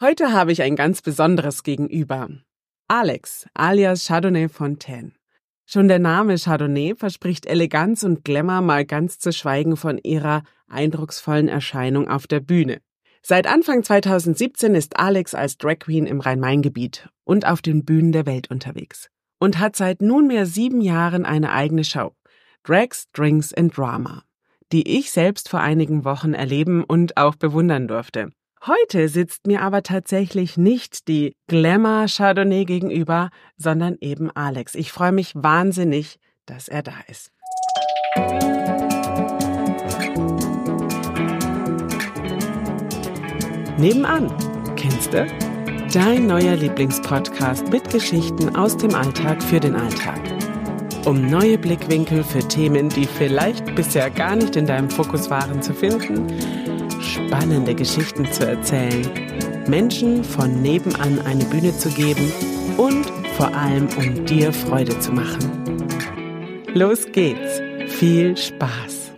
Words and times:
Heute 0.00 0.30
habe 0.30 0.52
ich 0.52 0.62
ein 0.62 0.76
ganz 0.76 1.02
besonderes 1.02 1.64
Gegenüber. 1.64 2.28
Alex, 2.86 3.48
alias 3.52 4.06
Chardonnay 4.06 4.48
Fontaine. 4.48 5.10
Schon 5.66 5.88
der 5.88 5.98
Name 5.98 6.36
Chardonnay 6.38 6.94
verspricht 6.94 7.46
Eleganz 7.46 8.04
und 8.04 8.24
Glamour, 8.24 8.60
mal 8.60 8.84
ganz 8.84 9.18
zu 9.18 9.32
schweigen 9.32 9.76
von 9.76 9.98
ihrer 9.98 10.44
eindrucksvollen 10.68 11.48
Erscheinung 11.48 12.06
auf 12.06 12.28
der 12.28 12.38
Bühne. 12.38 12.80
Seit 13.22 13.48
Anfang 13.48 13.82
2017 13.82 14.76
ist 14.76 15.00
Alex 15.00 15.34
als 15.34 15.58
Drag 15.58 15.80
Queen 15.80 16.06
im 16.06 16.20
Rhein-Main-Gebiet 16.20 17.08
und 17.24 17.44
auf 17.44 17.60
den 17.60 17.84
Bühnen 17.84 18.12
der 18.12 18.24
Welt 18.24 18.52
unterwegs 18.52 19.10
und 19.40 19.58
hat 19.58 19.74
seit 19.74 20.00
nunmehr 20.00 20.46
sieben 20.46 20.80
Jahren 20.80 21.26
eine 21.26 21.50
eigene 21.50 21.82
Show, 21.82 22.12
Drags, 22.62 23.10
Drinks 23.10 23.52
and 23.52 23.76
Drama, 23.76 24.22
die 24.70 24.96
ich 24.96 25.10
selbst 25.10 25.48
vor 25.48 25.58
einigen 25.58 26.04
Wochen 26.04 26.34
erleben 26.34 26.84
und 26.84 27.16
auch 27.16 27.34
bewundern 27.34 27.88
durfte. 27.88 28.30
Heute 28.66 29.08
sitzt 29.08 29.46
mir 29.46 29.62
aber 29.62 29.84
tatsächlich 29.84 30.56
nicht 30.56 31.06
die 31.06 31.36
Glamour 31.46 32.06
Chardonnay 32.08 32.64
gegenüber, 32.64 33.30
sondern 33.56 33.96
eben 34.00 34.32
Alex. 34.32 34.74
Ich 34.74 34.90
freue 34.90 35.12
mich 35.12 35.32
wahnsinnig, 35.36 36.18
dass 36.44 36.66
er 36.66 36.82
da 36.82 36.94
ist. 37.06 37.30
Nebenan, 43.78 44.34
kennst 44.74 45.12
du? 45.12 45.24
Dein 45.94 46.26
neuer 46.26 46.56
Lieblingspodcast 46.56 47.70
mit 47.70 47.88
Geschichten 47.90 48.56
aus 48.56 48.76
dem 48.76 48.92
Alltag 48.92 49.40
für 49.40 49.60
den 49.60 49.76
Alltag. 49.76 50.20
Um 51.06 51.30
neue 51.30 51.56
Blickwinkel 51.58 52.24
für 52.24 52.40
Themen, 52.40 52.88
die 52.88 53.06
vielleicht 53.06 53.72
bisher 53.76 54.10
gar 54.10 54.34
nicht 54.34 54.56
in 54.56 54.66
deinem 54.66 54.90
Fokus 54.90 55.30
waren, 55.30 55.62
zu 55.62 55.72
finden 55.72 56.26
spannende 57.26 57.74
Geschichten 57.74 58.30
zu 58.30 58.46
erzählen, 58.46 59.64
Menschen 59.66 60.22
von 60.22 60.62
nebenan 60.62 61.18
eine 61.26 61.44
Bühne 61.46 61.76
zu 61.76 61.90
geben 61.90 62.32
und 62.76 63.06
vor 63.36 63.52
allem 63.54 63.88
um 63.98 64.24
dir 64.24 64.52
Freude 64.52 64.98
zu 65.00 65.12
machen. 65.12 66.64
Los 66.74 67.06
geht's. 67.12 67.60
Viel 67.92 68.36
Spaß. 68.36 69.12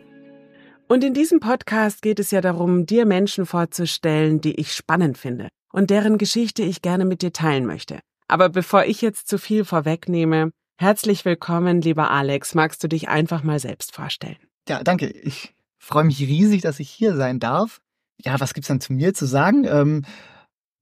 Und 0.88 1.04
in 1.04 1.12
diesem 1.12 1.40
Podcast 1.40 2.02
geht 2.02 2.18
es 2.18 2.30
ja 2.30 2.40
darum, 2.40 2.86
dir 2.86 3.04
Menschen 3.04 3.44
vorzustellen, 3.46 4.40
die 4.40 4.54
ich 4.54 4.72
spannend 4.72 5.18
finde 5.18 5.48
und 5.72 5.90
deren 5.90 6.16
Geschichte 6.18 6.62
ich 6.62 6.82
gerne 6.82 7.04
mit 7.04 7.22
dir 7.22 7.32
teilen 7.32 7.66
möchte. 7.66 8.00
Aber 8.28 8.48
bevor 8.48 8.84
ich 8.84 9.02
jetzt 9.02 9.28
zu 9.28 9.38
viel 9.38 9.64
vorwegnehme, 9.64 10.52
herzlich 10.78 11.24
willkommen, 11.24 11.82
lieber 11.82 12.10
Alex. 12.10 12.54
Magst 12.54 12.82
du 12.82 12.88
dich 12.88 13.08
einfach 13.08 13.42
mal 13.42 13.58
selbst 13.58 13.94
vorstellen? 13.94 14.38
Ja, 14.68 14.82
danke. 14.82 15.08
Ich 15.08 15.54
freue 15.78 16.04
mich 16.04 16.20
riesig, 16.20 16.62
dass 16.62 16.80
ich 16.80 16.88
hier 16.88 17.14
sein 17.14 17.40
darf. 17.40 17.80
Ja, 18.24 18.38
was 18.40 18.54
gibt's 18.54 18.68
dann 18.68 18.80
zu 18.80 18.92
mir 18.92 19.14
zu 19.14 19.26
sagen? 19.26 19.64
Ähm, 19.64 20.04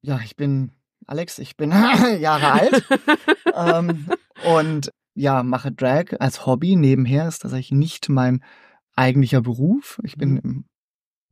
ja, 0.02 0.20
ich 0.24 0.36
bin 0.36 0.72
Alex, 1.06 1.38
ich 1.38 1.56
bin 1.56 1.70
Jahre 2.20 2.52
alt 2.52 2.84
ähm, 3.54 4.08
und 4.44 4.92
ja, 5.14 5.42
mache 5.42 5.72
Drag 5.72 6.20
als 6.20 6.46
Hobby. 6.46 6.76
Nebenher 6.76 7.26
ist 7.26 7.40
tatsächlich 7.40 7.72
nicht 7.72 8.08
mein 8.08 8.42
eigentlicher 8.94 9.40
Beruf. 9.40 10.00
Ich 10.04 10.16
bin 10.16 10.32
mhm. 10.32 10.40
im 10.44 10.64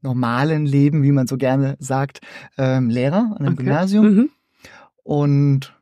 normalen 0.03 0.67
Leben, 0.67 1.03
wie 1.03 1.13
man 1.13 1.27
so 1.27 1.37
gerne 1.37 1.77
sagt, 1.79 2.21
ähm, 2.59 2.91
Lehrer 2.91 3.33
an 3.37 3.39
einem 3.39 3.55
okay. 3.55 3.65
Gymnasium. 3.65 4.07
Mhm. 4.07 4.31
Und 5.03 5.81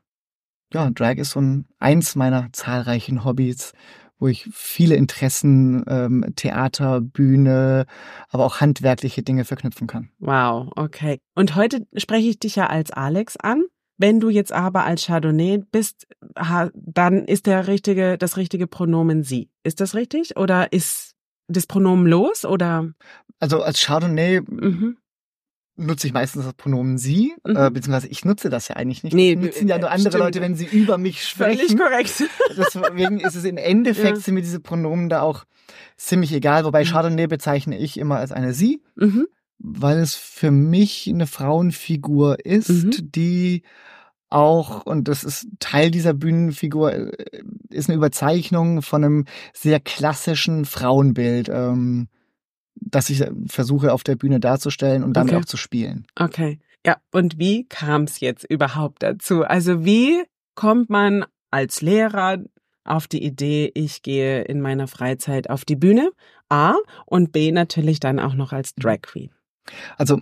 ja, 0.73 0.89
Drag 0.89 1.15
ist 1.15 1.31
so 1.31 1.41
ein, 1.41 1.65
eins 1.79 2.15
meiner 2.15 2.49
zahlreichen 2.51 3.23
Hobbys 3.23 3.73
wo 4.19 4.27
ich 4.27 4.47
viele 4.51 4.95
Interessen, 4.95 5.83
ähm, 5.87 6.25
Theater, 6.35 7.01
Bühne, 7.01 7.85
aber 8.29 8.45
auch 8.45 8.61
handwerkliche 8.61 9.23
Dinge 9.23 9.45
verknüpfen 9.45 9.87
kann. 9.87 10.09
Wow, 10.19 10.71
okay. 10.75 11.19
Und 11.35 11.55
heute 11.55 11.85
spreche 11.95 12.29
ich 12.29 12.39
dich 12.39 12.55
ja 12.55 12.67
als 12.67 12.91
Alex 12.91 13.37
an. 13.37 13.63
Wenn 13.97 14.19
du 14.19 14.29
jetzt 14.29 14.51
aber 14.51 14.83
als 14.83 15.05
Chardonnay 15.05 15.63
bist, 15.71 16.07
dann 16.73 17.25
ist 17.25 17.45
der 17.45 17.67
richtige, 17.67 18.17
das 18.17 18.35
richtige 18.35 18.67
Pronomen 18.67 19.23
sie. 19.23 19.49
Ist 19.63 19.79
das 19.79 19.95
richtig? 19.95 20.35
Oder 20.37 20.73
ist 20.73 21.13
das 21.47 21.65
Pronomen 21.65 22.05
los 22.07 22.43
oder? 22.43 22.89
Also 23.39 23.61
als 23.61 23.85
Chardonnay 23.85 24.41
mhm 24.41 24.97
nutze 25.77 26.07
ich 26.07 26.13
meistens 26.13 26.45
das 26.45 26.53
Pronomen 26.53 26.97
sie, 26.97 27.33
äh, 27.45 27.51
mhm. 27.51 27.57
äh, 27.57 27.69
beziehungsweise 27.71 28.07
ich 28.07 28.25
nutze 28.25 28.49
das 28.49 28.67
ja 28.67 28.75
eigentlich 28.75 29.03
nicht. 29.03 29.13
Nee, 29.13 29.35
das 29.35 29.43
nutzen 29.43 29.67
ja 29.67 29.77
nur 29.77 29.91
andere 29.91 30.11
stimmt. 30.11 30.23
Leute, 30.23 30.41
wenn 30.41 30.55
sie 30.55 30.65
über 30.65 30.97
mich 30.97 31.27
sprechen. 31.27 31.67
Völlig 31.67 31.77
korrekt. 31.77 32.23
Deswegen 32.57 33.19
ist 33.19 33.35
es 33.35 33.43
im 33.43 33.57
Endeffekt 33.57 34.17
ja. 34.17 34.21
sind 34.21 34.35
mir 34.35 34.41
diese 34.41 34.59
Pronomen 34.59 35.09
da 35.09 35.21
auch 35.21 35.45
ziemlich 35.97 36.33
egal, 36.33 36.65
wobei 36.65 36.83
mhm. 36.83 36.87
Chardonnay 36.87 37.27
bezeichne 37.27 37.77
ich 37.77 37.97
immer 37.99 38.17
als 38.17 38.31
eine 38.31 38.53
sie, 38.53 38.81
mhm. 38.95 39.27
weil 39.59 39.97
es 39.97 40.15
für 40.15 40.51
mich 40.51 41.07
eine 41.09 41.27
Frauenfigur 41.27 42.45
ist, 42.45 42.69
mhm. 42.69 43.11
die 43.11 43.63
auch, 44.29 44.85
und 44.85 45.07
das 45.07 45.23
ist 45.23 45.47
Teil 45.59 45.91
dieser 45.91 46.13
Bühnenfigur, 46.13 46.93
äh, 46.93 47.11
ist 47.69 47.89
eine 47.89 47.97
Überzeichnung 47.97 48.81
von 48.81 49.03
einem 49.03 49.25
sehr 49.53 49.79
klassischen 49.79 50.65
Frauenbild. 50.65 51.49
Ähm, 51.49 52.07
das 52.75 53.09
ich 53.09 53.23
versuche 53.47 53.93
auf 53.93 54.03
der 54.03 54.15
Bühne 54.15 54.39
darzustellen 54.39 55.03
und 55.03 55.13
dann 55.13 55.29
okay. 55.29 55.37
auch 55.37 55.45
zu 55.45 55.57
spielen. 55.57 56.05
Okay. 56.15 56.59
Ja, 56.85 56.97
und 57.11 57.39
wie 57.39 57.65
kam 57.65 58.03
es 58.03 58.19
jetzt 58.19 58.43
überhaupt 58.43 59.01
dazu? 59.01 59.43
Also 59.43 59.85
wie 59.85 60.23
kommt 60.53 60.89
man 60.89 61.25
als 61.51 61.81
Lehrer 61.81 62.37
auf 62.83 63.07
die 63.07 63.23
Idee, 63.23 63.71
ich 63.73 64.03
gehe 64.03 64.43
in 64.43 64.61
meiner 64.61 64.87
Freizeit 64.87 65.49
auf 65.49 65.65
die 65.65 65.75
Bühne? 65.75 66.11
A 66.49 66.75
und 67.05 67.31
B 67.31 67.51
natürlich 67.51 67.99
dann 67.99 68.19
auch 68.19 68.35
noch 68.35 68.53
als 68.53 68.75
Drag 68.75 69.01
Queen. 69.01 69.31
Also 69.97 70.21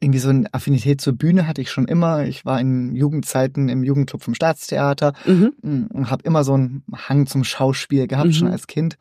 irgendwie 0.00 0.18
so 0.18 0.28
eine 0.28 0.52
Affinität 0.52 1.00
zur 1.00 1.14
Bühne 1.14 1.46
hatte 1.46 1.62
ich 1.62 1.70
schon 1.70 1.86
immer. 1.86 2.24
Ich 2.26 2.44
war 2.44 2.60
in 2.60 2.94
Jugendzeiten 2.94 3.70
im 3.70 3.82
Jugendclub 3.82 4.22
vom 4.22 4.34
Staatstheater 4.34 5.14
mhm. 5.24 5.88
und 5.90 6.10
habe 6.10 6.24
immer 6.24 6.44
so 6.44 6.52
einen 6.54 6.84
Hang 6.94 7.26
zum 7.26 7.44
Schauspiel 7.44 8.06
gehabt, 8.06 8.26
mhm. 8.26 8.32
schon 8.32 8.48
als 8.48 8.66
Kind 8.66 8.98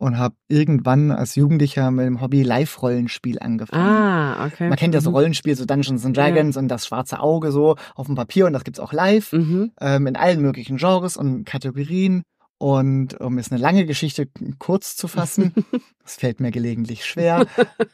und 0.00 0.16
habe 0.16 0.34
irgendwann 0.48 1.10
als 1.10 1.34
Jugendlicher 1.34 1.90
mit 1.90 2.06
dem 2.06 2.22
Hobby 2.22 2.42
Live-Rollenspiel 2.42 3.38
angefangen. 3.38 3.86
Ah, 3.86 4.46
okay. 4.46 4.68
Man 4.70 4.78
kennt 4.78 4.94
ja 4.94 5.02
so 5.02 5.10
mhm. 5.10 5.16
Rollenspiel, 5.16 5.54
so 5.54 5.66
Dungeons 5.66 6.06
and 6.06 6.16
Dragons 6.16 6.54
ja. 6.54 6.62
und 6.62 6.68
das 6.68 6.86
schwarze 6.86 7.20
Auge 7.20 7.52
so 7.52 7.76
auf 7.94 8.06
dem 8.06 8.14
Papier 8.14 8.46
und 8.46 8.54
das 8.54 8.64
gibt's 8.64 8.80
auch 8.80 8.94
live 8.94 9.32
mhm. 9.32 9.72
ähm, 9.78 10.06
in 10.06 10.16
allen 10.16 10.40
möglichen 10.40 10.78
Genres 10.78 11.18
und 11.18 11.44
Kategorien. 11.44 12.22
Und 12.56 13.20
um 13.20 13.36
es 13.36 13.52
eine 13.52 13.60
lange 13.60 13.84
Geschichte 13.84 14.28
kurz 14.58 14.96
zu 14.96 15.06
fassen, 15.06 15.52
das 16.02 16.16
fällt 16.16 16.40
mir 16.40 16.50
gelegentlich 16.50 17.04
schwer, 17.04 17.46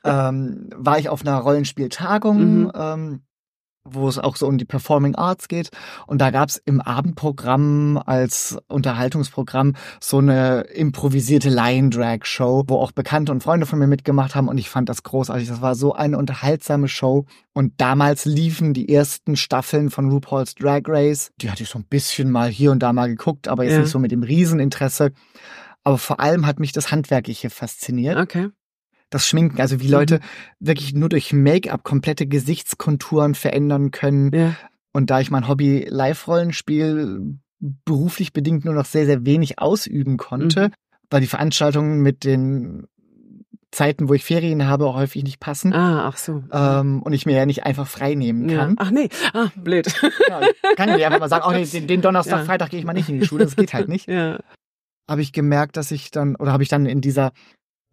ähm, 0.05 0.71
war 0.77 1.01
ich 1.01 1.09
auf 1.09 1.23
einer 1.23 1.39
Rollenspieltagung 1.39 2.61
mhm. 2.63 2.73
ähm, 2.75 3.21
wo 3.91 4.09
es 4.09 4.19
auch 4.19 4.37
so 4.37 4.47
um 4.47 4.59
die 4.59 4.65
Performing 4.65 5.15
Arts 5.15 5.49
geht. 5.49 5.71
Und 6.07 6.21
da 6.21 6.31
gab's 6.31 6.61
im 6.65 6.81
Abendprogramm 6.81 8.01
als 8.05 8.59
Unterhaltungsprogramm 8.69 9.75
so 10.01 10.19
eine 10.19 10.63
improvisierte 10.63 11.49
Lion-Drag-Show, 11.49 12.65
wo 12.67 12.77
auch 12.77 12.93
Bekannte 12.93 13.33
und 13.33 13.43
Freunde 13.43 13.67
von 13.67 13.79
mir 13.79 13.87
mitgemacht 13.87 14.35
haben. 14.35 14.49
Und 14.49 14.59
ich 14.59 14.69
fand 14.69 14.89
das 14.89 15.03
großartig. 15.03 15.49
Das 15.49 15.61
war 15.61 15.75
so 15.75 15.95
eine 15.95 16.19
unterhaltsame 16.19 16.89
Show. 16.89 17.27
Und 17.53 17.75
damals 17.79 18.25
liefen 18.25 18.75
die 18.75 18.93
ersten 18.93 19.37
Staffeln 19.37 19.91
von 19.91 20.11
RuPaul's 20.11 20.55
Drag 20.55 20.83
Race. 20.87 21.31
Die 21.41 21.51
hatte 21.51 21.63
ich 21.63 21.69
so 21.69 21.79
ein 21.79 21.87
bisschen 21.87 22.31
mal 22.31 22.49
hier 22.49 22.73
und 22.73 22.83
da 22.83 22.93
mal 22.93 23.09
geguckt, 23.09 23.49
aber 23.49 23.65
jetzt 23.65 23.73
ja. 23.73 23.79
nicht 23.81 23.91
so 23.91 23.99
mit 23.99 24.13
dem 24.13 24.23
Rieseninteresse. 24.23 25.13
Aber 25.85 25.99
vor 25.99 26.21
allem 26.21 26.47
hat 26.47 26.59
mich 26.59 26.73
das 26.73 26.91
Handwerkliche 26.91 27.49
fasziniert. 27.49 28.19
Okay 28.19 28.51
das 29.11 29.27
Schminken, 29.27 29.61
also 29.61 29.81
wie 29.81 29.89
Leute 29.89 30.17
mhm. 30.17 30.67
wirklich 30.67 30.95
nur 30.95 31.09
durch 31.09 31.33
Make-up 31.33 31.85
komplette 31.85 32.27
Gesichtskonturen 32.27 33.35
verändern 33.35 33.91
können. 33.91 34.33
Ja. 34.33 34.57
Und 34.93 35.11
da 35.11 35.21
ich 35.21 35.31
mein 35.31 35.49
Hobby 35.49 35.87
Live-Rollenspiel 35.89 37.39
beruflich 37.59 38.33
bedingt 38.33 38.65
nur 38.65 38.75
noch 38.75 38.85
sehr, 38.85 39.07
sehr 39.07 39.25
wenig 39.25 39.59
ausüben 39.59 40.17
konnte, 40.17 40.69
mhm. 40.69 40.73
weil 41.11 41.21
die 41.21 41.27
Veranstaltungen 41.27 42.01
mit 42.01 42.25
den 42.25 42.87
Zeiten, 43.71 44.09
wo 44.09 44.15
ich 44.15 44.25
Ferien 44.25 44.67
habe, 44.67 44.95
häufig 44.95 45.23
nicht 45.23 45.39
passen. 45.39 45.73
Ah, 45.73 46.09
ach 46.09 46.17
so. 46.17 46.43
Ähm, 46.51 47.03
und 47.03 47.13
ich 47.13 47.27
mir 47.27 47.37
ja 47.37 47.47
nicht 47.47 47.65
einfach 47.65 47.87
frei 47.87 48.15
nehmen 48.15 48.47
kann. 48.49 48.71
Ja. 48.71 48.77
Ach 48.79 48.91
nee, 48.91 49.09
ah, 49.35 49.49
blöd. 49.55 49.93
Ja, 50.29 50.41
kann 50.77 50.97
ich 50.97 51.05
einfach 51.05 51.21
mal 51.21 51.29
sagen, 51.29 51.45
oh 51.49 51.53
nee, 51.53 51.67
den, 51.67 51.87
den 51.87 52.01
Donnerstag, 52.01 52.41
ja. 52.41 52.45
Freitag 52.45 52.71
gehe 52.71 52.81
ich 52.81 52.87
mal 52.87 52.95
nicht 52.95 53.09
in 53.09 53.21
die 53.21 53.27
Schule, 53.27 53.45
das 53.45 53.57
geht 53.57 53.75
halt 53.75 53.89
nicht. 53.89 54.09
Ja. 54.09 54.39
Habe 55.09 55.21
ich 55.21 55.33
gemerkt, 55.33 55.77
dass 55.77 55.91
ich 55.91 56.11
dann, 56.11 56.37
oder 56.37 56.53
habe 56.53 56.63
ich 56.63 56.69
dann 56.69 56.87
in 56.87 57.01
dieser 57.01 57.33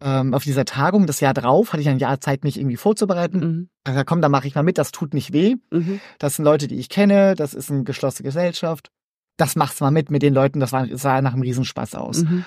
ähm, 0.04 0.34
auf 0.34 0.44
dieser 0.44 0.66
Tagung, 0.66 1.06
das 1.06 1.20
Jahr 1.20 1.32
drauf, 1.32 1.72
hatte 1.72 1.80
ich 1.80 1.88
ein 1.88 1.98
Jahr 1.98 2.20
Zeit, 2.20 2.44
mich 2.44 2.58
irgendwie 2.58 2.76
vorzubereiten. 2.76 3.38
Mhm. 3.38 3.68
Also 3.84 4.02
komm, 4.04 4.20
da 4.20 4.28
mache 4.28 4.46
ich 4.46 4.54
mal 4.54 4.62
mit, 4.62 4.76
das 4.76 4.92
tut 4.92 5.14
nicht 5.14 5.32
weh. 5.32 5.56
Mhm. 5.70 5.98
Das 6.18 6.36
sind 6.36 6.44
Leute, 6.44 6.68
die 6.68 6.78
ich 6.78 6.90
kenne, 6.90 7.34
das 7.34 7.54
ist 7.54 7.70
eine 7.70 7.84
geschlossene 7.84 8.26
Gesellschaft. 8.26 8.90
Das 9.38 9.56
mach's 9.56 9.80
mal 9.80 9.90
mit 9.90 10.10
mit 10.10 10.22
den 10.22 10.34
Leuten, 10.34 10.60
das, 10.60 10.72
war, 10.72 10.86
das 10.86 11.00
sah 11.00 11.20
nach 11.22 11.32
einem 11.32 11.42
Riesenspaß 11.42 11.94
aus. 11.94 12.22
Mhm. 12.22 12.44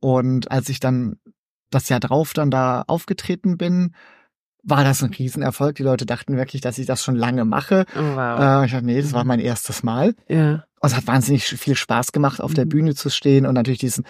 Und 0.00 0.50
als 0.50 0.70
ich 0.70 0.80
dann 0.80 1.16
das 1.70 1.90
Jahr 1.90 2.00
drauf 2.00 2.32
dann 2.32 2.50
da 2.50 2.84
aufgetreten 2.86 3.58
bin, 3.58 3.94
war 4.62 4.82
das 4.82 5.02
ein 5.02 5.12
Riesenerfolg. 5.12 5.76
Die 5.76 5.82
Leute 5.82 6.06
dachten 6.06 6.38
wirklich, 6.38 6.62
dass 6.62 6.78
ich 6.78 6.86
das 6.86 7.04
schon 7.04 7.16
lange 7.16 7.44
mache. 7.44 7.84
Oh, 7.94 8.00
wow. 8.00 8.40
Äh, 8.40 8.64
ich 8.64 8.72
dachte, 8.72 8.86
nee, 8.86 9.00
das 9.00 9.12
war 9.12 9.24
mein 9.24 9.40
erstes 9.40 9.82
Mal. 9.82 10.14
Ja. 10.26 10.64
Und 10.80 10.90
es 10.90 10.96
hat 10.96 11.06
wahnsinnig 11.06 11.44
viel 11.44 11.76
Spaß 11.76 12.12
gemacht, 12.12 12.40
auf 12.40 12.52
mhm. 12.52 12.54
der 12.54 12.64
Bühne 12.64 12.94
zu 12.94 13.10
stehen 13.10 13.44
und 13.44 13.54
natürlich 13.54 13.80
diesen, 13.80 14.04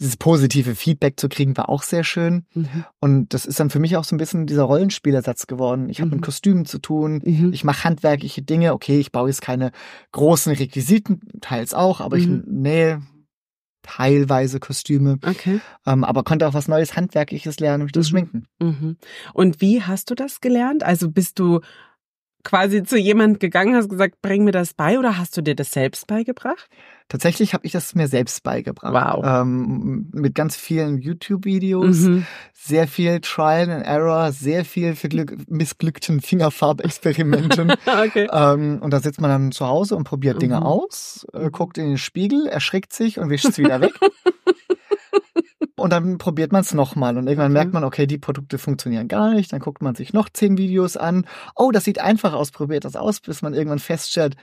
dieses 0.00 0.16
positive 0.16 0.74
Feedback 0.74 1.20
zu 1.20 1.28
kriegen, 1.28 1.56
war 1.56 1.68
auch 1.68 1.82
sehr 1.82 2.04
schön. 2.04 2.46
Mhm. 2.54 2.84
Und 3.00 3.34
das 3.34 3.46
ist 3.46 3.60
dann 3.60 3.70
für 3.70 3.78
mich 3.78 3.96
auch 3.96 4.04
so 4.04 4.14
ein 4.14 4.18
bisschen 4.18 4.46
dieser 4.46 4.64
Rollenspielersatz 4.64 5.46
geworden. 5.46 5.88
Ich 5.88 6.00
habe 6.00 6.08
mhm. 6.08 6.16
mit 6.16 6.24
Kostümen 6.24 6.64
zu 6.64 6.78
tun, 6.78 7.22
mhm. 7.24 7.52
ich 7.52 7.64
mache 7.64 7.84
handwerkliche 7.84 8.42
Dinge. 8.42 8.72
Okay, 8.72 8.98
ich 8.98 9.12
baue 9.12 9.28
jetzt 9.28 9.42
keine 9.42 9.70
großen 10.12 10.52
Requisiten, 10.52 11.20
teils 11.40 11.74
auch, 11.74 12.00
aber 12.00 12.16
ich 12.16 12.26
mhm. 12.26 12.42
nähe 12.46 13.02
teilweise 13.82 14.60
Kostüme. 14.60 15.18
Okay. 15.24 15.60
Ähm, 15.86 16.04
aber 16.04 16.24
konnte 16.24 16.48
auch 16.48 16.54
was 16.54 16.68
Neues 16.68 16.96
Handwerkliches 16.96 17.60
lernen 17.60 17.82
durch 17.82 17.92
das 17.92 18.06
mhm. 18.06 18.10
Schminken. 18.10 18.46
Mhm. 18.60 18.96
Und 19.32 19.60
wie 19.60 19.82
hast 19.82 20.10
du 20.10 20.14
das 20.14 20.40
gelernt? 20.40 20.82
Also 20.82 21.10
bist 21.10 21.38
du 21.38 21.60
quasi 22.44 22.84
zu 22.84 22.96
jemand 22.96 23.40
gegangen, 23.40 23.74
hast 23.74 23.88
gesagt, 23.88 24.22
bring 24.22 24.44
mir 24.44 24.52
das 24.52 24.74
bei 24.74 24.98
oder 24.98 25.18
hast 25.18 25.36
du 25.36 25.42
dir 25.42 25.56
das 25.56 25.72
selbst 25.72 26.06
beigebracht? 26.06 26.68
Tatsächlich 27.08 27.52
habe 27.52 27.66
ich 27.66 27.72
das 27.72 27.94
mir 27.94 28.08
selbst 28.08 28.42
beigebracht. 28.42 28.94
Wow. 28.94 29.24
Ähm, 29.26 30.08
mit 30.12 30.34
ganz 30.34 30.56
vielen 30.56 30.98
YouTube-Videos, 30.98 32.00
mhm. 32.00 32.26
sehr 32.54 32.88
viel 32.88 33.20
Trial 33.20 33.68
and 33.70 33.86
Error, 33.86 34.32
sehr 34.32 34.64
viel 34.64 34.96
missglückten 35.48 36.20
Fingerfarbexperimenten. 36.20 37.72
okay. 37.86 38.28
ähm, 38.32 38.78
und 38.80 38.90
da 38.90 39.00
sitzt 39.00 39.20
man 39.20 39.30
dann 39.30 39.52
zu 39.52 39.66
Hause 39.66 39.96
und 39.96 40.04
probiert 40.04 40.40
Dinge 40.40 40.60
mhm. 40.60 40.62
aus, 40.62 41.26
äh, 41.34 41.50
guckt 41.50 41.76
in 41.76 41.88
den 41.88 41.98
Spiegel, 41.98 42.46
erschreckt 42.46 42.92
sich 42.94 43.18
und 43.18 43.28
wischt 43.28 43.46
es 43.46 43.58
wieder 43.58 43.80
weg. 43.80 43.92
Und 45.76 45.92
dann 45.92 46.18
probiert 46.18 46.52
man 46.52 46.60
es 46.60 46.72
nochmal 46.72 47.16
und 47.18 47.26
irgendwann 47.26 47.50
okay. 47.50 47.58
merkt 47.58 47.72
man, 47.72 47.82
okay, 47.82 48.06
die 48.06 48.18
Produkte 48.18 48.58
funktionieren 48.58 49.08
gar 49.08 49.34
nicht. 49.34 49.52
Dann 49.52 49.60
guckt 49.60 49.82
man 49.82 49.96
sich 49.96 50.12
noch 50.12 50.28
zehn 50.28 50.56
Videos 50.56 50.96
an. 50.96 51.26
Oh, 51.56 51.72
das 51.72 51.84
sieht 51.84 52.00
einfach 52.00 52.32
aus, 52.32 52.52
probiert 52.52 52.84
das 52.84 52.94
aus, 52.94 53.20
bis 53.20 53.42
man 53.42 53.54
irgendwann 53.54 53.80
feststellt, 53.80 54.36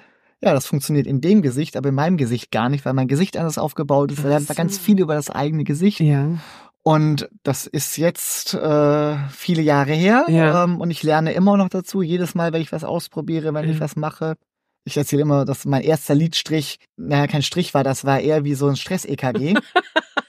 ja, 0.44 0.54
das 0.54 0.66
funktioniert 0.66 1.06
in 1.06 1.22
dem 1.22 1.42
Gesicht, 1.42 1.78
aber 1.78 1.90
in 1.90 1.96
meinem 1.96 2.18
Gesicht 2.18 2.52
gar 2.52 2.68
nicht, 2.68 2.84
weil 2.84 2.94
mein 2.94 3.08
Gesicht 3.08 3.38
anders 3.38 3.60
aufgebaut 3.60 4.12
ist. 4.12 4.24
Da 4.24 4.30
lernt 4.30 4.50
man 4.50 4.56
ganz 4.56 4.78
viel 4.78 5.00
über 5.00 5.14
das 5.14 5.30
eigene 5.30 5.64
Gesicht. 5.64 6.00
Ja. 6.00 6.40
Und 6.84 7.30
das 7.44 7.68
ist 7.68 7.96
jetzt 7.98 8.56
äh, 8.56 9.18
viele 9.30 9.62
Jahre 9.62 9.94
her 9.94 10.26
ja. 10.30 10.64
ähm, 10.64 10.82
und 10.82 10.90
ich 10.90 11.04
lerne 11.04 11.34
immer 11.34 11.56
noch 11.58 11.70
dazu, 11.70 12.02
jedes 12.02 12.34
Mal, 12.34 12.54
wenn 12.54 12.62
ich 12.62 12.72
was 12.72 12.84
ausprobiere, 12.84 13.54
wenn 13.54 13.66
ja. 13.66 13.72
ich 13.72 13.80
was 13.80 13.96
mache. 13.96 14.36
Ich 14.84 14.98
erzähle 14.98 15.22
immer, 15.22 15.46
dass 15.46 15.66
mein 15.66 15.84
erster 15.84 16.16
Lidstrich, 16.16 16.80
naja, 16.98 17.28
kein 17.28 17.44
Strich 17.44 17.76
war, 17.76 17.84
das 17.84 18.04
war 18.04 18.20
eher 18.20 18.44
wie 18.44 18.56
so 18.56 18.68
ein 18.68 18.76
Stress-EKG. 18.76 19.54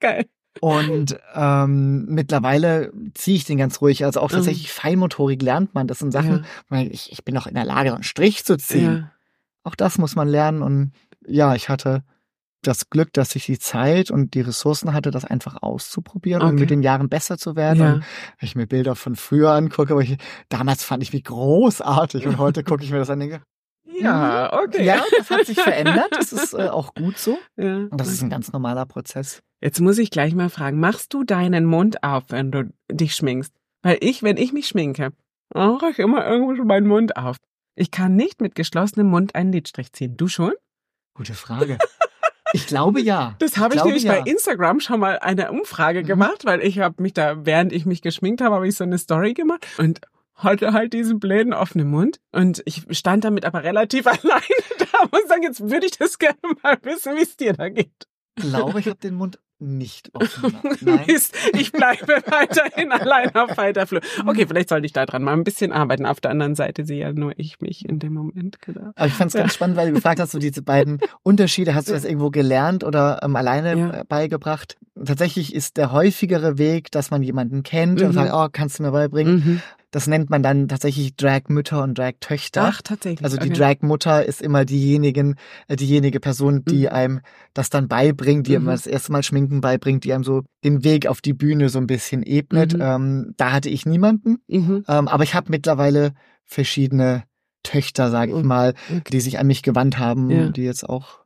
Geil. 0.00 0.26
Und 0.60 1.18
ähm, 1.34 2.06
mittlerweile 2.06 2.92
ziehe 3.14 3.36
ich 3.36 3.44
den 3.44 3.58
ganz 3.58 3.80
ruhig. 3.80 4.04
Also 4.04 4.20
auch 4.20 4.30
mhm. 4.30 4.36
tatsächlich 4.36 4.68
mhm. 4.68 4.80
Feinmotorik 4.80 5.42
lernt 5.42 5.74
man. 5.74 5.86
Das 5.86 5.98
sind 5.98 6.12
Sachen, 6.12 6.44
ja. 6.70 6.80
ich, 6.82 7.12
ich 7.12 7.24
bin 7.24 7.34
doch 7.34 7.46
in 7.46 7.54
der 7.54 7.64
Lage, 7.64 7.94
einen 7.94 8.02
Strich 8.02 8.44
zu 8.44 8.56
ziehen. 8.56 8.96
Ja. 8.96 9.12
Auch 9.64 9.74
das 9.74 9.98
muss 9.98 10.16
man 10.16 10.28
lernen. 10.28 10.62
Und 10.62 10.92
ja, 11.26 11.54
ich 11.54 11.68
hatte 11.68 12.04
das 12.62 12.90
Glück, 12.90 13.12
dass 13.12 13.36
ich 13.36 13.46
die 13.46 13.58
Zeit 13.58 14.10
und 14.10 14.34
die 14.34 14.40
Ressourcen 14.40 14.92
hatte, 14.92 15.10
das 15.10 15.24
einfach 15.24 15.62
auszuprobieren 15.62 16.42
okay. 16.42 16.50
und 16.50 16.60
mit 16.60 16.70
den 16.70 16.82
Jahren 16.82 17.08
besser 17.08 17.38
zu 17.38 17.54
werden. 17.54 17.80
Ja. 17.80 17.92
Und 17.94 18.04
wenn 18.38 18.46
ich 18.46 18.56
mir 18.56 18.66
Bilder 18.66 18.96
von 18.96 19.14
früher 19.14 19.52
angucke, 19.52 19.92
aber 19.92 20.02
ich, 20.02 20.16
damals 20.48 20.82
fand 20.82 21.02
ich 21.02 21.12
wie 21.12 21.22
großartig 21.22 22.26
und 22.26 22.38
heute 22.38 22.64
gucke 22.64 22.82
ich 22.82 22.90
mir 22.90 22.98
das 22.98 23.10
an 23.10 23.20
und 23.20 23.28
denke, 23.28 23.44
ja, 24.00 24.52
okay. 24.52 24.84
Ja, 24.84 25.02
das 25.16 25.30
hat 25.30 25.46
sich 25.46 25.60
verändert. 25.60 26.08
Das 26.10 26.32
ist 26.32 26.54
äh, 26.54 26.68
auch 26.68 26.94
gut 26.94 27.18
so. 27.18 27.38
Ja. 27.56 27.86
Das 27.90 28.08
ist 28.08 28.22
ein 28.22 28.30
ganz 28.30 28.52
normaler 28.52 28.86
Prozess. 28.86 29.40
Jetzt 29.60 29.80
muss 29.80 29.98
ich 29.98 30.10
gleich 30.10 30.34
mal 30.34 30.50
fragen, 30.50 30.80
machst 30.80 31.14
du 31.14 31.24
deinen 31.24 31.64
Mund 31.64 32.02
auf, 32.02 32.24
wenn 32.28 32.50
du 32.50 32.72
dich 32.90 33.14
schminkst? 33.14 33.52
Weil 33.82 33.98
ich, 34.00 34.22
wenn 34.22 34.36
ich 34.36 34.52
mich 34.52 34.68
schminke, 34.68 35.12
mache 35.54 35.90
ich 35.90 35.98
immer 35.98 36.26
irgendwo 36.26 36.54
schon 36.56 36.66
meinen 36.66 36.86
Mund 36.86 37.16
auf. 37.16 37.36
Ich 37.74 37.90
kann 37.90 38.16
nicht 38.16 38.40
mit 38.40 38.54
geschlossenem 38.54 39.08
Mund 39.08 39.34
einen 39.34 39.52
Lidstrich 39.52 39.92
ziehen. 39.92 40.16
Du 40.16 40.28
schon? 40.28 40.52
Gute 41.14 41.34
Frage. 41.34 41.78
Ich 42.52 42.66
glaube 42.66 43.00
ja. 43.00 43.34
Das 43.38 43.56
habe 43.58 43.74
ich, 43.74 43.80
ich 43.80 43.84
nämlich 43.84 44.02
ja. 44.04 44.12
bei 44.12 44.30
Instagram 44.30 44.80
schon 44.80 45.00
mal 45.00 45.18
eine 45.18 45.52
Umfrage 45.52 46.02
mhm. 46.02 46.06
gemacht, 46.06 46.44
weil 46.44 46.62
ich 46.62 46.78
habe 46.78 47.02
mich 47.02 47.12
da, 47.12 47.44
während 47.44 47.72
ich 47.72 47.86
mich 47.86 48.02
geschminkt 48.02 48.40
habe, 48.40 48.54
habe 48.54 48.68
ich 48.68 48.76
so 48.76 48.84
eine 48.84 48.98
Story 48.98 49.34
gemacht 49.34 49.66
und 49.78 50.00
hatte 50.36 50.72
halt 50.72 50.92
diesen 50.92 51.18
bläden 51.18 51.52
offenen 51.52 51.88
Mund 51.88 52.20
und 52.32 52.62
ich 52.66 52.84
stand 52.90 53.24
damit 53.24 53.44
aber 53.44 53.64
relativ 53.64 54.06
alleine 54.06 54.42
da 54.78 54.98
und 55.10 55.28
sagen, 55.28 55.42
jetzt 55.42 55.68
würde 55.68 55.86
ich 55.86 55.98
das 55.98 56.18
gerne 56.18 56.38
mal 56.62 56.78
wissen, 56.82 57.16
wie 57.16 57.22
es 57.22 57.36
dir 57.36 57.54
da 57.54 57.68
geht. 57.68 58.06
Ich 58.38 58.44
glaube, 58.44 58.80
ich 58.80 58.86
habe 58.86 58.98
den 58.98 59.14
Mund 59.14 59.38
nicht 59.58 60.10
offen. 60.14 60.54
Nein. 60.80 61.04
Mist, 61.06 61.34
ich 61.54 61.72
bleibe 61.72 62.06
weiterhin 62.26 62.92
allein 62.92 63.34
auf 63.34 63.56
weiter 63.56 63.86
Flur. 63.86 64.00
Okay, 64.26 64.46
vielleicht 64.46 64.68
sollte 64.68 64.86
ich 64.86 64.92
da 64.92 65.06
dran 65.06 65.22
mal 65.22 65.32
ein 65.32 65.44
bisschen 65.44 65.72
arbeiten. 65.72 66.06
Auf 66.06 66.20
der 66.20 66.30
anderen 66.30 66.54
Seite 66.54 66.84
sehe 66.84 67.00
ja 67.00 67.12
nur 67.12 67.32
ich 67.38 67.60
mich 67.60 67.88
in 67.88 67.98
dem 67.98 68.14
Moment. 68.14 68.60
Genau. 68.60 68.92
Aber 68.94 69.06
ich 69.06 69.14
fand 69.14 69.34
es 69.34 69.40
ganz 69.40 69.54
spannend, 69.54 69.76
weil 69.76 69.88
du 69.88 69.94
gefragt 69.94 70.20
hast, 70.20 70.32
so 70.32 70.38
diese 70.38 70.62
beiden 70.62 71.00
Unterschiede, 71.22 71.74
hast 71.74 71.88
du 71.88 71.92
das 71.92 72.04
irgendwo 72.04 72.30
gelernt 72.30 72.84
oder 72.84 73.20
ähm, 73.22 73.36
alleine 73.36 73.78
ja. 73.78 74.04
beigebracht? 74.06 74.76
Tatsächlich 75.02 75.54
ist 75.54 75.76
der 75.76 75.92
häufigere 75.92 76.58
Weg, 76.58 76.90
dass 76.90 77.10
man 77.10 77.22
jemanden 77.22 77.62
kennt 77.62 78.00
mhm. 78.00 78.08
und 78.08 78.12
sagt, 78.12 78.32
oh, 78.34 78.48
kannst 78.52 78.78
du 78.78 78.82
mir 78.82 78.92
beibringen? 78.92 79.36
Mhm. 79.36 79.62
Das 79.92 80.06
nennt 80.06 80.30
man 80.30 80.42
dann 80.42 80.68
tatsächlich 80.68 81.14
Drag-Mütter 81.16 81.82
und 81.82 81.96
Drag-Töchter. 81.96 82.64
Ach, 82.64 82.82
tatsächlich. 82.82 83.24
Also 83.24 83.36
die 83.36 83.50
okay. 83.50 83.58
Drag-Mutter 83.58 84.24
ist 84.24 84.42
immer 84.42 84.64
diejenigen, 84.64 85.36
äh, 85.68 85.76
diejenige 85.76 86.20
Person, 86.20 86.64
die 86.64 86.82
mhm. 86.82 86.88
einem 86.88 87.20
das 87.54 87.70
dann 87.70 87.88
beibringt, 87.88 88.46
die 88.46 88.52
mhm. 88.52 88.56
einem 88.56 88.66
das 88.66 88.86
erste 88.86 89.12
Mal 89.12 89.22
Schminken 89.22 89.60
beibringt, 89.60 90.04
die 90.04 90.12
einem 90.12 90.24
so 90.24 90.42
den 90.64 90.82
Weg 90.84 91.06
auf 91.06 91.20
die 91.20 91.32
Bühne 91.34 91.68
so 91.68 91.78
ein 91.78 91.86
bisschen 91.86 92.22
ebnet. 92.24 92.74
Mhm. 92.74 92.80
Ähm, 92.82 93.34
da 93.36 93.52
hatte 93.52 93.70
ich 93.70 93.86
niemanden. 93.86 94.38
Mhm. 94.48 94.84
Ähm, 94.88 95.08
aber 95.08 95.22
ich 95.22 95.34
habe 95.34 95.50
mittlerweile 95.50 96.12
verschiedene 96.44 97.24
Töchter, 97.62 98.10
sage 98.10 98.36
ich 98.36 98.44
mal, 98.44 98.74
okay. 98.90 99.10
die 99.12 99.20
sich 99.20 99.38
an 99.38 99.46
mich 99.46 99.62
gewandt 99.62 99.98
haben, 99.98 100.30
ja. 100.30 100.48
die 100.48 100.62
jetzt 100.62 100.88
auch 100.88 101.20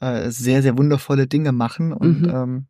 äh, 0.00 0.30
sehr, 0.30 0.62
sehr 0.62 0.78
wundervolle 0.78 1.26
Dinge 1.26 1.52
machen. 1.52 1.92
Und 1.92 2.22
mhm. 2.22 2.30
ähm, 2.30 2.66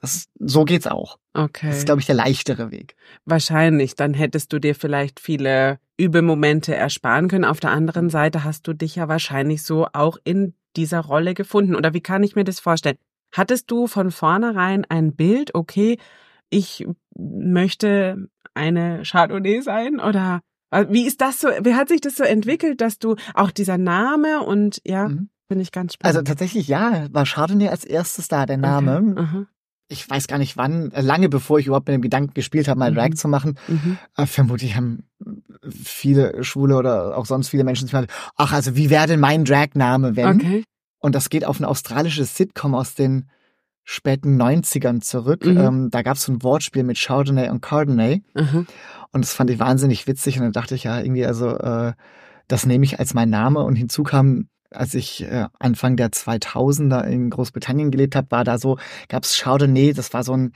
das, 0.00 0.28
so 0.38 0.64
geht's 0.64 0.86
auch. 0.86 1.18
Okay. 1.32 1.68
Das 1.68 1.78
ist, 1.78 1.86
glaube 1.86 2.00
ich, 2.00 2.06
der 2.06 2.14
leichtere 2.14 2.70
Weg. 2.70 2.94
Wahrscheinlich. 3.24 3.94
Dann 3.94 4.14
hättest 4.14 4.52
du 4.52 4.58
dir 4.58 4.74
vielleicht 4.74 5.18
viele 5.18 5.78
Übemomente 5.96 6.74
ersparen 6.74 7.28
können. 7.28 7.44
Auf 7.44 7.60
der 7.60 7.70
anderen 7.70 8.10
Seite 8.10 8.44
hast 8.44 8.66
du 8.68 8.74
dich 8.74 8.96
ja 8.96 9.08
wahrscheinlich 9.08 9.62
so 9.62 9.86
auch 9.92 10.18
in 10.24 10.54
dieser 10.76 11.00
Rolle 11.00 11.34
gefunden. 11.34 11.74
Oder 11.74 11.94
wie 11.94 12.00
kann 12.00 12.22
ich 12.22 12.36
mir 12.36 12.44
das 12.44 12.60
vorstellen? 12.60 12.98
Hattest 13.32 13.70
du 13.70 13.86
von 13.86 14.10
vornherein 14.10 14.84
ein 14.88 15.14
Bild, 15.16 15.54
okay, 15.54 15.98
ich 16.50 16.86
möchte 17.16 18.28
eine 18.52 19.02
Chardonnay 19.04 19.60
sein? 19.62 20.00
Oder 20.00 20.40
äh, 20.70 20.86
wie 20.90 21.06
ist 21.06 21.20
das 21.20 21.40
so? 21.40 21.48
Wie 21.48 21.74
hat 21.74 21.88
sich 21.88 22.00
das 22.00 22.16
so 22.16 22.24
entwickelt, 22.24 22.80
dass 22.80 22.98
du 22.98 23.16
auch 23.34 23.50
dieser 23.50 23.78
Name 23.78 24.42
und 24.42 24.80
ja, 24.84 25.08
mhm. 25.08 25.30
finde 25.48 25.62
ich 25.62 25.72
ganz 25.72 25.94
spannend. 25.94 26.16
Also 26.16 26.22
tatsächlich 26.22 26.68
ja, 26.68 27.06
war 27.10 27.24
Chardonnay 27.24 27.68
als 27.68 27.84
erstes 27.84 28.28
da, 28.28 28.46
der 28.46 28.58
Name. 28.58 29.14
Okay 29.16 29.46
ich 29.88 30.08
weiß 30.08 30.26
gar 30.26 30.38
nicht 30.38 30.56
wann, 30.56 30.90
äh, 30.92 31.00
lange 31.00 31.28
bevor 31.28 31.58
ich 31.58 31.66
überhaupt 31.66 31.88
mit 31.88 31.94
dem 31.94 32.02
Gedanken 32.02 32.34
gespielt 32.34 32.68
habe, 32.68 32.78
mal 32.78 32.90
mhm. 32.90 32.96
Drag 32.96 33.14
zu 33.14 33.28
machen, 33.28 33.58
mhm. 33.68 33.98
äh, 34.16 34.26
vermutlich 34.26 34.76
haben 34.76 35.04
viele 35.70 36.42
Schwule 36.44 36.76
oder 36.76 37.16
auch 37.16 37.26
sonst 37.26 37.48
viele 37.48 37.64
Menschen 37.64 37.86
sich 37.86 37.92
mal, 37.92 38.06
ach, 38.36 38.52
also 38.52 38.76
wie 38.76 38.90
wäre 38.90 39.06
denn 39.06 39.20
mein 39.20 39.44
Dragname, 39.44 40.16
wenn? 40.16 40.40
Okay. 40.40 40.64
Und 40.98 41.14
das 41.14 41.28
geht 41.28 41.44
auf 41.44 41.60
ein 41.60 41.64
australisches 41.64 42.36
Sitcom 42.36 42.74
aus 42.74 42.94
den 42.94 43.28
späten 43.84 44.40
90ern 44.40 45.02
zurück. 45.02 45.44
Mhm. 45.44 45.58
Ähm, 45.58 45.90
da 45.90 46.02
gab 46.02 46.16
es 46.16 46.24
so 46.24 46.32
ein 46.32 46.42
Wortspiel 46.42 46.82
mit 46.82 46.98
Chardonnay 46.98 47.50
und 47.50 47.60
Cardonnay. 47.60 48.22
Und 49.12 49.24
das 49.24 49.34
fand 49.34 49.50
ich 49.50 49.58
wahnsinnig 49.58 50.06
witzig. 50.06 50.38
Und 50.38 50.44
dann 50.44 50.52
dachte 50.52 50.74
ich 50.74 50.84
ja 50.84 50.98
irgendwie, 50.98 51.26
also 51.26 51.50
äh, 51.50 51.92
das 52.48 52.64
nehme 52.64 52.84
ich 52.84 52.98
als 52.98 53.12
mein 53.12 53.28
Name. 53.28 53.60
Und 53.62 53.76
hinzu 53.76 54.02
kam 54.02 54.48
als 54.74 54.94
ich 54.94 55.22
äh, 55.22 55.46
Anfang 55.58 55.96
der 55.96 56.10
2000er 56.10 57.04
in 57.04 57.30
Großbritannien 57.30 57.90
gelebt 57.90 58.16
habe, 58.16 58.30
war 58.30 58.44
da 58.44 58.58
so, 58.58 58.78
gab's 59.08 59.38
Chardonnay, 59.38 59.92
das 59.92 60.12
war 60.12 60.24
so 60.24 60.36
ein, 60.36 60.52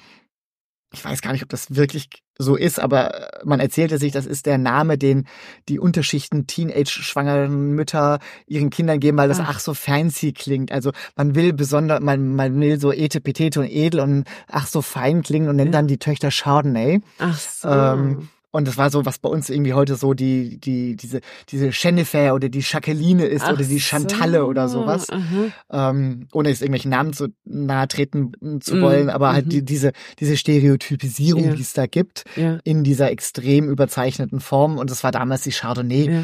ich 0.92 1.04
weiß 1.04 1.20
gar 1.20 1.32
nicht, 1.32 1.42
ob 1.42 1.50
das 1.50 1.74
wirklich 1.74 2.08
so 2.38 2.56
ist, 2.56 2.80
aber 2.80 3.28
man 3.44 3.60
erzählte 3.60 3.98
sich, 3.98 4.12
das 4.12 4.24
ist 4.24 4.46
der 4.46 4.58
Name, 4.58 4.96
den 4.96 5.26
die 5.68 5.78
Unterschichten 5.78 6.46
Teenage-schwangeren 6.46 7.74
Mütter 7.74 8.20
ihren 8.46 8.70
Kindern 8.70 9.00
geben, 9.00 9.18
weil 9.18 9.28
das 9.28 9.40
ach. 9.40 9.48
ach 9.50 9.60
so 9.60 9.74
fancy 9.74 10.32
klingt. 10.32 10.70
Also 10.70 10.92
man 11.16 11.34
will 11.34 11.52
besonders, 11.52 12.00
man, 12.00 12.36
man 12.36 12.58
will 12.60 12.80
so 12.80 12.92
etepetete 12.92 13.60
und 13.60 13.66
edel 13.68 14.00
und 14.00 14.24
ach 14.46 14.66
so 14.66 14.80
fein 14.80 15.22
klingen 15.22 15.48
und 15.48 15.56
nennt 15.56 15.74
dann 15.74 15.88
die 15.88 15.98
Töchter 15.98 16.30
Chardonnay. 16.30 17.00
Ach 17.18 17.38
so. 17.38 17.68
Ähm, 17.68 18.28
und 18.58 18.66
das 18.66 18.76
war 18.76 18.90
so, 18.90 19.06
was 19.06 19.20
bei 19.20 19.28
uns 19.28 19.50
irgendwie 19.50 19.72
heute 19.72 19.94
so 19.94 20.14
die, 20.14 20.58
die, 20.58 20.96
diese, 20.96 21.20
diese 21.48 21.70
Jennifer 21.72 22.34
oder 22.34 22.48
die 22.48 22.58
Jacqueline 22.58 23.24
ist 23.24 23.44
Ach 23.44 23.52
oder 23.52 23.64
die 23.64 23.78
Chantalle 23.78 24.40
so. 24.40 24.46
oder 24.46 24.68
sowas. 24.68 25.06
Ähm, 25.70 26.26
ohne 26.32 26.48
jetzt 26.48 26.60
irgendwelchen 26.60 26.90
Namen 26.90 27.12
zu 27.12 27.28
nahe 27.44 27.86
treten 27.86 28.32
zu 28.60 28.74
mhm. 28.74 28.82
wollen, 28.82 29.10
aber 29.10 29.32
halt 29.32 29.46
mhm. 29.46 29.50
die, 29.50 29.64
diese, 29.64 29.92
diese 30.18 30.36
Stereotypisierung, 30.36 31.44
ja. 31.44 31.54
die 31.54 31.62
es 31.62 31.72
da 31.72 31.86
gibt, 31.86 32.24
ja. 32.34 32.58
in 32.64 32.82
dieser 32.82 33.12
extrem 33.12 33.68
überzeichneten 33.68 34.40
Form. 34.40 34.78
Und 34.78 34.90
das 34.90 35.04
war 35.04 35.12
damals 35.12 35.42
die 35.42 35.52
Chardonnay. 35.52 36.10
Ja. 36.10 36.22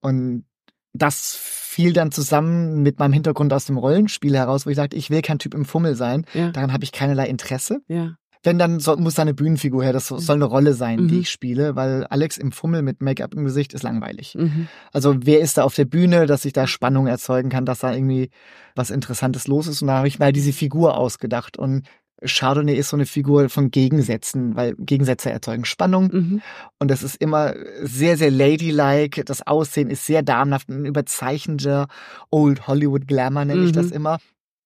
Und 0.00 0.44
das 0.92 1.36
fiel 1.38 1.92
dann 1.92 2.10
zusammen 2.10 2.82
mit 2.82 2.98
meinem 2.98 3.12
Hintergrund 3.12 3.52
aus 3.52 3.66
dem 3.66 3.78
Rollenspiel 3.78 4.34
heraus, 4.36 4.66
wo 4.66 4.70
ich 4.70 4.76
sagte, 4.76 4.96
ich 4.96 5.10
will 5.10 5.22
kein 5.22 5.38
Typ 5.38 5.54
im 5.54 5.64
Fummel 5.64 5.94
sein. 5.94 6.24
Ja. 6.34 6.50
Daran 6.50 6.72
habe 6.72 6.82
ich 6.82 6.90
keinerlei 6.90 7.28
Interesse. 7.28 7.80
Ja. 7.86 8.16
Wenn 8.42 8.58
dann 8.58 8.80
soll, 8.80 8.96
muss 8.96 9.14
da 9.14 9.22
eine 9.22 9.34
Bühnenfigur 9.34 9.82
her, 9.82 9.92
das 9.92 10.08
soll 10.08 10.36
eine 10.36 10.44
Rolle 10.44 10.74
sein, 10.74 11.02
mhm. 11.02 11.08
die 11.08 11.20
ich 11.20 11.30
spiele, 11.30 11.76
weil 11.76 12.04
Alex 12.04 12.38
im 12.38 12.52
Fummel 12.52 12.82
mit 12.82 13.02
Make-up 13.02 13.34
im 13.34 13.44
Gesicht 13.44 13.74
ist 13.74 13.82
langweilig. 13.82 14.34
Mhm. 14.38 14.68
Also 14.92 15.16
wer 15.20 15.40
ist 15.40 15.58
da 15.58 15.64
auf 15.64 15.74
der 15.74 15.84
Bühne, 15.84 16.26
dass 16.26 16.44
ich 16.44 16.52
da 16.52 16.66
Spannung 16.66 17.06
erzeugen 17.06 17.48
kann, 17.48 17.66
dass 17.66 17.80
da 17.80 17.92
irgendwie 17.92 18.30
was 18.74 18.90
Interessantes 18.90 19.46
los 19.46 19.66
ist 19.66 19.82
und 19.82 19.88
da 19.88 19.98
habe 19.98 20.08
ich 20.08 20.18
mal 20.18 20.32
diese 20.32 20.52
Figur 20.52 20.96
ausgedacht 20.96 21.58
und 21.58 21.86
Chardonnay 22.24 22.74
ist 22.74 22.88
so 22.88 22.96
eine 22.96 23.06
Figur 23.06 23.48
von 23.48 23.70
Gegensätzen, 23.70 24.56
weil 24.56 24.74
Gegensätze 24.78 25.30
erzeugen 25.30 25.64
Spannung. 25.66 26.10
Mhm. 26.10 26.42
Und 26.78 26.90
das 26.90 27.02
ist 27.02 27.16
immer 27.16 27.54
sehr, 27.82 28.16
sehr 28.16 28.30
ladylike. 28.30 29.24
Das 29.24 29.46
Aussehen 29.46 29.90
ist 29.90 30.06
sehr 30.06 30.22
damenhaft, 30.22 30.68
ein 30.70 30.86
überzeichnender 30.86 31.88
Old 32.30 32.66
Hollywood 32.68 33.06
Glamour 33.06 33.44
nenne 33.44 33.64
ich 33.64 33.72
das 33.72 33.88
mhm. 33.88 33.96
immer. 33.96 34.18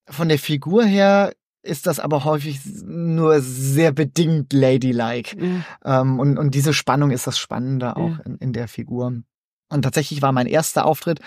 Von 0.09 0.29
der 0.29 0.39
Figur 0.39 0.85
her 0.85 1.33
ist 1.63 1.87
das 1.87 2.01
aber 2.01 2.25
häufig 2.25 2.61
nur 2.85 3.41
sehr 3.41 3.93
bedingt 3.93 4.53
ladylike. 4.53 5.37
Ja. 5.39 6.01
Ähm, 6.01 6.19
und, 6.19 6.39
und 6.39 6.55
diese 6.55 6.73
Spannung 6.73 7.11
ist 7.11 7.27
das 7.27 7.39
Spannende 7.39 7.97
auch 7.97 8.19
ja. 8.19 8.21
in, 8.25 8.37
in 8.37 8.53
der 8.53 8.69
Figur. 8.69 9.23
Und 9.73 9.83
tatsächlich 9.83 10.21
war 10.21 10.33
mein 10.33 10.47
erster 10.47 10.85
Auftritt 10.85 11.21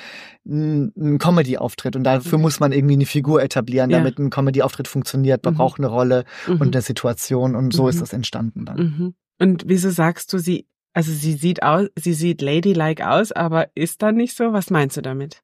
ein 0.46 1.18
Comedy-Auftritt. 1.18 1.96
Und 1.96 2.04
dafür 2.04 2.38
muss 2.38 2.60
man 2.60 2.74
irgendwie 2.74 2.96
eine 2.96 3.06
Figur 3.06 3.42
etablieren, 3.42 3.90
ja. 3.90 4.00
damit 4.00 4.20
ein 4.20 4.30
Comedy-Auftritt 4.30 4.88
funktioniert. 4.88 5.46
Man 5.46 5.54
mhm. 5.54 5.58
braucht 5.58 5.80
eine 5.80 5.88
Rolle 5.88 6.26
mhm. 6.48 6.60
und 6.60 6.76
eine 6.76 6.82
Situation. 6.82 7.56
Und 7.56 7.74
so 7.74 7.84
mhm. 7.84 7.90
ist 7.90 8.02
das 8.02 8.12
entstanden 8.12 8.66
dann. 8.66 8.78
Mhm. 8.78 9.14
Und 9.40 9.64
wieso 9.68 9.90
sagst 9.92 10.32
du, 10.34 10.40
sie, 10.40 10.68
also 10.94 11.12
sie 11.12 11.34
sieht 11.34 11.64
aus, 11.64 11.88
sie 11.98 12.14
sieht 12.14 12.42
ladylike 12.42 13.10
aus, 13.10 13.32
aber 13.32 13.68
ist 13.76 14.02
da 14.02 14.12
nicht 14.12 14.36
so? 14.36 14.52
Was 14.52 14.70
meinst 14.70 14.98
du 14.98 15.02
damit? 15.02 15.42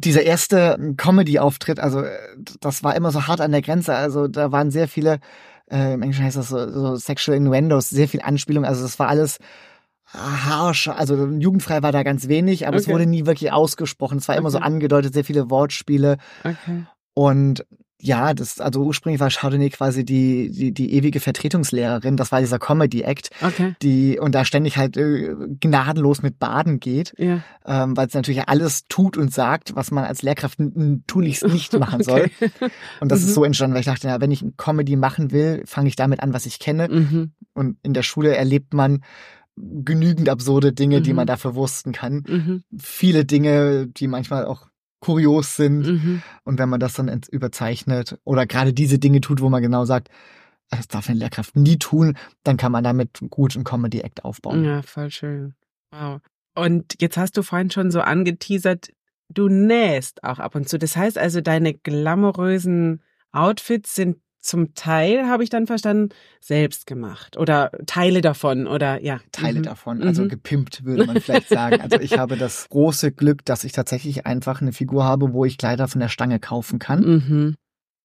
Dieser 0.00 0.22
erste 0.22 0.94
Comedy-Auftritt, 0.96 1.80
also 1.80 2.02
äh, 2.02 2.18
das 2.60 2.84
war 2.84 2.94
immer 2.94 3.10
so 3.10 3.26
hart 3.26 3.40
an 3.40 3.52
der 3.52 3.62
Grenze. 3.62 3.94
Also 3.94 4.28
da 4.28 4.52
waren 4.52 4.70
sehr 4.70 4.88
viele, 4.88 5.20
äh, 5.70 5.94
im 5.94 6.02
Englischen 6.02 6.24
heißt 6.24 6.36
das 6.36 6.48
so, 6.48 6.70
so 6.70 6.96
Sexual 6.96 7.36
Innuendos, 7.36 7.88
sehr 7.88 8.08
viel 8.08 8.20
Anspielung. 8.20 8.64
Also 8.64 8.82
das 8.82 8.98
war 8.98 9.08
alles 9.08 9.38
harsch. 10.06 10.88
Also 10.88 11.26
jugendfrei 11.26 11.82
war 11.82 11.92
da 11.92 12.02
ganz 12.02 12.28
wenig, 12.28 12.66
aber 12.66 12.76
okay. 12.76 12.84
es 12.84 12.92
wurde 12.92 13.06
nie 13.06 13.26
wirklich 13.26 13.52
ausgesprochen. 13.52 14.18
Es 14.18 14.28
war 14.28 14.34
okay. 14.34 14.40
immer 14.40 14.50
so 14.50 14.58
angedeutet, 14.58 15.14
sehr 15.14 15.24
viele 15.24 15.50
Wortspiele. 15.50 16.18
Okay. 16.40 16.84
Und 17.14 17.64
ja, 18.00 18.34
das, 18.34 18.60
also 18.60 18.82
ursprünglich 18.82 19.20
war 19.20 19.30
Chardonnay 19.30 19.70
quasi 19.70 20.04
die, 20.04 20.50
die, 20.50 20.72
die 20.72 20.92
ewige 20.94 21.18
Vertretungslehrerin. 21.18 22.16
Das 22.16 22.30
war 22.30 22.40
dieser 22.40 22.58
Comedy-Act, 22.58 23.30
okay. 23.42 23.74
die, 23.80 24.18
und 24.18 24.34
da 24.34 24.44
ständig 24.44 24.76
halt 24.76 24.96
äh, 24.98 25.34
gnadenlos 25.60 26.22
mit 26.22 26.38
Baden 26.38 26.78
geht, 26.78 27.14
ja. 27.16 27.42
ähm, 27.64 27.96
weil 27.96 28.06
es 28.06 28.14
natürlich 28.14 28.48
alles 28.48 28.86
tut 28.88 29.16
und 29.16 29.32
sagt, 29.32 29.76
was 29.76 29.90
man 29.90 30.04
als 30.04 30.22
Lehrkraft 30.22 30.58
tunlichst 31.06 31.46
nicht 31.46 31.72
machen 31.78 32.02
soll. 32.02 32.30
Okay. 32.40 32.70
Und 33.00 33.10
das 33.10 33.22
mhm. 33.22 33.28
ist 33.28 33.34
so 33.34 33.44
entstanden, 33.44 33.74
weil 33.74 33.80
ich 33.80 33.86
dachte, 33.86 34.08
ja, 34.08 34.20
wenn 34.20 34.30
ich 34.30 34.44
Comedy 34.58 34.96
machen 34.96 35.32
will, 35.32 35.62
fange 35.66 35.88
ich 35.88 35.96
damit 35.96 36.20
an, 36.20 36.34
was 36.34 36.44
ich 36.44 36.58
kenne. 36.58 36.88
Mhm. 36.88 37.32
Und 37.54 37.78
in 37.82 37.94
der 37.94 38.02
Schule 38.02 38.36
erlebt 38.36 38.74
man 38.74 39.02
genügend 39.56 40.28
absurde 40.28 40.72
Dinge, 40.72 40.98
mhm. 40.98 41.02
die 41.02 41.12
man 41.14 41.24
mhm. 41.24 41.28
da 41.28 41.36
verwursten 41.38 41.92
kann. 41.92 42.24
Mhm. 42.28 42.62
Viele 42.78 43.24
Dinge, 43.24 43.86
die 43.86 44.06
manchmal 44.06 44.44
auch 44.44 44.66
kurios 45.00 45.56
sind. 45.56 45.86
Mhm. 45.86 46.22
Und 46.44 46.58
wenn 46.58 46.68
man 46.68 46.80
das 46.80 46.94
dann 46.94 47.08
überzeichnet 47.30 48.18
oder 48.24 48.46
gerade 48.46 48.72
diese 48.72 48.98
Dinge 48.98 49.20
tut, 49.20 49.40
wo 49.40 49.48
man 49.48 49.62
genau 49.62 49.84
sagt, 49.84 50.08
das 50.70 50.88
darf 50.88 51.08
eine 51.08 51.18
Lehrkraft 51.18 51.56
nie 51.56 51.78
tun, 51.78 52.16
dann 52.42 52.56
kann 52.56 52.72
man 52.72 52.82
damit 52.82 53.20
gut 53.30 53.54
einen 53.54 53.64
Comedy-Act 53.64 54.24
aufbauen. 54.24 54.64
Ja, 54.64 54.82
voll 54.82 55.10
schön. 55.10 55.54
Wow. 55.92 56.20
Und 56.54 56.96
jetzt 57.00 57.16
hast 57.16 57.36
du 57.36 57.42
vorhin 57.42 57.70
schon 57.70 57.90
so 57.90 58.00
angeteasert, 58.00 58.90
du 59.28 59.48
nähst 59.48 60.24
auch 60.24 60.38
ab 60.38 60.54
und 60.54 60.68
zu. 60.68 60.78
Das 60.78 60.96
heißt 60.96 61.18
also, 61.18 61.40
deine 61.40 61.74
glamourösen 61.74 63.02
Outfits 63.32 63.94
sind 63.94 64.16
zum 64.46 64.74
Teil, 64.74 65.26
habe 65.26 65.44
ich 65.44 65.50
dann 65.50 65.66
verstanden, 65.66 66.14
selbst 66.40 66.86
gemacht 66.86 67.36
oder 67.36 67.70
Teile 67.86 68.20
davon 68.20 68.66
oder 68.66 69.02
ja. 69.02 69.20
Teile 69.32 69.60
mhm. 69.60 69.64
davon, 69.64 70.02
also 70.02 70.22
mhm. 70.22 70.28
gepimpt 70.28 70.84
würde 70.84 71.06
man 71.06 71.20
vielleicht 71.20 71.48
sagen. 71.48 71.80
Also 71.80 72.00
ich 72.00 72.18
habe 72.18 72.36
das 72.36 72.68
große 72.70 73.12
Glück, 73.12 73.44
dass 73.44 73.64
ich 73.64 73.72
tatsächlich 73.72 74.26
einfach 74.26 74.60
eine 74.60 74.72
Figur 74.72 75.04
habe, 75.04 75.32
wo 75.32 75.44
ich 75.44 75.58
Kleider 75.58 75.88
von 75.88 76.00
der 76.00 76.08
Stange 76.08 76.38
kaufen 76.38 76.78
kann. 76.78 77.00
Mhm. 77.00 77.56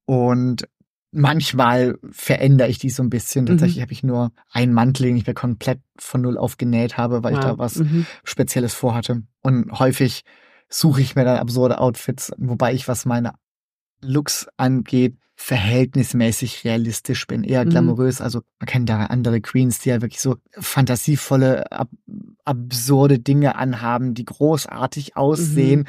Und 0.05 0.67
manchmal 1.11 1.97
verändere 2.11 2.69
ich 2.69 2.79
die 2.79 2.89
so 2.89 3.03
ein 3.03 3.09
bisschen. 3.09 3.45
Tatsächlich 3.45 3.77
mhm. 3.77 3.81
habe 3.81 3.93
ich 3.93 4.03
nur 4.03 4.31
einen 4.51 4.73
Mantel, 4.73 5.07
den 5.07 5.17
ich 5.17 5.27
mir 5.27 5.33
komplett 5.33 5.79
von 5.97 6.21
null 6.21 6.37
auf 6.37 6.57
genäht 6.57 6.97
habe, 6.97 7.23
weil 7.23 7.33
wow. 7.33 7.39
ich 7.39 7.45
da 7.45 7.57
was 7.57 7.75
mhm. 7.77 8.05
Spezielles 8.23 8.73
vorhatte. 8.73 9.23
Und 9.41 9.71
häufig 9.79 10.23
suche 10.69 11.01
ich 11.01 11.15
mir 11.15 11.25
dann 11.25 11.37
absurde 11.37 11.79
Outfits, 11.79 12.31
wobei 12.37 12.73
ich, 12.73 12.87
was 12.87 13.05
meine 13.05 13.33
Looks 14.01 14.47
angeht, 14.57 15.17
verhältnismäßig 15.43 16.63
realistisch 16.65 17.25
bin, 17.25 17.43
eher 17.43 17.65
mhm. 17.65 17.69
glamourös. 17.69 18.19
Mhm. 18.19 18.25
Also 18.25 18.41
man 18.59 18.67
kennt 18.67 18.89
da 18.89 19.05
andere 19.05 19.41
Queens, 19.41 19.79
die 19.79 19.89
ja 19.89 20.01
wirklich 20.01 20.21
so 20.21 20.37
fantasievolle, 20.51 21.71
ab 21.71 21.89
absurde 22.45 23.17
Dinge 23.17 23.55
anhaben, 23.55 24.13
die 24.13 24.25
großartig 24.25 25.17
aussehen. 25.17 25.81
Mhm. 25.81 25.85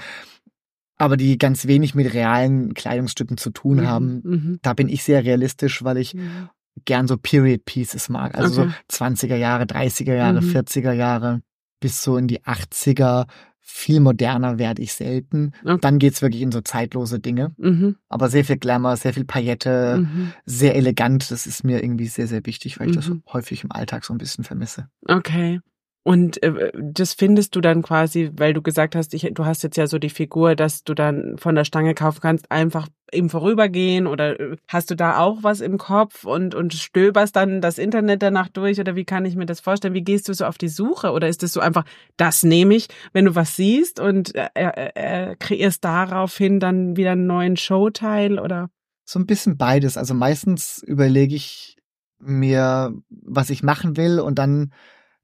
aber 0.96 1.16
die 1.16 1.36
ganz 1.36 1.66
wenig 1.66 1.94
mit 1.94 2.14
realen 2.14 2.74
Kleidungsstücken 2.74 3.36
zu 3.36 3.50
tun 3.50 3.78
mhm. 3.78 3.86
haben. 3.86 4.20
Mhm. 4.24 4.58
Da 4.62 4.72
bin 4.72 4.88
ich 4.88 5.02
sehr 5.02 5.24
realistisch, 5.24 5.82
weil 5.82 5.98
ich 5.98 6.14
mhm. 6.14 6.48
gern 6.84 7.08
so 7.08 7.16
Period 7.16 7.64
Pieces 7.64 8.08
mag. 8.08 8.36
Also 8.36 8.62
okay. 8.62 8.72
so 8.90 9.04
20er 9.04 9.36
Jahre, 9.36 9.64
30er 9.64 10.14
Jahre, 10.14 10.38
40er 10.40 10.92
Jahre 10.92 11.42
bis 11.80 12.02
so 12.02 12.16
in 12.16 12.28
die 12.28 12.40
80er, 12.40 13.26
viel 13.64 14.00
moderner 14.00 14.58
werde 14.58 14.82
ich 14.82 14.92
selten. 14.92 15.52
Okay. 15.64 15.78
Dann 15.80 15.98
geht's 15.98 16.20
wirklich 16.20 16.42
in 16.42 16.52
so 16.52 16.60
zeitlose 16.60 17.20
Dinge. 17.20 17.52
Mhm. 17.56 17.96
Aber 18.08 18.28
sehr 18.28 18.44
viel 18.44 18.58
Glamour, 18.58 18.96
sehr 18.96 19.14
viel 19.14 19.24
Paillette, 19.24 19.98
mhm. 20.00 20.32
sehr 20.44 20.74
elegant. 20.74 21.30
Das 21.30 21.46
ist 21.46 21.64
mir 21.64 21.82
irgendwie 21.82 22.08
sehr, 22.08 22.26
sehr 22.26 22.44
wichtig, 22.44 22.80
weil 22.80 22.90
ich 22.90 22.96
das 22.96 23.08
mhm. 23.08 23.22
häufig 23.32 23.64
im 23.64 23.72
Alltag 23.72 24.04
so 24.04 24.12
ein 24.12 24.18
bisschen 24.18 24.44
vermisse. 24.44 24.88
Okay. 25.06 25.60
Und 26.04 26.42
äh, 26.42 26.72
das 26.74 27.14
findest 27.14 27.54
du 27.54 27.60
dann 27.60 27.82
quasi, 27.82 28.32
weil 28.36 28.54
du 28.54 28.62
gesagt 28.62 28.96
hast, 28.96 29.14
ich, 29.14 29.28
du 29.32 29.44
hast 29.44 29.62
jetzt 29.62 29.76
ja 29.76 29.86
so 29.86 29.98
die 29.98 30.10
Figur, 30.10 30.56
dass 30.56 30.82
du 30.82 30.94
dann 30.94 31.38
von 31.38 31.54
der 31.54 31.64
Stange 31.64 31.94
kaufen 31.94 32.20
kannst, 32.20 32.50
einfach 32.50 32.88
im 33.12 33.30
Vorübergehen 33.30 34.08
oder 34.08 34.40
äh, 34.40 34.56
hast 34.66 34.90
du 34.90 34.96
da 34.96 35.18
auch 35.18 35.44
was 35.44 35.60
im 35.60 35.78
Kopf 35.78 36.24
und, 36.24 36.56
und 36.56 36.74
stöberst 36.74 37.36
dann 37.36 37.60
das 37.60 37.78
Internet 37.78 38.22
danach 38.22 38.48
durch 38.48 38.80
oder 38.80 38.96
wie 38.96 39.04
kann 39.04 39.24
ich 39.24 39.36
mir 39.36 39.46
das 39.46 39.60
vorstellen? 39.60 39.94
Wie 39.94 40.02
gehst 40.02 40.28
du 40.28 40.34
so 40.34 40.44
auf 40.44 40.58
die 40.58 40.68
Suche 40.68 41.12
oder 41.12 41.28
ist 41.28 41.44
es 41.44 41.52
so 41.52 41.60
einfach, 41.60 41.84
das 42.16 42.42
nehme 42.42 42.74
ich, 42.74 42.88
wenn 43.12 43.26
du 43.26 43.36
was 43.36 43.54
siehst 43.54 44.00
und 44.00 44.34
äh, 44.34 44.48
äh, 44.54 44.90
äh, 44.94 45.36
kreierst 45.36 45.84
daraufhin 45.84 46.58
dann 46.58 46.96
wieder 46.96 47.12
einen 47.12 47.26
neuen 47.26 47.56
Showteil 47.56 48.40
oder? 48.40 48.70
So 49.04 49.20
ein 49.20 49.26
bisschen 49.26 49.56
beides. 49.56 49.96
Also 49.96 50.14
meistens 50.14 50.82
überlege 50.82 51.36
ich 51.36 51.76
mir, 52.18 52.92
was 53.08 53.50
ich 53.50 53.62
machen 53.62 53.96
will 53.96 54.18
und 54.18 54.38
dann 54.38 54.72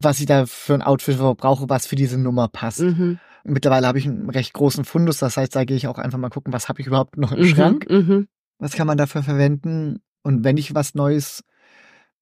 was 0.00 0.20
ich 0.20 0.26
da 0.26 0.46
für 0.46 0.74
ein 0.74 0.82
Outfit 0.82 1.18
brauche, 1.18 1.68
was 1.68 1.86
für 1.86 1.96
diese 1.96 2.18
Nummer 2.18 2.48
passt. 2.48 2.80
Mhm. 2.80 3.18
Mittlerweile 3.44 3.86
habe 3.86 3.98
ich 3.98 4.06
einen 4.06 4.30
recht 4.30 4.52
großen 4.52 4.84
Fundus, 4.84 5.18
das 5.18 5.36
heißt, 5.36 5.54
da 5.56 5.64
gehe 5.64 5.76
ich 5.76 5.86
auch 5.86 5.98
einfach 5.98 6.18
mal 6.18 6.28
gucken, 6.28 6.52
was 6.52 6.68
habe 6.68 6.80
ich 6.80 6.86
überhaupt 6.86 7.16
noch 7.16 7.32
im 7.32 7.40
mhm. 7.40 7.48
Schrank, 7.48 7.90
mhm. 7.90 8.28
was 8.58 8.74
kann 8.74 8.86
man 8.86 8.98
dafür 8.98 9.22
verwenden 9.22 10.00
und 10.22 10.44
wenn 10.44 10.56
ich 10.56 10.74
was 10.74 10.94
Neues 10.94 11.44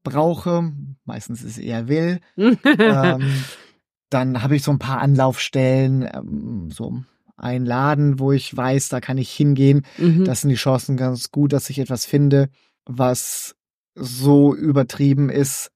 brauche, 0.04 0.72
meistens 1.04 1.42
ist 1.42 1.52
es 1.52 1.58
eher 1.58 1.88
will, 1.88 2.20
ähm, 2.36 3.44
dann 4.08 4.42
habe 4.42 4.56
ich 4.56 4.62
so 4.62 4.70
ein 4.70 4.78
paar 4.78 5.00
Anlaufstellen, 5.00 6.08
ähm, 6.12 6.70
so 6.70 7.02
ein 7.36 7.66
Laden, 7.66 8.18
wo 8.18 8.32
ich 8.32 8.56
weiß, 8.56 8.88
da 8.88 9.00
kann 9.00 9.18
ich 9.18 9.30
hingehen. 9.30 9.84
Mhm. 9.98 10.24
Das 10.24 10.40
sind 10.40 10.50
die 10.50 10.56
Chancen 10.56 10.96
ganz 10.96 11.30
gut, 11.30 11.52
dass 11.52 11.68
ich 11.68 11.78
etwas 11.78 12.06
finde, 12.06 12.48
was 12.86 13.56
so 13.94 14.54
übertrieben 14.54 15.28
ist, 15.28 15.70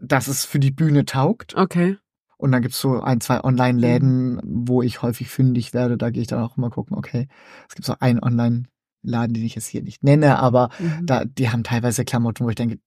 dass 0.00 0.28
es 0.28 0.44
für 0.44 0.58
die 0.58 0.70
Bühne 0.70 1.04
taugt. 1.04 1.54
Okay. 1.56 1.96
Und 2.36 2.52
dann 2.52 2.62
gibt's 2.62 2.80
so 2.80 3.00
ein, 3.00 3.20
zwei 3.20 3.44
Online-Läden, 3.44 4.36
mhm. 4.36 4.40
wo 4.44 4.82
ich 4.82 5.02
häufig 5.02 5.28
fündig 5.28 5.74
werde. 5.74 5.98
Da 5.98 6.10
gehe 6.10 6.22
ich 6.22 6.28
dann 6.28 6.42
auch 6.42 6.56
mal 6.56 6.70
gucken, 6.70 6.96
okay, 6.96 7.28
es 7.68 7.74
gibt 7.74 7.84
so 7.84 7.94
einen 8.00 8.22
Online-Laden, 8.22 9.34
den 9.34 9.44
ich 9.44 9.54
jetzt 9.54 9.66
hier 9.66 9.82
nicht 9.82 10.02
nenne, 10.02 10.38
aber 10.38 10.70
mhm. 10.78 11.04
da, 11.04 11.24
die 11.24 11.50
haben 11.50 11.64
teilweise 11.64 12.04
Klamotten, 12.04 12.44
wo 12.44 12.48
ich 12.48 12.56
denke, 12.56 12.78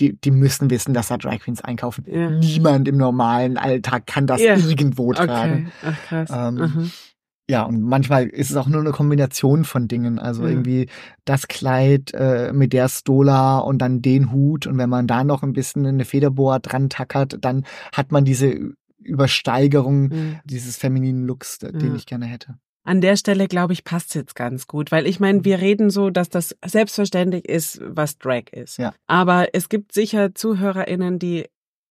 die, 0.00 0.20
die 0.20 0.30
müssen 0.30 0.70
wissen, 0.70 0.92
dass 0.92 1.08
da 1.08 1.16
Drag 1.16 1.38
Queens 1.38 1.62
einkaufen. 1.62 2.04
Ja. 2.06 2.30
Niemand 2.30 2.88
im 2.88 2.96
normalen 2.96 3.56
Alltag 3.56 4.06
kann 4.06 4.26
das 4.26 4.40
ja. 4.40 4.56
irgendwo 4.56 5.12
tragen. 5.12 5.70
Okay. 5.82 5.92
Ach, 5.94 6.08
krass. 6.08 6.30
Ähm, 6.32 6.54
mhm. 6.54 6.90
Ja, 7.48 7.62
und 7.62 7.82
manchmal 7.82 8.26
ist 8.26 8.50
es 8.50 8.56
auch 8.56 8.66
nur 8.66 8.80
eine 8.80 8.90
Kombination 8.90 9.64
von 9.64 9.86
Dingen. 9.86 10.18
Also 10.18 10.42
mhm. 10.42 10.48
irgendwie 10.48 10.88
das 11.24 11.46
Kleid 11.46 12.12
äh, 12.12 12.52
mit 12.52 12.72
der 12.72 12.88
Stola 12.88 13.58
und 13.58 13.78
dann 13.78 14.02
den 14.02 14.32
Hut. 14.32 14.66
Und 14.66 14.78
wenn 14.78 14.90
man 14.90 15.06
da 15.06 15.22
noch 15.22 15.42
ein 15.42 15.52
bisschen 15.52 15.86
eine 15.86 16.04
Federboa 16.04 16.58
dran 16.58 16.88
tackert, 16.88 17.38
dann 17.40 17.64
hat 17.92 18.10
man 18.10 18.24
diese 18.24 18.74
Übersteigerung 18.98 20.08
mhm. 20.08 20.40
dieses 20.44 20.76
femininen 20.76 21.24
Looks, 21.24 21.58
den 21.58 21.94
ich 21.94 22.06
gerne 22.06 22.26
hätte. 22.26 22.58
An 22.82 23.00
der 23.00 23.16
Stelle, 23.16 23.48
glaube 23.48 23.72
ich, 23.72 23.82
passt 23.82 24.14
jetzt 24.14 24.36
ganz 24.36 24.68
gut, 24.68 24.92
weil 24.92 25.06
ich 25.06 25.18
meine, 25.18 25.44
wir 25.44 25.60
reden 25.60 25.90
so, 25.90 26.10
dass 26.10 26.28
das 26.28 26.56
selbstverständlich 26.64 27.48
ist, 27.48 27.80
was 27.84 28.18
Drag 28.18 28.44
ist. 28.52 28.78
Ja. 28.78 28.94
Aber 29.08 29.48
es 29.54 29.68
gibt 29.68 29.92
sicher 29.92 30.36
ZuhörerInnen, 30.36 31.18
die 31.18 31.46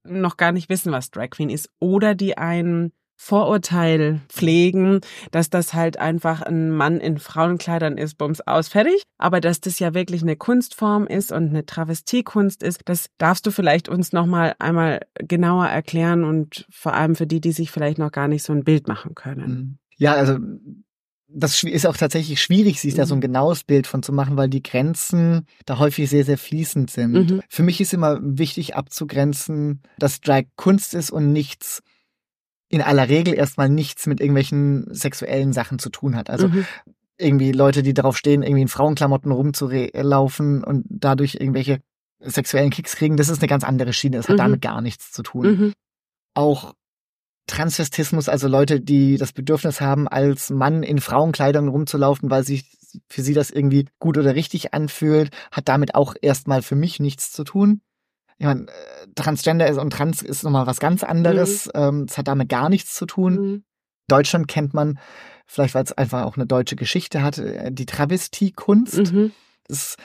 noch 0.06 0.38
gar 0.38 0.54
nicht 0.54 0.70
wissen, 0.70 0.94
was 0.94 1.12
Drag 1.12 1.32
Queen 1.32 1.50
ist 1.50 1.70
oder 1.80 2.16
die 2.16 2.38
einen 2.38 2.94
Vorurteil 3.16 4.22
pflegen, 4.30 5.02
dass 5.32 5.50
das 5.50 5.74
halt 5.74 5.98
einfach 5.98 6.42
ein 6.42 6.70
Mann 6.70 7.00
in 7.00 7.18
Frauenkleidern 7.18 7.98
ist, 7.98 8.18
bums 8.18 8.42
aus, 8.42 8.68
fertig. 8.68 9.04
Aber 9.18 9.42
dass 9.42 9.62
das 9.62 9.80
ja 9.80 9.94
wirklich 9.94 10.22
eine 10.22 10.36
Kunstform 10.36 11.08
ist 11.08 11.32
und 11.32 11.50
eine 11.50 11.66
Travestiekunst 11.66 12.62
ist, 12.62 12.82
das 12.86 13.08
darfst 13.18 13.46
du 13.46 13.52
vielleicht 13.52 13.90
uns 13.90 14.12
nochmal 14.12 14.56
einmal 14.60 15.02
genauer 15.16 15.68
erklären 15.68 16.24
und 16.24 16.66
vor 16.70 16.94
allem 16.94 17.16
für 17.16 17.28
die, 17.28 17.42
die 17.42 17.52
sich 17.52 17.72
vielleicht 17.72 17.98
noch 17.98 18.12
gar 18.12 18.28
nicht 18.28 18.44
so 18.44 18.54
ein 18.54 18.64
Bild 18.64 18.88
machen 18.88 19.16
können. 19.16 19.50
Mhm. 19.50 19.78
Ja, 19.98 20.14
also 20.14 20.38
das 21.28 21.64
ist 21.64 21.86
auch 21.86 21.98
tatsächlich 21.98 22.42
schwierig, 22.42 22.80
sich 22.80 22.96
da 22.96 23.06
so 23.06 23.16
ein 23.16 23.18
mhm. 23.18 23.24
genaues 23.24 23.64
Bild 23.64 23.88
von 23.88 24.04
zu 24.04 24.14
machen, 24.14 24.38
weil 24.38 24.50
die 24.50 24.64
Grenzen 24.64 25.46
da 25.66 25.80
häufig 25.80 26.10
sehr, 26.10 26.24
sehr 26.24 26.38
fließend 26.38 26.90
sind. 26.90 27.14
Mhm. 27.14 27.42
Für 27.50 27.64
mich 27.64 27.82
ist 27.82 27.94
immer 27.94 28.20
wichtig 28.22 28.76
abzugrenzen, 28.76 29.82
dass 29.98 30.22
Drag 30.22 30.44
Kunst 30.56 30.94
ist 30.94 31.12
und 31.12 31.34
nichts 31.34 31.82
in 32.70 32.82
aller 32.82 33.10
Regel 33.10 33.34
erstmal 33.34 33.70
nichts 33.70 34.08
mit 34.08 34.20
irgendwelchen 34.20 34.88
sexuellen 34.94 35.54
Sachen 35.54 35.80
zu 35.80 35.90
tun 35.90 36.16
hat. 36.16 36.30
Also 36.30 36.48
mhm. 36.48 36.66
irgendwie 37.18 37.52
Leute, 37.52 37.84
die 37.84 37.94
darauf 37.94 38.18
stehen, 38.18 38.44
irgendwie 38.44 38.64
in 38.64 38.68
Frauenklamotten 38.68 39.32
rumzulaufen 39.32 40.64
und 40.64 40.86
dadurch 40.90 41.36
irgendwelche 41.36 41.80
sexuellen 42.20 42.72
Kicks 42.72 42.96
kriegen, 42.96 43.18
das 43.18 43.30
ist 43.30 43.40
eine 43.40 43.48
ganz 43.48 43.64
andere 43.64 43.94
Schiene. 43.94 44.18
Das 44.18 44.28
hat 44.28 44.36
mhm. 44.36 44.40
damit 44.40 44.62
gar 44.62 44.82
nichts 44.82 45.12
zu 45.12 45.22
tun. 45.22 45.46
Mhm. 45.46 45.74
Auch 46.34 46.74
Transvestismus, 47.48 48.28
also 48.28 48.48
Leute, 48.48 48.82
die 48.82 49.18
das 49.18 49.32
Bedürfnis 49.32 49.80
haben, 49.80 50.08
als 50.08 50.50
Mann 50.50 50.82
in 50.82 51.00
Frauenkleidern 51.00 51.68
rumzulaufen, 51.68 52.32
weil 52.32 52.44
sich 52.44 52.66
für 53.08 53.22
sie 53.22 53.34
das 53.34 53.52
irgendwie 53.52 53.88
gut 54.00 54.18
oder 54.18 54.34
richtig 54.34 54.74
anfühlt, 54.74 55.30
hat 55.52 55.68
damit 55.68 55.94
auch 55.94 56.16
erstmal 56.20 56.64
für 56.64 56.76
mich 56.76 57.00
nichts 57.00 57.32
zu 57.32 57.44
tun 57.44 57.82
ich 58.38 58.46
meine, 58.46 58.68
äh, 58.68 59.08
Transgender 59.16 59.68
ist 59.68 59.78
und 59.78 59.92
Trans 59.92 60.22
ist 60.22 60.44
nochmal 60.44 60.68
was 60.68 60.80
ganz 60.80 61.04
anderes. 61.04 61.68
Mhm. 61.68 61.72
Ähm, 61.76 62.06
es 62.10 62.18
hat 62.18 62.28
damit 62.28 62.50
gar 62.50 62.70
nichts 62.70 62.96
zu 62.96 63.06
tun. 63.06 63.34
Mhm. 63.34 63.64
Deutschland 64.08 64.48
kennt 64.48 64.74
man, 64.74 65.00
vielleicht 65.48 65.74
weil 65.74 65.84
es 65.84 65.94
einfach 65.94 66.24
auch 66.24 66.36
eine 66.36 66.46
deutsche 66.46 66.76
Geschichte 66.76 67.24
hat, 67.24 67.38
äh, 67.38 67.72
die 67.72 67.86
Travestiekunst. 67.86 69.14
Mhm. 69.14 69.32
Ist 69.68 69.98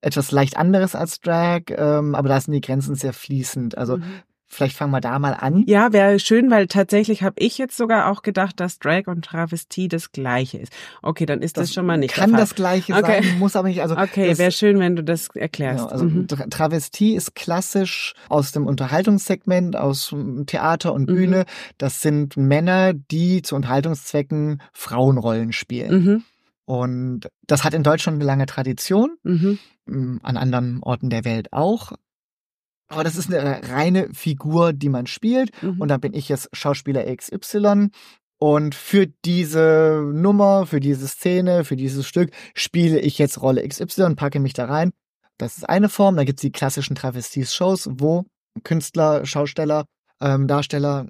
etwas 0.00 0.30
leicht 0.30 0.56
anderes 0.56 0.94
als 0.94 1.20
Drag, 1.20 1.62
ähm, 1.70 2.14
aber 2.14 2.28
da 2.28 2.40
sind 2.40 2.52
die 2.52 2.60
Grenzen 2.60 2.94
sehr 2.94 3.12
fließend. 3.12 3.76
Also 3.76 3.96
mhm. 3.96 4.22
Vielleicht 4.48 4.76
fangen 4.76 4.92
wir 4.92 5.00
da 5.00 5.18
mal 5.18 5.32
an. 5.34 5.64
Ja, 5.66 5.92
wäre 5.92 6.20
schön, 6.20 6.50
weil 6.50 6.68
tatsächlich 6.68 7.22
habe 7.22 7.34
ich 7.38 7.58
jetzt 7.58 7.76
sogar 7.76 8.10
auch 8.10 8.22
gedacht, 8.22 8.60
dass 8.60 8.78
Drag 8.78 9.06
und 9.06 9.24
Travestie 9.24 9.88
das 9.88 10.12
gleiche 10.12 10.58
ist. 10.58 10.72
Okay, 11.02 11.26
dann 11.26 11.42
ist 11.42 11.56
das, 11.56 11.68
das 11.68 11.74
schon 11.74 11.84
mal 11.84 11.98
nicht. 11.98 12.14
Kann 12.14 12.32
das 12.32 12.54
gleiche 12.54 12.94
okay. 12.94 13.22
sein, 13.22 13.38
muss 13.38 13.56
aber 13.56 13.68
nicht. 13.68 13.82
Also 13.82 13.96
okay, 13.96 14.38
wäre 14.38 14.52
schön, 14.52 14.78
wenn 14.78 14.94
du 14.94 15.02
das 15.02 15.28
erklärst. 15.34 15.88
Genau, 15.88 15.90
also 15.90 16.04
mhm. 16.04 16.28
Travestie 16.28 17.16
ist 17.16 17.34
klassisch 17.34 18.14
aus 18.28 18.52
dem 18.52 18.66
Unterhaltungssegment, 18.66 19.76
aus 19.76 20.14
Theater 20.46 20.92
und 20.92 21.10
mhm. 21.10 21.14
Bühne. 21.14 21.38
Mhm. 21.40 21.74
Das 21.78 22.00
sind 22.00 22.36
Männer, 22.36 22.92
die 22.94 23.42
zu 23.42 23.56
Unterhaltungszwecken 23.56 24.62
Frauenrollen 24.72 25.52
spielen. 25.52 26.04
Mhm. 26.04 26.24
Und 26.66 27.28
das 27.46 27.64
hat 27.64 27.74
in 27.74 27.82
Deutschland 27.82 28.16
eine 28.16 28.24
lange 28.24 28.46
Tradition, 28.46 29.16
mhm. 29.22 29.58
an 30.22 30.36
anderen 30.36 30.82
Orten 30.82 31.10
der 31.10 31.24
Welt 31.24 31.52
auch. 31.52 31.92
Aber 32.88 33.04
das 33.04 33.16
ist 33.16 33.32
eine 33.32 33.68
reine 33.68 34.08
Figur, 34.12 34.72
die 34.72 34.88
man 34.88 35.06
spielt. 35.06 35.50
Mhm. 35.62 35.80
Und 35.80 35.88
dann 35.88 36.00
bin 36.00 36.14
ich 36.14 36.28
jetzt 36.28 36.48
Schauspieler 36.52 37.04
XY. 37.14 37.88
Und 38.38 38.74
für 38.74 39.06
diese 39.24 40.02
Nummer, 40.12 40.66
für 40.66 40.80
diese 40.80 41.08
Szene, 41.08 41.64
für 41.64 41.76
dieses 41.76 42.06
Stück 42.06 42.30
spiele 42.54 43.00
ich 43.00 43.18
jetzt 43.18 43.40
Rolle 43.40 43.66
XY 43.66 44.02
und 44.02 44.16
packe 44.16 44.40
mich 44.40 44.52
da 44.52 44.66
rein. 44.66 44.92
Das 45.38 45.56
ist 45.56 45.68
eine 45.68 45.88
Form. 45.88 46.16
Dann 46.16 46.26
gibt's 46.26 46.42
die 46.42 46.52
klassischen 46.52 46.96
Travesties-Shows, 46.96 47.88
wo 47.92 48.24
Künstler, 48.62 49.24
Schausteller, 49.24 49.86
ähm, 50.20 50.46
Darsteller 50.46 51.06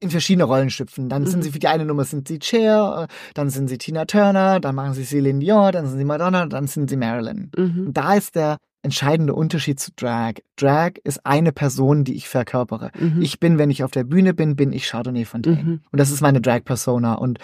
in 0.00 0.10
verschiedene 0.10 0.44
Rollen 0.44 0.70
schlüpfen. 0.70 1.08
Dann 1.08 1.22
mhm. 1.22 1.26
sind 1.26 1.42
sie 1.42 1.50
für 1.50 1.58
die 1.58 1.68
eine 1.68 1.84
Nummer 1.84 2.04
sind 2.04 2.28
sie 2.28 2.38
Cher, 2.42 3.06
dann 3.34 3.48
sind 3.48 3.68
sie 3.68 3.78
Tina 3.78 4.04
Turner, 4.04 4.60
dann 4.60 4.74
machen 4.74 4.94
sie 4.94 5.04
Celine 5.04 5.38
Dion, 5.38 5.72
dann 5.72 5.86
sind 5.86 5.98
sie 5.98 6.04
Madonna, 6.04 6.46
dann 6.46 6.66
sind 6.66 6.90
sie 6.90 6.96
Marilyn. 6.96 7.50
Mhm. 7.56 7.92
Da 7.92 8.14
ist 8.14 8.34
der 8.34 8.58
entscheidende 8.86 9.34
Unterschied 9.34 9.80
zu 9.80 9.90
Drag. 9.96 10.34
Drag 10.54 10.92
ist 11.02 11.26
eine 11.26 11.50
Person, 11.50 12.04
die 12.04 12.14
ich 12.14 12.28
verkörpere. 12.28 12.92
Mhm. 12.96 13.20
Ich 13.20 13.40
bin, 13.40 13.58
wenn 13.58 13.68
ich 13.68 13.82
auf 13.82 13.90
der 13.90 14.04
Bühne 14.04 14.32
bin, 14.32 14.54
bin 14.54 14.72
ich 14.72 14.86
Chardonnay 14.86 15.24
Fontaine. 15.24 15.62
Mhm. 15.62 15.80
Und 15.90 15.98
das 15.98 16.12
ist 16.12 16.20
meine 16.20 16.40
Drag-Persona. 16.40 17.14
Und 17.14 17.40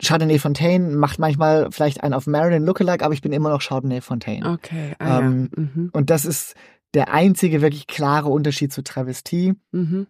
Chardonnay 0.00 0.38
Fontaine 0.38 0.96
macht 0.96 1.18
manchmal 1.18 1.70
vielleicht 1.72 2.04
einen 2.04 2.14
auf 2.14 2.28
Marilyn 2.28 2.64
Lookalike, 2.64 3.04
aber 3.04 3.12
ich 3.12 3.22
bin 3.22 3.32
immer 3.32 3.50
noch 3.50 3.60
Chardonnay 3.60 4.00
Fontaine. 4.00 4.48
Okay. 4.48 4.94
Ah, 5.00 5.18
ähm, 5.18 5.50
ja. 5.56 5.62
mhm. 5.62 5.90
Und 5.92 6.10
das 6.10 6.24
ist 6.24 6.54
der 6.94 7.12
einzige 7.12 7.60
wirklich 7.60 7.88
klare 7.88 8.28
Unterschied 8.28 8.72
zu 8.72 8.84
Travestie. 8.84 9.54
Mhm. 9.72 10.06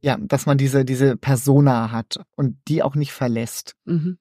Ja, 0.00 0.16
dass 0.18 0.46
man 0.46 0.56
diese, 0.56 0.86
diese 0.86 1.18
Persona 1.18 1.92
hat 1.92 2.18
und 2.34 2.56
die 2.66 2.82
auch 2.82 2.96
nicht 2.96 3.12
verlässt. 3.12 3.76
Mhm 3.84 4.16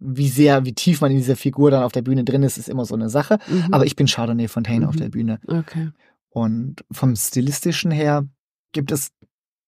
wie 0.00 0.28
sehr, 0.28 0.64
wie 0.64 0.74
tief 0.74 1.00
man 1.00 1.10
in 1.10 1.18
dieser 1.18 1.36
Figur 1.36 1.70
dann 1.70 1.82
auf 1.82 1.92
der 1.92 2.02
Bühne 2.02 2.24
drin 2.24 2.42
ist, 2.42 2.58
ist 2.58 2.68
immer 2.68 2.86
so 2.86 2.94
eine 2.94 3.10
Sache. 3.10 3.38
Mhm. 3.46 3.72
Aber 3.72 3.84
ich 3.86 3.96
bin 3.96 4.06
Chardonnay 4.06 4.48
Fontaine 4.48 4.86
mhm. 4.86 4.88
auf 4.88 4.96
der 4.96 5.10
Bühne. 5.10 5.38
Okay. 5.46 5.90
Und 6.30 6.84
vom 6.90 7.14
stilistischen 7.14 7.90
her 7.90 8.26
gibt 8.72 8.92
es 8.92 9.10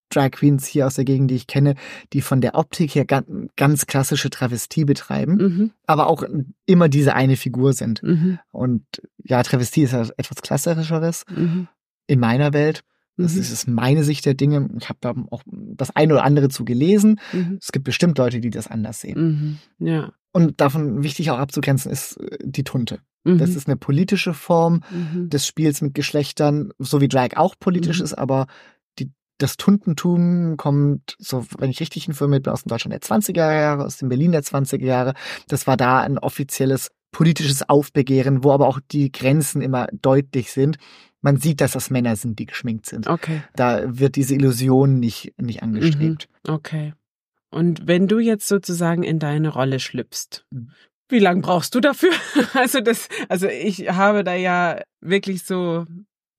Drag 0.08 0.30
Queens 0.30 0.66
hier 0.66 0.86
aus 0.86 0.94
der 0.94 1.04
Gegend, 1.04 1.30
die 1.30 1.36
ich 1.36 1.46
kenne, 1.46 1.74
die 2.12 2.20
von 2.20 2.40
der 2.40 2.54
Optik 2.54 2.94
her 2.94 3.04
ganz, 3.04 3.26
ganz 3.56 3.86
klassische 3.86 4.30
Travestie 4.30 4.84
betreiben, 4.84 5.34
mhm. 5.36 5.70
aber 5.86 6.06
auch 6.06 6.22
immer 6.66 6.88
diese 6.88 7.14
eine 7.14 7.36
Figur 7.36 7.72
sind. 7.72 8.02
Mhm. 8.02 8.38
Und 8.50 8.84
ja, 9.24 9.42
Travestie 9.42 9.82
ist 9.82 9.92
ja 9.92 10.06
etwas 10.16 10.42
klassischeres 10.42 11.24
mhm. 11.34 11.68
in 12.06 12.20
meiner 12.20 12.52
Welt. 12.52 12.84
Das 13.16 13.34
mhm. 13.34 13.40
ist 13.40 13.68
meine 13.68 14.04
Sicht 14.04 14.24
der 14.24 14.34
Dinge. 14.34 14.68
Ich 14.78 14.88
habe 14.88 14.98
da 15.00 15.14
auch 15.30 15.42
das 15.46 15.94
eine 15.94 16.14
oder 16.14 16.24
andere 16.24 16.48
zu 16.48 16.64
gelesen. 16.64 17.20
Mhm. 17.32 17.58
Es 17.60 17.72
gibt 17.72 17.84
bestimmt 17.84 18.18
Leute, 18.18 18.40
die 18.40 18.50
das 18.50 18.68
anders 18.68 19.00
sehen. 19.00 19.58
Mhm. 19.78 19.86
Ja. 19.86 20.12
Und 20.32 20.60
davon 20.60 21.02
wichtig 21.02 21.30
auch 21.30 21.38
abzugrenzen 21.38 21.92
ist 21.92 22.16
äh, 22.16 22.38
die 22.42 22.64
Tunte. 22.64 23.00
Mhm. 23.24 23.38
Das 23.38 23.50
ist 23.50 23.68
eine 23.68 23.76
politische 23.76 24.34
Form 24.34 24.82
mhm. 24.90 25.28
des 25.28 25.46
Spiels 25.46 25.80
mit 25.80 25.94
Geschlechtern, 25.94 26.72
so 26.78 27.00
wie 27.00 27.08
Drag 27.08 27.36
auch 27.36 27.54
politisch 27.58 27.98
mhm. 27.98 28.04
ist, 28.04 28.14
aber 28.14 28.46
die, 28.98 29.10
das 29.38 29.56
Tuntentum 29.56 30.56
kommt, 30.56 31.16
so 31.18 31.46
wenn 31.58 31.70
ich 31.70 31.80
richtig 31.80 32.08
informiert 32.08 32.44
bin, 32.44 32.52
aus 32.52 32.64
dem 32.64 32.70
Deutschland 32.70 32.92
der 32.92 33.02
20er 33.02 33.36
Jahre, 33.36 33.84
aus 33.84 33.98
dem 33.98 34.08
Berlin 34.08 34.32
der 34.32 34.42
20er 34.42 34.84
Jahre. 34.84 35.14
Das 35.48 35.66
war 35.66 35.76
da 35.76 36.00
ein 36.00 36.18
offizielles 36.18 36.90
politisches 37.12 37.68
Aufbegehren, 37.68 38.42
wo 38.42 38.52
aber 38.52 38.66
auch 38.66 38.80
die 38.90 39.12
Grenzen 39.12 39.60
immer 39.60 39.86
deutlich 39.92 40.50
sind. 40.50 40.78
Man 41.20 41.36
sieht, 41.36 41.60
dass 41.60 41.72
das 41.72 41.90
Männer 41.90 42.16
sind, 42.16 42.38
die 42.38 42.46
geschminkt 42.46 42.86
sind. 42.86 43.06
Okay. 43.06 43.42
Da 43.54 43.82
wird 43.86 44.16
diese 44.16 44.34
Illusion 44.34 44.98
nicht, 44.98 45.34
nicht 45.38 45.62
angestrebt. 45.62 46.28
Okay. 46.48 46.94
Und 47.52 47.86
wenn 47.86 48.08
du 48.08 48.18
jetzt 48.18 48.48
sozusagen 48.48 49.02
in 49.02 49.18
deine 49.18 49.50
Rolle 49.50 49.78
schlüpfst, 49.78 50.44
mhm. 50.50 50.70
wie 51.08 51.18
lange 51.18 51.42
brauchst 51.42 51.74
du 51.74 51.80
dafür? 51.80 52.12
Also 52.54 52.80
das, 52.80 53.08
also 53.28 53.46
ich 53.46 53.90
habe 53.90 54.24
da 54.24 54.34
ja 54.34 54.80
wirklich 55.00 55.44
so 55.44 55.86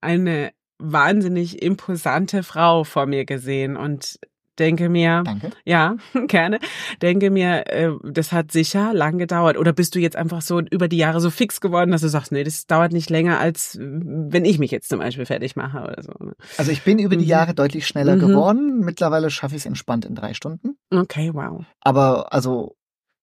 eine 0.02 0.52
wahnsinnig 0.80 1.62
imposante 1.62 2.43
Frau 2.43 2.84
vor 2.84 3.06
mir 3.06 3.26
gesehen 3.26 3.78
und 3.78 4.19
denke 4.59 4.89
mir, 4.89 5.23
Danke. 5.25 5.51
ja, 5.65 5.95
gerne, 6.27 6.59
denke 7.01 7.29
mir, 7.29 7.67
äh, 7.67 7.91
das 8.03 8.31
hat 8.31 8.51
sicher 8.51 8.93
lang 8.93 9.17
gedauert. 9.17 9.57
Oder 9.57 9.73
bist 9.73 9.95
du 9.95 9.99
jetzt 9.99 10.15
einfach 10.15 10.41
so 10.41 10.59
über 10.59 10.87
die 10.87 10.97
Jahre 10.97 11.21
so 11.21 11.29
fix 11.29 11.61
geworden, 11.61 11.91
dass 11.91 12.01
du 12.01 12.09
sagst, 12.09 12.31
nee, 12.31 12.43
das 12.43 12.65
dauert 12.65 12.91
nicht 12.91 13.09
länger, 13.09 13.39
als 13.39 13.77
wenn 13.79 14.45
ich 14.45 14.59
mich 14.59 14.71
jetzt 14.71 14.89
zum 14.89 14.99
Beispiel 14.99 15.25
fertig 15.25 15.55
mache 15.55 15.81
oder 15.81 16.01
so. 16.01 16.13
Ne? 16.23 16.33
Also 16.57 16.71
ich 16.71 16.83
bin 16.83 16.99
über 16.99 17.15
die 17.15 17.25
mhm. 17.25 17.29
Jahre 17.29 17.53
deutlich 17.53 17.87
schneller 17.87 18.15
mhm. 18.15 18.19
geworden. 18.19 18.79
Mittlerweile 18.79 19.29
schaffe 19.29 19.55
ich 19.55 19.61
es 19.61 19.65
entspannt 19.65 20.05
in 20.05 20.15
drei 20.15 20.33
Stunden. 20.33 20.77
Okay, 20.91 21.31
wow. 21.33 21.63
Aber 21.81 22.33
also 22.33 22.75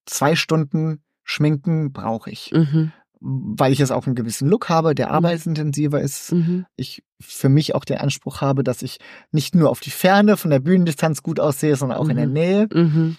zwei 0.07 0.35
Stunden 0.35 1.03
Schminken 1.23 1.93
brauche 1.93 2.31
ich. 2.31 2.51
Mhm 2.53 2.93
weil 3.21 3.73
ich 3.73 3.79
jetzt 3.79 3.93
auch 3.93 4.07
einen 4.07 4.15
gewissen 4.15 4.49
Look 4.49 4.69
habe, 4.69 4.95
der 4.95 5.09
mhm. 5.09 5.13
arbeitsintensiver 5.13 6.01
ist. 6.01 6.33
Mhm. 6.33 6.67
Ich 6.77 7.03
für 7.21 7.49
mich 7.49 7.75
auch 7.75 7.85
den 7.85 7.99
Anspruch 7.99 8.41
habe, 8.41 8.65
dass 8.65 8.83
ich 8.83 8.99
nicht 9.31 9.55
nur 9.55 9.71
auf 9.71 9.81
die 9.81 9.91
Ferne 9.91 10.37
von 10.37 10.51
der 10.51 10.61
Bühnendistanz 10.61 11.23
gut 11.23 11.39
aussehe, 11.39 11.77
sondern 11.77 11.99
auch 11.99 12.05
mhm. 12.05 12.11
in 12.11 12.17
der 12.17 12.27
mhm. 12.27 12.33
Nähe. 12.33 12.69
Mhm. 12.73 13.17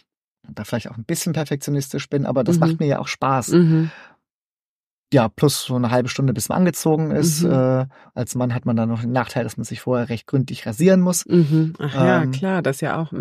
Da 0.50 0.64
vielleicht 0.64 0.90
auch 0.90 0.98
ein 0.98 1.06
bisschen 1.06 1.34
perfektionistisch 1.34 2.10
bin, 2.10 2.26
aber 2.26 2.44
das 2.44 2.60
macht 2.60 2.72
mhm. 2.72 2.78
mir 2.80 2.88
ja 2.88 3.00
auch 3.00 3.08
Spaß. 3.08 3.50
Ja, 5.14 5.28
plus 5.28 5.66
so 5.66 5.76
eine 5.76 5.92
halbe 5.92 6.10
Stunde, 6.10 6.34
bis 6.34 6.50
man 6.50 6.60
angezogen 6.60 7.12
ist. 7.12 7.44
Äh, 7.44 7.86
als 8.14 8.34
Mann 8.36 8.56
hat 8.56 8.66
man 8.66 8.78
dann 8.78 8.90
noch 8.90 9.02
den 9.02 9.12
Nachteil, 9.12 9.44
dass 9.44 9.58
man 9.58 9.66
sich 9.66 9.82
vorher 9.82 10.10
recht 10.10 10.26
gründlich 10.26 10.66
rasieren 10.66 11.02
muss. 11.02 11.26
Ach 11.80 11.94
ja, 11.94 12.24
ähm, 12.24 12.32
klar, 12.32 12.62
das 12.62 12.82
ja 12.82 13.00
auch. 13.00 13.12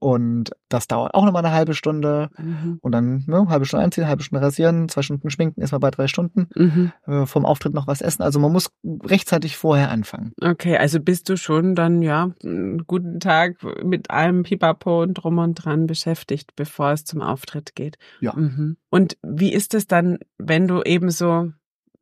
Und 0.00 0.50
das 0.68 0.86
dauert 0.86 1.14
auch 1.14 1.24
nochmal 1.24 1.44
eine 1.44 1.54
halbe 1.54 1.74
Stunde. 1.74 2.30
Mhm. 2.38 2.78
Und 2.82 2.92
dann 2.92 3.24
ne, 3.26 3.46
halbe 3.48 3.64
Stunde 3.64 3.84
einziehen, 3.84 4.06
halbe 4.06 4.22
Stunde 4.22 4.44
rasieren, 4.44 4.88
zwei 4.88 5.02
Stunden 5.02 5.30
schminken, 5.30 5.60
ist 5.60 5.72
man 5.72 5.80
bei 5.80 5.90
drei 5.90 6.06
Stunden. 6.06 6.48
Mhm. 6.54 6.92
Äh, 7.06 7.26
vom 7.26 7.44
Auftritt 7.44 7.74
noch 7.74 7.86
was 7.86 8.00
essen. 8.00 8.22
Also 8.22 8.38
man 8.38 8.52
muss 8.52 8.70
rechtzeitig 8.84 9.56
vorher 9.56 9.90
anfangen. 9.90 10.32
Okay, 10.40 10.76
also 10.76 11.00
bist 11.00 11.28
du 11.28 11.36
schon 11.36 11.74
dann, 11.74 12.02
ja, 12.02 12.30
einen 12.44 12.86
guten 12.86 13.18
Tag 13.18 13.56
mit 13.82 14.10
allem 14.10 14.44
Pipapo 14.44 15.02
und 15.02 15.14
drum 15.14 15.38
und 15.38 15.54
dran 15.54 15.86
beschäftigt, 15.86 16.54
bevor 16.54 16.92
es 16.92 17.04
zum 17.04 17.20
Auftritt 17.20 17.74
geht. 17.74 17.98
Ja. 18.20 18.34
Mhm. 18.34 18.76
Und 18.90 19.16
wie 19.22 19.52
ist 19.52 19.74
es 19.74 19.86
dann, 19.86 20.18
wenn 20.38 20.68
du 20.68 20.82
eben 20.82 21.10
so 21.10 21.50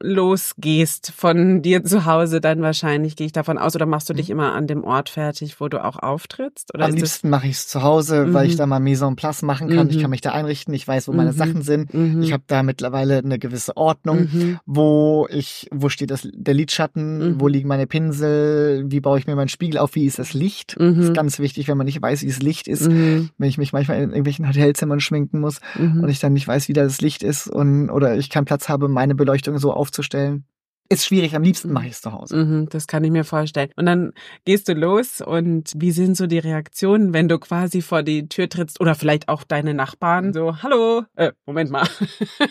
losgehst 0.01 1.11
von 1.17 1.63
dir 1.63 1.83
zu 1.83 2.05
Hause, 2.05 2.41
dann 2.41 2.61
wahrscheinlich 2.61 3.17
gehe 3.17 3.27
ich 3.27 3.33
davon 3.33 3.57
aus, 3.57 3.75
oder 3.75 3.87
machst 3.87 4.11
du 4.11 4.15
dich 4.15 4.29
mhm. 4.29 4.33
immer 4.33 4.53
an 4.53 4.67
dem 4.67 4.85
Ort 4.85 5.09
fertig, 5.09 5.59
wo 5.59 5.69
du 5.69 5.83
auch 5.83 5.99
auftrittst? 5.99 6.75
Oder 6.75 6.85
Am 6.85 6.95
liebsten 6.95 7.31
mache 7.31 7.47
ich 7.47 7.55
es 7.55 7.69
zu 7.69 7.83
Hause, 7.83 8.27
mhm. 8.27 8.35
weil 8.35 8.47
ich 8.47 8.55
mhm. 8.55 8.59
da 8.59 8.67
mal 8.67 8.81
Mise 8.81 9.07
en 9.07 9.17
place 9.17 9.43
machen 9.43 9.69
kann. 9.69 9.87
Mhm. 9.87 9.93
Ich 9.93 10.01
kann 10.01 10.11
mich 10.11 10.21
da 10.21 10.33
einrichten, 10.33 10.75
ich 10.75 10.87
weiß, 10.87 11.09
wo 11.09 11.13
meine 11.13 11.33
mhm. 11.33 11.37
Sachen 11.37 11.63
sind. 11.63 11.95
Mhm. 11.95 12.21
Ich 12.23 12.33
habe 12.33 12.45
da 12.47 12.63
mittlerweile 12.63 13.19
eine 13.19 13.39
gewisse 13.39 13.77
Ordnung, 13.77 14.59
wo 14.67 15.27
ich, 15.31 15.69
wo 15.73 15.89
steht 15.89 16.11
das, 16.11 16.29
der 16.33 16.55
Lidschatten, 16.55 17.41
wo 17.41 17.49
liegen 17.49 17.69
meine 17.69 17.87
Pinsel, 17.87 18.85
wie 18.89 19.01
baue 19.01 19.19
ich 19.19 19.27
mir 19.27 19.35
meinen 19.35 19.49
Spiegel 19.49 19.79
auf, 19.79 19.95
wie 19.95 20.05
ist 20.05 20.19
das 20.19 20.35
Licht? 20.35 20.77
Das 20.79 20.97
ist 20.97 21.15
ganz 21.15 21.39
wichtig, 21.39 21.69
wenn 21.69 21.77
man 21.77 21.87
nicht 21.87 22.01
weiß, 22.01 22.23
wie 22.23 22.29
das 22.29 22.41
Licht 22.41 22.69
ist. 22.69 22.89
Wenn 22.89 23.31
ich 23.39 23.59
mich 23.59 23.73
manchmal 23.73 23.99
in 23.99 24.11
irgendwelchen 24.11 24.49
Hotelzimmern 24.49 25.01
schminken 25.01 25.41
muss 25.41 25.61
und 25.79 26.09
ich 26.09 26.21
dann 26.21 26.35
nicht 26.35 26.47
weiß, 26.47 26.69
wie 26.69 26.73
da 26.73 26.83
das 26.83 27.01
Licht 27.01 27.23
ist 27.23 27.49
und 27.49 27.91
oder 27.91 28.17
ich 28.17 28.31
keinen 28.31 28.45
Platz 28.45 28.69
habe, 28.69 28.89
meine 28.89 29.15
Beleuchtung 29.15 29.59
so 29.59 29.73
aufzustellen 29.87 30.47
ist 30.89 31.07
schwierig. 31.07 31.35
Am 31.35 31.43
liebsten 31.43 31.73
mache 31.73 31.87
ich 31.87 31.93
es 31.93 32.01
zu 32.01 32.13
Hause. 32.13 32.37
Mhm, 32.37 32.69
das 32.69 32.87
kann 32.87 33.05
ich 33.05 33.11
mir 33.11 33.25
vorstellen. 33.25 33.71
Und 33.77 33.87
dann 33.87 34.13
gehst 34.45 34.69
du 34.69 34.75
los 34.75 35.21
und 35.21 35.73
wie 35.77 35.91
sind 35.91 36.17
so 36.17 36.27
die 36.27 36.39
Reaktionen, 36.39 37.13
wenn 37.13 37.29
du 37.29 37.39
quasi 37.39 37.83
vor 37.83 38.03
die 38.03 38.29
Tür 38.29 38.49
trittst 38.49 38.81
oder 38.81 38.95
vielleicht 38.95 39.29
auch 39.29 39.45
deine 39.45 39.75
Nachbarn 39.75 40.33
so, 40.33 40.63
hallo, 40.63 41.05
äh, 41.17 41.33
Moment 41.45 41.71
mal, 41.71 41.87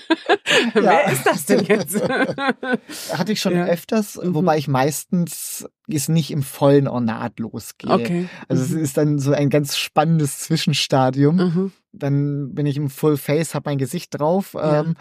wer 0.74 1.12
ist 1.12 1.26
das 1.26 1.46
denn 1.46 1.66
jetzt? 1.66 2.02
Hatte 3.14 3.32
ich 3.32 3.42
schon 3.42 3.56
ja. 3.56 3.66
öfters, 3.66 4.20
mhm. 4.22 4.36
wobei 4.36 4.58
ich 4.58 4.68
meistens 4.68 5.68
es 5.88 6.10
nicht 6.10 6.32
im 6.32 6.44
vollen 6.44 6.88
Ornat 6.88 7.40
losgehe. 7.40 7.92
Okay. 7.92 8.28
Also 8.48 8.64
mhm. 8.64 8.82
es 8.82 8.90
ist 8.90 8.98
dann 8.98 9.20
so 9.20 9.32
ein 9.34 9.50
ganz 9.50 9.78
spannendes 9.78 10.40
Zwischenstadium. 10.40 11.36
Mhm. 11.36 11.72
Dann 11.92 12.54
bin 12.54 12.66
ich 12.66 12.76
im 12.76 12.90
Full 12.90 13.18
Face, 13.18 13.56
habe 13.56 13.70
mein 13.70 13.78
Gesicht 13.78 14.20
drauf. 14.20 14.54
Ja. 14.54 14.82
Ähm, 14.82 14.96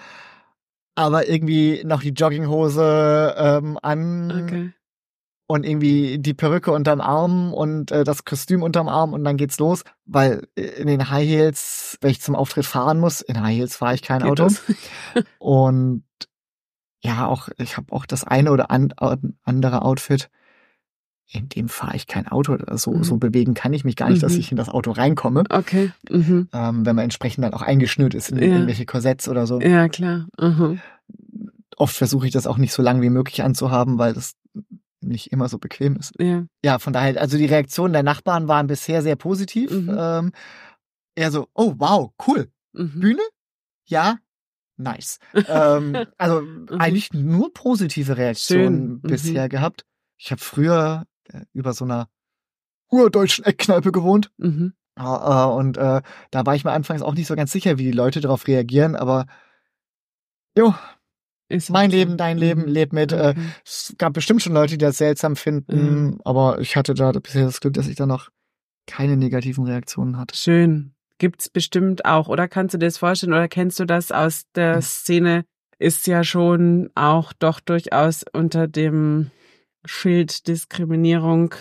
aber 0.94 1.28
irgendwie 1.28 1.82
noch 1.84 2.02
die 2.02 2.10
Jogginghose 2.10 3.34
ähm, 3.36 3.78
an 3.82 4.44
okay. 4.44 4.72
und 5.46 5.66
irgendwie 5.66 6.18
die 6.18 6.34
Perücke 6.34 6.72
unterm 6.72 7.00
Arm 7.00 7.52
und 7.52 7.90
äh, 7.90 8.04
das 8.04 8.24
Kostüm 8.24 8.62
unterm 8.62 8.88
Arm 8.88 9.12
und 9.12 9.24
dann 9.24 9.36
geht's 9.36 9.58
los, 9.58 9.84
weil 10.04 10.46
in 10.54 10.86
den 10.86 11.10
High 11.10 11.26
Heels, 11.26 11.98
wenn 12.00 12.10
ich 12.10 12.20
zum 12.20 12.36
Auftritt 12.36 12.66
fahren 12.66 13.00
muss, 13.00 13.20
in 13.20 13.42
High 13.42 13.56
Heels 13.56 13.76
fahre 13.76 13.94
ich 13.94 14.02
kein 14.02 14.22
Geht 14.22 14.40
Auto. 14.40 14.48
und 15.38 16.04
ja, 17.02 17.26
auch 17.26 17.48
ich 17.58 17.76
habe 17.76 17.92
auch 17.92 18.06
das 18.06 18.24
eine 18.24 18.50
oder 18.50 18.70
an, 18.70 18.94
andere 19.44 19.82
Outfit, 19.82 20.30
in 21.30 21.48
dem 21.48 21.68
fahre 21.68 21.96
ich 21.96 22.06
kein 22.06 22.28
Auto. 22.28 22.56
So, 22.76 22.92
mhm. 22.92 23.04
so 23.04 23.16
bewegen 23.16 23.54
kann 23.54 23.72
ich 23.72 23.84
mich 23.84 23.96
gar 23.96 24.08
nicht, 24.08 24.18
mhm. 24.18 24.26
dass 24.26 24.36
ich 24.36 24.50
in 24.50 24.56
das 24.56 24.68
Auto 24.68 24.92
reinkomme. 24.92 25.44
Okay. 25.48 25.90
Mhm. 26.10 26.48
Ähm, 26.52 26.86
wenn 26.86 26.96
man 26.96 27.04
entsprechend 27.04 27.44
dann 27.44 27.54
auch 27.54 27.62
eingeschnürt 27.62 28.14
ist 28.14 28.30
in 28.30 28.38
ja. 28.38 28.44
irgendwelche 28.44 28.86
Korsetts 28.86 29.28
oder 29.28 29.46
so. 29.46 29.60
Ja, 29.60 29.88
klar. 29.88 30.26
Mhm. 30.38 30.80
Oft 31.76 31.96
versuche 31.96 32.26
ich 32.26 32.32
das 32.32 32.46
auch 32.46 32.58
nicht 32.58 32.72
so 32.72 32.82
lang 32.82 33.00
wie 33.00 33.10
möglich 33.10 33.42
anzuhaben, 33.42 33.98
weil 33.98 34.12
das 34.12 34.34
nicht 35.00 35.32
immer 35.32 35.48
so 35.48 35.58
bequem 35.58 35.96
ist. 35.96 36.12
Ja. 36.18 36.44
Ja, 36.64 36.78
von 36.78 36.92
daher, 36.92 37.20
also 37.20 37.36
die 37.36 37.46
Reaktionen 37.46 37.92
der 37.92 38.02
Nachbarn 38.02 38.48
waren 38.48 38.66
bisher 38.66 39.02
sehr 39.02 39.16
positiv. 39.16 39.70
Mhm. 39.70 39.94
Ähm, 39.96 40.32
eher 41.14 41.30
so, 41.30 41.48
oh 41.54 41.74
wow, 41.78 42.12
cool. 42.26 42.48
Mhm. 42.72 43.00
Bühne? 43.00 43.22
Ja, 43.86 44.18
nice. 44.76 45.18
ähm, 45.48 45.96
also 46.18 46.42
eigentlich 46.78 47.12
nur 47.12 47.52
positive 47.52 48.16
Reaktionen 48.16 49.00
Schön. 49.00 49.00
bisher 49.02 49.48
gehabt. 49.48 49.84
Ich 50.16 50.30
habe 50.30 50.40
früher 50.40 51.06
über 51.52 51.72
so 51.72 51.84
einer 51.84 52.08
urdeutschen 52.90 53.44
Eckkneipe 53.44 53.92
gewohnt. 53.92 54.30
Mhm. 54.36 54.74
Äh, 54.96 55.02
und 55.02 55.76
äh, 55.76 56.02
da 56.30 56.46
war 56.46 56.54
ich 56.54 56.64
mir 56.64 56.72
anfangs 56.72 57.02
auch 57.02 57.14
nicht 57.14 57.26
so 57.26 57.34
ganz 57.34 57.52
sicher, 57.52 57.78
wie 57.78 57.84
die 57.84 57.92
Leute 57.92 58.20
darauf 58.20 58.46
reagieren, 58.46 58.94
aber 58.94 59.26
jo, 60.56 60.74
ist 61.48 61.70
mein 61.70 61.90
Leben, 61.90 62.16
dein 62.16 62.38
Leben, 62.38 62.62
mhm. 62.62 62.68
leb 62.68 62.92
mit. 62.92 63.12
Äh, 63.12 63.34
okay. 63.36 63.40
es 63.64 63.94
gab 63.98 64.12
bestimmt 64.12 64.42
schon 64.42 64.54
Leute, 64.54 64.74
die 64.74 64.84
das 64.84 64.98
seltsam 64.98 65.36
finden, 65.36 66.06
mhm. 66.06 66.20
aber 66.24 66.60
ich 66.60 66.76
hatte 66.76 66.94
da 66.94 67.12
bisher 67.12 67.44
das 67.44 67.60
Glück, 67.60 67.74
dass 67.74 67.88
ich 67.88 67.96
da 67.96 68.06
noch 68.06 68.30
keine 68.86 69.16
negativen 69.16 69.64
Reaktionen 69.64 70.16
hatte. 70.16 70.36
Schön. 70.36 70.94
Gibt's 71.18 71.48
bestimmt 71.48 72.04
auch, 72.04 72.28
oder 72.28 72.48
kannst 72.48 72.74
du 72.74 72.78
dir 72.78 72.86
das 72.86 72.98
vorstellen, 72.98 73.32
oder 73.32 73.48
kennst 73.48 73.78
du 73.78 73.84
das 73.84 74.10
aus 74.10 74.44
der 74.54 74.76
hm. 74.76 74.82
Szene? 74.82 75.44
Ist 75.78 76.06
ja 76.06 76.22
schon 76.22 76.90
auch 76.94 77.32
doch 77.32 77.60
durchaus 77.60 78.24
unter 78.32 78.68
dem 78.68 79.30
Schild 79.84 80.46
Diskriminierung 80.46 81.54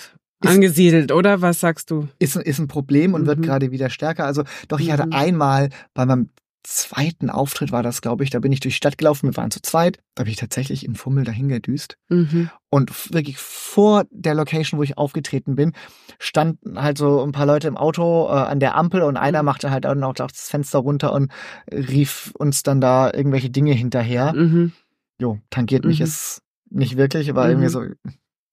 ist, 0.43 0.51
angesiedelt, 0.51 1.11
oder? 1.11 1.41
Was 1.41 1.59
sagst 1.59 1.91
du? 1.91 2.07
Ist, 2.19 2.35
ist 2.35 2.59
ein 2.59 2.67
Problem 2.67 3.13
und 3.13 3.23
mhm. 3.23 3.27
wird 3.27 3.41
gerade 3.41 3.71
wieder 3.71 3.89
stärker. 3.89 4.25
Also 4.25 4.43
doch, 4.67 4.79
ich 4.79 4.91
hatte 4.91 5.07
mhm. 5.07 5.13
einmal 5.13 5.69
bei 5.93 6.05
meinem 6.05 6.29
zweiten 6.63 7.29
Auftritt 7.29 7.71
war 7.71 7.83
das, 7.83 8.01
glaube 8.01 8.23
ich, 8.23 8.29
da 8.29 8.39
bin 8.39 8.51
ich 8.51 8.61
durch 8.61 8.75
die 8.75 8.77
Stadt 8.77 8.97
gelaufen, 8.97 9.29
wir 9.29 9.35
waren 9.35 9.51
zu 9.51 9.61
zweit, 9.61 9.99
da 10.15 10.23
bin 10.23 10.31
ich 10.31 10.37
tatsächlich 10.37 10.85
im 10.85 10.95
Fummel 10.95 11.25
dahin 11.25 11.49
gedüst. 11.49 11.97
Mhm. 12.09 12.49
Und 12.69 13.13
wirklich 13.13 13.37
vor 13.37 14.05
der 14.11 14.33
Location, 14.33 14.79
wo 14.79 14.83
ich 14.83 14.97
aufgetreten 14.97 15.55
bin, 15.55 15.73
standen 16.19 16.81
halt 16.81 16.97
so 16.97 17.21
ein 17.21 17.33
paar 17.33 17.45
Leute 17.45 17.67
im 17.67 17.77
Auto 17.77 18.27
äh, 18.27 18.31
an 18.31 18.61
der 18.61 18.75
Ampel 18.75 19.01
und 19.01 19.17
einer 19.17 19.43
mhm. 19.43 19.47
machte 19.47 19.71
halt 19.71 19.83
dann 19.85 20.03
auch 20.03 20.13
das 20.13 20.49
Fenster 20.49 20.79
runter 20.79 21.11
und 21.11 21.31
rief 21.69 22.31
uns 22.37 22.63
dann 22.63 22.79
da 22.79 23.11
irgendwelche 23.13 23.49
Dinge 23.49 23.73
hinterher. 23.73 24.33
Mhm. 24.33 24.71
Jo, 25.19 25.39
tangiert 25.49 25.85
mich 25.85 25.99
es 25.99 26.37
mhm 26.39 26.42
nicht 26.73 26.97
wirklich, 26.97 27.29
aber 27.29 27.45
mhm. 27.45 27.49
irgendwie 27.51 27.69
so, 27.69 27.83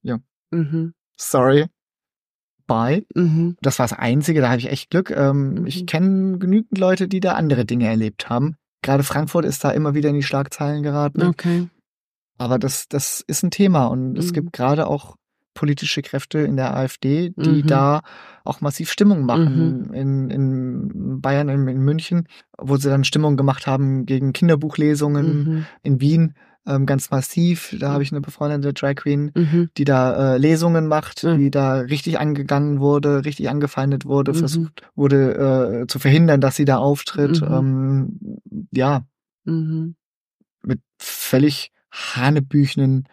ja, 0.02 0.18
mhm. 0.50 0.94
sorry, 1.16 1.66
bye. 2.66 3.04
Mhm. 3.14 3.56
Das 3.60 3.78
war 3.78 3.88
das 3.88 3.98
Einzige, 3.98 4.40
da 4.40 4.48
habe 4.48 4.60
ich 4.60 4.70
echt 4.70 4.90
Glück. 4.90 5.10
Ähm, 5.10 5.66
ich 5.66 5.82
mhm. 5.82 5.86
kenne 5.86 6.38
genügend 6.38 6.78
Leute, 6.78 7.08
die 7.08 7.20
da 7.20 7.34
andere 7.34 7.64
Dinge 7.64 7.86
erlebt 7.86 8.28
haben. 8.28 8.56
Gerade 8.82 9.02
Frankfurt 9.02 9.44
ist 9.44 9.64
da 9.64 9.70
immer 9.70 9.94
wieder 9.94 10.08
in 10.08 10.14
die 10.14 10.22
Schlagzeilen 10.22 10.82
geraten. 10.82 11.22
Okay. 11.22 11.68
Aber 12.38 12.58
das, 12.58 12.88
das 12.88 13.22
ist 13.26 13.42
ein 13.42 13.50
Thema 13.50 13.86
und 13.86 14.16
es 14.16 14.32
gibt 14.32 14.46
mhm. 14.46 14.52
gerade 14.52 14.86
auch 14.86 15.16
politische 15.52 16.00
Kräfte 16.00 16.38
in 16.38 16.56
der 16.56 16.74
AfD, 16.74 17.34
die 17.36 17.62
mhm. 17.62 17.66
da 17.66 18.00
auch 18.44 18.60
massiv 18.60 18.90
Stimmung 18.90 19.26
machen. 19.26 19.88
Mhm. 19.88 19.94
In, 19.94 20.30
in 20.30 21.20
Bayern, 21.20 21.48
in, 21.48 21.68
in, 21.68 21.80
München, 21.82 22.28
wo 22.56 22.76
sie 22.76 22.88
dann 22.88 23.04
Stimmung 23.04 23.36
gemacht 23.36 23.66
haben 23.66 24.06
gegen 24.06 24.32
Kinderbuchlesungen. 24.32 25.26
Mhm. 25.26 25.66
In 25.82 26.00
Wien 26.00 26.34
ähm, 26.70 26.86
ganz 26.86 27.10
massiv. 27.10 27.74
Da 27.78 27.92
habe 27.92 28.02
ich 28.02 28.12
eine 28.12 28.20
befreundete 28.20 28.72
Drag 28.72 28.94
Queen, 28.94 29.32
mhm. 29.34 29.70
die 29.76 29.84
da 29.84 30.34
äh, 30.34 30.38
Lesungen 30.38 30.86
macht, 30.86 31.24
mhm. 31.24 31.38
die 31.38 31.50
da 31.50 31.80
richtig 31.80 32.18
angegangen 32.18 32.80
wurde, 32.80 33.24
richtig 33.24 33.48
angefeindet 33.48 34.04
wurde, 34.04 34.32
mhm. 34.32 34.36
versucht 34.36 34.82
wurde 34.94 35.82
äh, 35.82 35.86
zu 35.86 35.98
verhindern, 35.98 36.40
dass 36.40 36.56
sie 36.56 36.64
da 36.64 36.78
auftritt. 36.78 37.40
Mhm. 37.40 37.52
Ähm, 37.52 38.68
ja, 38.72 39.04
mhm. 39.44 39.96
mit 40.62 40.80
völlig 40.98 41.72
hanebüchenen 41.90 43.08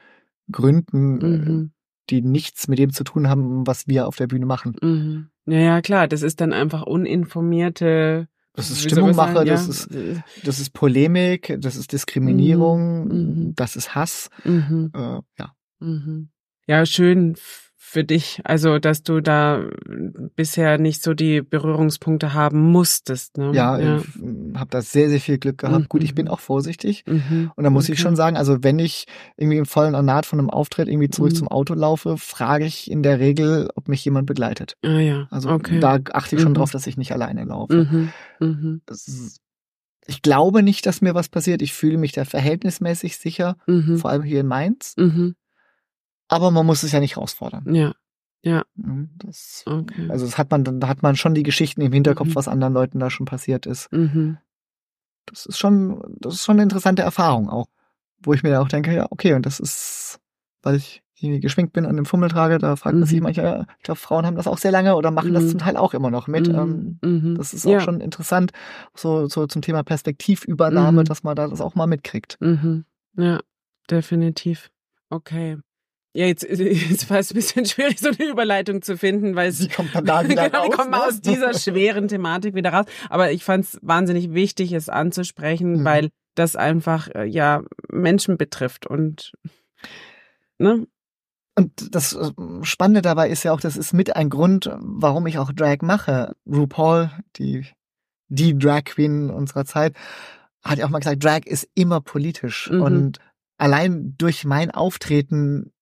Gründen, 0.51 1.21
äh, 1.21 1.25
mhm. 1.25 1.71
die 2.09 2.21
nichts 2.21 2.67
mit 2.67 2.79
dem 2.79 2.91
zu 2.91 3.03
tun 3.03 3.27
haben, 3.27 3.65
was 3.65 3.87
wir 3.87 4.07
auf 4.07 4.15
der 4.15 4.27
Bühne 4.27 4.45
machen. 4.45 5.29
Ja, 5.45 5.59
ja, 5.59 5.81
klar, 5.81 6.07
das 6.07 6.21
ist 6.21 6.41
dann 6.41 6.53
einfach 6.53 6.83
uninformierte 6.83 8.27
das 8.57 8.71
ist 8.71 8.81
Stimmungmache, 8.81 9.37
ja. 9.37 9.45
das 9.45 9.67
ist 9.67 9.89
das 10.43 10.59
ist 10.59 10.73
Polemik, 10.73 11.55
das 11.59 11.75
ist 11.75 11.91
Diskriminierung, 11.91 13.03
mhm. 13.03 13.13
mhm. 13.13 13.55
das 13.55 13.75
ist 13.75 13.93
Hass. 13.93 14.29
Mhm. 14.43 14.91
Äh, 14.95 15.19
ja. 15.37 15.53
Mhm. 15.79 16.29
Ja, 16.65 16.85
schön 16.85 17.35
für 17.97 18.03
dich, 18.03 18.41
also 18.43 18.77
dass 18.77 19.01
du 19.01 19.21
da 19.21 19.63
bisher 20.35 20.77
nicht 20.77 21.01
so 21.01 21.15
die 21.15 21.41
Berührungspunkte 21.41 22.35
haben 22.35 22.71
musstest. 22.71 23.39
Ne? 23.39 23.53
Ja, 23.55 23.79
ja. 23.79 23.97
ich 23.97 24.55
habe 24.55 24.69
da 24.69 24.83
sehr, 24.83 25.09
sehr 25.09 25.19
viel 25.19 25.39
Glück 25.39 25.57
gehabt. 25.57 25.79
Mhm. 25.79 25.89
Gut, 25.89 26.03
ich 26.03 26.13
bin 26.13 26.27
auch 26.27 26.39
vorsichtig. 26.39 27.03
Mhm. 27.07 27.51
Und 27.55 27.63
da 27.63 27.71
muss 27.71 27.85
okay. 27.85 27.93
ich 27.93 27.99
schon 27.99 28.15
sagen, 28.15 28.37
also 28.37 28.61
wenn 28.61 28.77
ich 28.77 29.07
irgendwie 29.35 29.57
im 29.57 29.65
vollen 29.65 29.95
Ornat 29.95 30.27
von 30.27 30.37
einem 30.37 30.51
Auftritt 30.51 30.89
irgendwie 30.89 31.09
zurück 31.09 31.31
mhm. 31.31 31.37
zum 31.37 31.47
Auto 31.47 31.73
laufe, 31.73 32.19
frage 32.19 32.65
ich 32.65 32.91
in 32.91 33.01
der 33.01 33.19
Regel, 33.19 33.67
ob 33.73 33.87
mich 33.87 34.05
jemand 34.05 34.27
begleitet. 34.27 34.77
Ah 34.83 34.99
ja. 34.99 35.27
Also 35.31 35.49
okay. 35.49 35.79
da 35.79 35.97
achte 36.13 36.35
ich 36.35 36.41
schon 36.43 36.51
mhm. 36.51 36.57
drauf, 36.57 36.69
dass 36.69 36.85
ich 36.85 36.97
nicht 36.97 37.13
alleine 37.13 37.45
laufe. 37.45 37.87
Mhm. 37.89 38.09
Mhm. 38.39 38.81
Ist, 38.91 39.39
ich 40.05 40.21
glaube 40.21 40.61
nicht, 40.61 40.85
dass 40.85 41.01
mir 41.01 41.15
was 41.15 41.29
passiert. 41.29 41.63
Ich 41.63 41.73
fühle 41.73 41.97
mich 41.97 42.11
da 42.11 42.25
verhältnismäßig 42.25 43.17
sicher, 43.17 43.57
vor 43.97 44.11
allem 44.11 44.21
hier 44.21 44.41
in 44.41 44.47
Mainz. 44.47 44.93
Aber 46.27 46.51
man 46.51 46.65
muss 46.65 46.83
es 46.83 46.91
ja 46.91 46.99
nicht 46.99 47.15
herausfordern. 47.15 47.73
Ja. 47.73 47.93
Ja. 48.43 48.63
Mhm, 48.75 49.09
das, 49.17 49.63
okay. 49.65 50.07
Also 50.09 50.25
das 50.25 50.37
hat 50.37 50.51
man, 50.51 50.79
da 50.79 50.87
hat 50.87 51.01
man 51.03 51.15
schon 51.15 51.33
die 51.33 51.43
Geschichten 51.43 51.81
im 51.81 51.91
Hinterkopf, 51.91 52.29
mhm. 52.29 52.35
was 52.35 52.47
anderen 52.47 52.73
Leuten 52.73 52.99
da 52.99 53.09
schon 53.09 53.25
passiert 53.25 53.65
ist. 53.65 53.91
Mhm. 53.91 54.37
Das 55.25 55.45
ist 55.45 55.57
schon, 55.57 56.01
das 56.19 56.35
ist 56.35 56.45
schon 56.45 56.55
eine 56.55 56.63
interessante 56.63 57.01
Erfahrung 57.01 57.49
auch. 57.49 57.67
Wo 58.19 58.33
ich 58.33 58.43
mir 58.43 58.49
da 58.49 58.61
auch 58.61 58.67
denke, 58.67 58.93
ja, 58.93 59.05
okay, 59.11 59.33
und 59.33 59.45
das 59.45 59.59
ist, 59.59 60.19
weil 60.63 60.75
ich 60.75 61.03
irgendwie 61.19 61.39
geschminkt 61.39 61.73
bin 61.73 61.85
und 61.85 61.95
den 61.95 62.05
Fummel 62.05 62.29
trage, 62.29 62.57
da 62.57 62.75
fragt 62.75 62.95
man 62.95 63.07
sich 63.07 63.17
mhm. 63.17 63.23
manchmal, 63.23 63.45
ja, 63.45 63.65
ich 63.77 63.83
glaube, 63.83 63.99
Frauen 63.99 64.25
haben 64.25 64.35
das 64.35 64.47
auch 64.47 64.57
sehr 64.57 64.71
lange 64.71 64.95
oder 64.95 65.11
machen 65.11 65.33
das 65.33 65.43
mhm. 65.43 65.49
zum 65.49 65.59
Teil 65.59 65.77
auch 65.77 65.93
immer 65.93 66.09
noch 66.09 66.27
mit. 66.27 66.47
Ähm, 66.47 66.99
mhm. 67.03 67.35
Das 67.35 67.53
ist 67.53 67.65
auch 67.65 67.71
ja. 67.71 67.81
schon 67.81 68.01
interessant, 68.01 68.51
so, 68.95 69.27
so 69.27 69.45
zum 69.45 69.61
Thema 69.61 69.83
Perspektivübernahme, 69.83 71.03
dass 71.03 71.23
man 71.23 71.35
da 71.35 71.47
das 71.47 71.61
auch 71.61 71.75
mal 71.75 71.87
mitkriegt. 71.87 72.37
Ja, 73.17 73.39
definitiv. 73.89 74.69
Okay. 75.09 75.57
Ja, 76.17 76.25
jetzt, 76.25 76.41
jetzt 76.49 77.11
war 77.11 77.19
es 77.19 77.29
ein 77.29 77.35
bisschen 77.35 77.65
schwierig, 77.67 77.99
so 77.99 78.07
eine 78.07 78.31
Überleitung 78.31 78.81
zu 78.81 78.97
finden, 78.97 79.35
weil 79.35 79.49
es. 79.49 79.59
Sie 79.59 79.67
kommt 79.67 79.93
dann 79.93 80.03
da 80.03 80.27
wieder 80.27 80.45
genau, 80.49 80.63
raus. 80.63 80.75
kommen 80.75 80.89
ne? 80.89 81.03
aus 81.03 81.21
dieser 81.21 81.53
schweren 81.53 82.07
Thematik 82.07 82.55
wieder 82.55 82.73
raus. 82.73 82.87
Aber 83.11 83.31
ich 83.31 83.43
fand 83.43 83.65
es 83.65 83.77
wahnsinnig 83.83 84.33
wichtig, 84.33 84.73
es 84.73 84.89
anzusprechen, 84.89 85.81
mhm. 85.81 85.85
weil 85.85 86.09
das 86.33 86.55
einfach 86.55 87.07
äh, 87.09 87.25
ja 87.25 87.61
Menschen 87.91 88.35
betrifft 88.37 88.87
und 88.87 89.33
ne? 90.57 90.87
Und 91.53 91.95
das 91.95 92.13
äh, 92.13 92.31
Spannende 92.63 93.03
dabei 93.03 93.29
ist 93.29 93.43
ja 93.43 93.51
auch, 93.51 93.61
das 93.61 93.77
ist 93.77 93.93
mit 93.93 94.15
ein 94.15 94.31
Grund, 94.31 94.71
warum 94.79 95.27
ich 95.27 95.37
auch 95.37 95.51
Drag 95.51 95.81
mache. 95.81 96.35
RuPaul, 96.47 97.11
die, 97.35 97.63
die 98.27 98.57
Drag 98.57 98.85
Queen 98.85 99.29
unserer 99.29 99.65
Zeit, 99.65 99.95
hat 100.63 100.79
ja 100.79 100.85
auch 100.87 100.89
mal 100.89 100.97
gesagt, 100.97 101.23
Drag 101.23 101.45
ist 101.45 101.69
immer 101.75 102.01
politisch. 102.01 102.71
Mhm. 102.71 102.81
Und 102.81 103.19
allein 103.59 104.15
durch 104.17 104.45
mein 104.45 104.71
Auftreten 104.71 105.73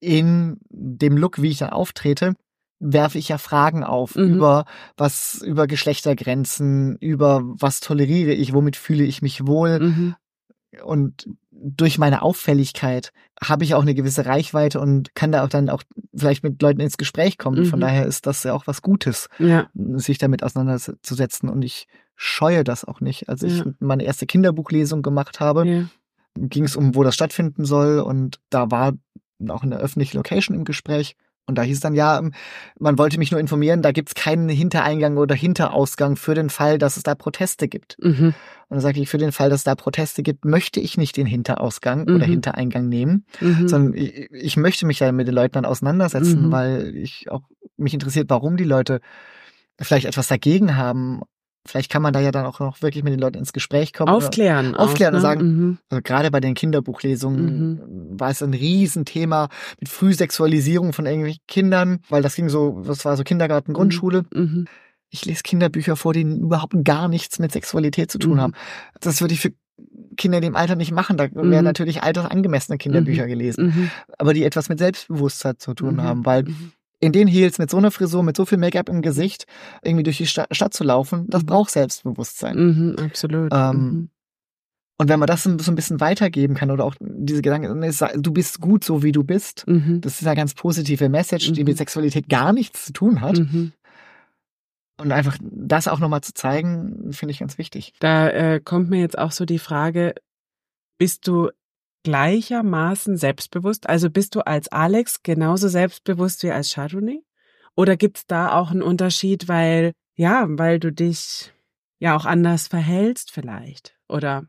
in 0.00 0.58
dem 0.70 1.16
Look, 1.16 1.42
wie 1.42 1.48
ich 1.48 1.58
da 1.58 1.70
auftrete, 1.70 2.34
werfe 2.80 3.18
ich 3.18 3.28
ja 3.28 3.38
Fragen 3.38 3.82
auf 3.82 4.14
mhm. 4.14 4.34
über 4.34 4.64
was, 4.96 5.42
über 5.42 5.66
Geschlechtergrenzen, 5.66 6.96
über 6.96 7.42
was 7.44 7.80
toleriere 7.80 8.32
ich, 8.32 8.52
womit 8.52 8.76
fühle 8.76 9.04
ich 9.04 9.22
mich 9.22 9.46
wohl. 9.46 9.80
Mhm. 9.80 10.14
Und 10.84 11.28
durch 11.50 11.98
meine 11.98 12.22
Auffälligkeit 12.22 13.12
habe 13.42 13.64
ich 13.64 13.74
auch 13.74 13.82
eine 13.82 13.94
gewisse 13.94 14.26
Reichweite 14.26 14.80
und 14.80 15.14
kann 15.14 15.32
da 15.32 15.44
auch 15.44 15.48
dann 15.48 15.70
auch 15.70 15.82
vielleicht 16.14 16.44
mit 16.44 16.62
Leuten 16.62 16.80
ins 16.80 16.98
Gespräch 16.98 17.38
kommen. 17.38 17.60
Mhm. 17.60 17.66
Von 17.66 17.80
daher 17.80 18.06
ist 18.06 18.26
das 18.26 18.44
ja 18.44 18.52
auch 18.52 18.66
was 18.66 18.82
Gutes, 18.82 19.28
ja. 19.38 19.68
sich 19.74 20.18
damit 20.18 20.42
auseinanderzusetzen. 20.42 21.48
Und 21.48 21.62
ich 21.62 21.88
scheue 22.14 22.64
das 22.64 22.84
auch 22.84 23.00
nicht. 23.00 23.28
Als 23.28 23.42
ich 23.42 23.58
ja. 23.58 23.64
meine 23.80 24.04
erste 24.04 24.26
Kinderbuchlesung 24.26 25.02
gemacht 25.02 25.40
habe, 25.40 25.66
ja. 25.66 25.84
ging 26.36 26.64
es 26.64 26.76
um, 26.76 26.94
wo 26.94 27.02
das 27.02 27.14
stattfinden 27.14 27.64
soll. 27.64 27.98
Und 28.00 28.40
da 28.50 28.70
war 28.70 28.92
auch 29.48 29.62
eine 29.62 29.78
öffentliche 29.78 30.16
Location 30.16 30.56
im 30.56 30.64
Gespräch. 30.64 31.16
Und 31.48 31.56
da 31.56 31.62
hieß 31.62 31.80
dann 31.80 31.94
ja, 31.94 32.18
ähm, 32.18 32.32
man 32.78 32.98
wollte 32.98 33.18
mich 33.18 33.30
nur 33.30 33.40
informieren, 33.40 33.80
da 33.80 33.90
gibt's 33.90 34.14
keinen 34.14 34.50
Hintereingang 34.50 35.16
oder 35.16 35.34
Hinterausgang 35.34 36.16
für 36.16 36.34
den 36.34 36.50
Fall, 36.50 36.76
dass 36.76 36.98
es 36.98 37.02
da 37.02 37.14
Proteste 37.14 37.68
gibt. 37.68 37.96
Mhm. 38.02 38.26
Und 38.26 38.34
dann 38.68 38.80
sage 38.80 39.00
ich, 39.00 39.08
für 39.08 39.16
den 39.16 39.32
Fall, 39.32 39.48
dass 39.48 39.60
es 39.60 39.64
da 39.64 39.74
Proteste 39.74 40.22
gibt, 40.22 40.44
möchte 40.44 40.78
ich 40.78 40.98
nicht 40.98 41.16
den 41.16 41.26
Hinterausgang 41.26 42.04
mhm. 42.04 42.16
oder 42.16 42.26
Hintereingang 42.26 42.90
nehmen, 42.90 43.24
mhm. 43.40 43.66
sondern 43.66 43.94
ich, 43.94 44.30
ich, 44.30 44.56
möchte 44.58 44.84
mich 44.84 45.00
ja 45.00 45.10
mit 45.10 45.26
den 45.26 45.34
Leuten 45.34 45.54
dann 45.54 45.64
auseinandersetzen, 45.64 46.48
mhm. 46.48 46.52
weil 46.52 46.94
ich 46.94 47.30
auch 47.30 47.44
mich 47.78 47.94
interessiert, 47.94 48.28
warum 48.28 48.58
die 48.58 48.64
Leute 48.64 49.00
vielleicht 49.80 50.04
etwas 50.04 50.28
dagegen 50.28 50.76
haben 50.76 51.22
vielleicht 51.68 51.90
kann 51.90 52.02
man 52.02 52.12
da 52.12 52.20
ja 52.20 52.30
dann 52.30 52.46
auch 52.46 52.60
noch 52.60 52.82
wirklich 52.82 53.04
mit 53.04 53.12
den 53.12 53.20
Leuten 53.20 53.38
ins 53.38 53.52
Gespräch 53.52 53.92
kommen. 53.92 54.08
Aufklären. 54.08 54.74
Aufklären 54.74 55.14
auch, 55.14 55.18
und 55.18 55.22
ne? 55.22 55.28
sagen, 55.28 55.40
mhm. 55.42 55.78
also 55.90 56.02
gerade 56.02 56.30
bei 56.30 56.40
den 56.40 56.54
Kinderbuchlesungen 56.54 58.10
mhm. 58.12 58.20
war 58.20 58.30
es 58.30 58.42
ein 58.42 58.54
Riesenthema 58.54 59.48
mit 59.78 59.88
Frühsexualisierung 59.88 60.92
von 60.92 61.06
irgendwelchen 61.06 61.42
Kindern, 61.46 62.00
weil 62.08 62.22
das 62.22 62.34
ging 62.34 62.48
so, 62.48 62.82
das 62.86 63.04
war 63.04 63.16
so 63.16 63.24
Kindergarten, 63.24 63.72
Grundschule. 63.72 64.24
Mhm. 64.34 64.40
mhm. 64.40 64.64
Ich 65.10 65.24
lese 65.24 65.42
Kinderbücher 65.42 65.96
vor, 65.96 66.12
die 66.12 66.20
überhaupt 66.20 66.74
gar 66.84 67.08
nichts 67.08 67.38
mit 67.38 67.50
Sexualität 67.50 68.10
zu 68.10 68.18
tun 68.18 68.34
mhm. 68.34 68.40
haben. 68.40 68.52
Das 69.00 69.22
würde 69.22 69.32
ich 69.32 69.40
für 69.40 69.52
Kinder 70.18 70.36
in 70.36 70.42
dem 70.42 70.56
Alter 70.56 70.76
nicht 70.76 70.92
machen. 70.92 71.16
Da 71.16 71.34
werden 71.34 71.48
mhm. 71.48 71.64
natürlich 71.64 72.02
altersangemessene 72.02 72.76
Kinderbücher 72.76 73.26
gelesen, 73.26 73.90
aber 74.18 74.34
die 74.34 74.44
etwas 74.44 74.68
mit 74.68 74.78
Selbstbewusstsein 74.78 75.54
zu 75.58 75.72
tun 75.72 76.02
haben, 76.02 76.26
weil 76.26 76.44
in 77.00 77.12
den 77.12 77.28
Heels 77.28 77.58
mit 77.58 77.70
so 77.70 77.76
einer 77.76 77.90
Frisur, 77.90 78.22
mit 78.22 78.36
so 78.36 78.44
viel 78.44 78.58
Make-up 78.58 78.88
im 78.88 79.02
Gesicht 79.02 79.46
irgendwie 79.82 80.02
durch 80.02 80.18
die 80.18 80.26
Stadt 80.26 80.74
zu 80.74 80.84
laufen, 80.84 81.26
das 81.28 81.42
mhm. 81.42 81.46
braucht 81.46 81.70
Selbstbewusstsein. 81.70 82.56
Mhm, 82.56 82.96
absolut. 82.98 83.52
Ähm, 83.52 83.76
mhm. 83.76 84.10
Und 85.00 85.08
wenn 85.08 85.20
man 85.20 85.28
das 85.28 85.44
so 85.44 85.50
ein 85.50 85.76
bisschen 85.76 86.00
weitergeben 86.00 86.54
kann 86.54 86.72
oder 86.72 86.84
auch 86.84 86.96
diese 87.00 87.40
Gedanken, 87.40 87.80
du 88.20 88.32
bist 88.32 88.60
gut 88.60 88.82
so 88.82 89.04
wie 89.04 89.12
du 89.12 89.22
bist, 89.22 89.64
mhm. 89.68 90.00
das 90.00 90.20
ist 90.20 90.26
eine 90.26 90.34
ganz 90.34 90.54
positive 90.54 91.08
Message, 91.08 91.52
die 91.52 91.62
mit 91.62 91.74
mhm. 91.74 91.78
Sexualität 91.78 92.28
gar 92.28 92.52
nichts 92.52 92.86
zu 92.86 92.92
tun 92.92 93.20
hat. 93.20 93.38
Mhm. 93.38 93.72
Und 95.00 95.12
einfach 95.12 95.38
das 95.40 95.86
auch 95.86 96.00
nochmal 96.00 96.22
zu 96.22 96.34
zeigen, 96.34 97.12
finde 97.12 97.30
ich 97.30 97.38
ganz 97.38 97.58
wichtig. 97.58 97.92
Da 98.00 98.28
äh, 98.28 98.60
kommt 98.60 98.90
mir 98.90 98.98
jetzt 98.98 99.16
auch 99.16 99.30
so 99.30 99.44
die 99.44 99.60
Frage, 99.60 100.16
bist 100.98 101.28
du 101.28 101.50
gleichermaßen 102.04 103.16
selbstbewusst? 103.16 103.88
Also 103.88 104.10
bist 104.10 104.34
du 104.34 104.40
als 104.40 104.68
Alex 104.68 105.22
genauso 105.22 105.68
selbstbewusst 105.68 106.42
wie 106.42 106.50
als 106.50 106.72
Chardonnay? 106.74 107.22
Oder 107.76 107.96
gibt's 107.96 108.26
da 108.26 108.52
auch 108.52 108.70
einen 108.70 108.82
Unterschied, 108.82 109.48
weil, 109.48 109.92
ja, 110.16 110.46
weil 110.48 110.80
du 110.80 110.90
dich 110.92 111.52
ja 111.98 112.16
auch 112.16 112.24
anders 112.24 112.68
verhältst 112.68 113.30
vielleicht? 113.30 113.94
Oder 114.08 114.46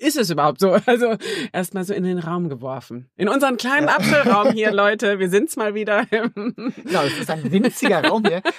ist 0.00 0.16
es 0.16 0.30
überhaupt 0.30 0.60
so? 0.60 0.76
Also 0.86 1.16
erstmal 1.52 1.84
so 1.84 1.94
in 1.94 2.04
den 2.04 2.18
Raum 2.18 2.48
geworfen. 2.48 3.10
In 3.16 3.28
unseren 3.28 3.56
kleinen 3.56 3.88
Apfelraum 3.88 4.52
hier, 4.52 4.72
Leute. 4.72 5.18
Wir 5.18 5.30
sind's 5.30 5.56
mal 5.56 5.74
wieder. 5.74 6.06
Genau, 6.06 7.02
es 7.04 7.18
ist 7.18 7.30
ein 7.30 7.50
winziger 7.50 8.04
Raum 8.04 8.24
hier. 8.26 8.42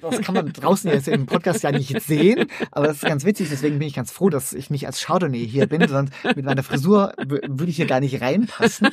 Das 0.00 0.20
kann 0.20 0.34
man 0.34 0.52
draußen 0.52 0.90
jetzt 0.90 1.08
im 1.08 1.26
Podcast 1.26 1.62
ja 1.62 1.72
nicht 1.72 2.00
sehen, 2.02 2.46
aber 2.70 2.88
das 2.88 2.98
ist 2.98 3.04
ganz 3.04 3.24
witzig. 3.24 3.48
Deswegen 3.50 3.78
bin 3.78 3.88
ich 3.88 3.94
ganz 3.94 4.10
froh, 4.10 4.30
dass 4.30 4.52
ich 4.52 4.70
nicht 4.70 4.86
als 4.86 5.00
Chardonnay 5.04 5.46
hier 5.46 5.66
bin, 5.66 5.80
sondern 5.86 6.10
mit 6.36 6.44
meiner 6.44 6.62
Frisur 6.62 7.12
würde 7.26 7.70
ich 7.70 7.76
hier 7.76 7.86
gar 7.86 8.00
nicht 8.00 8.20
reinpassen. 8.20 8.88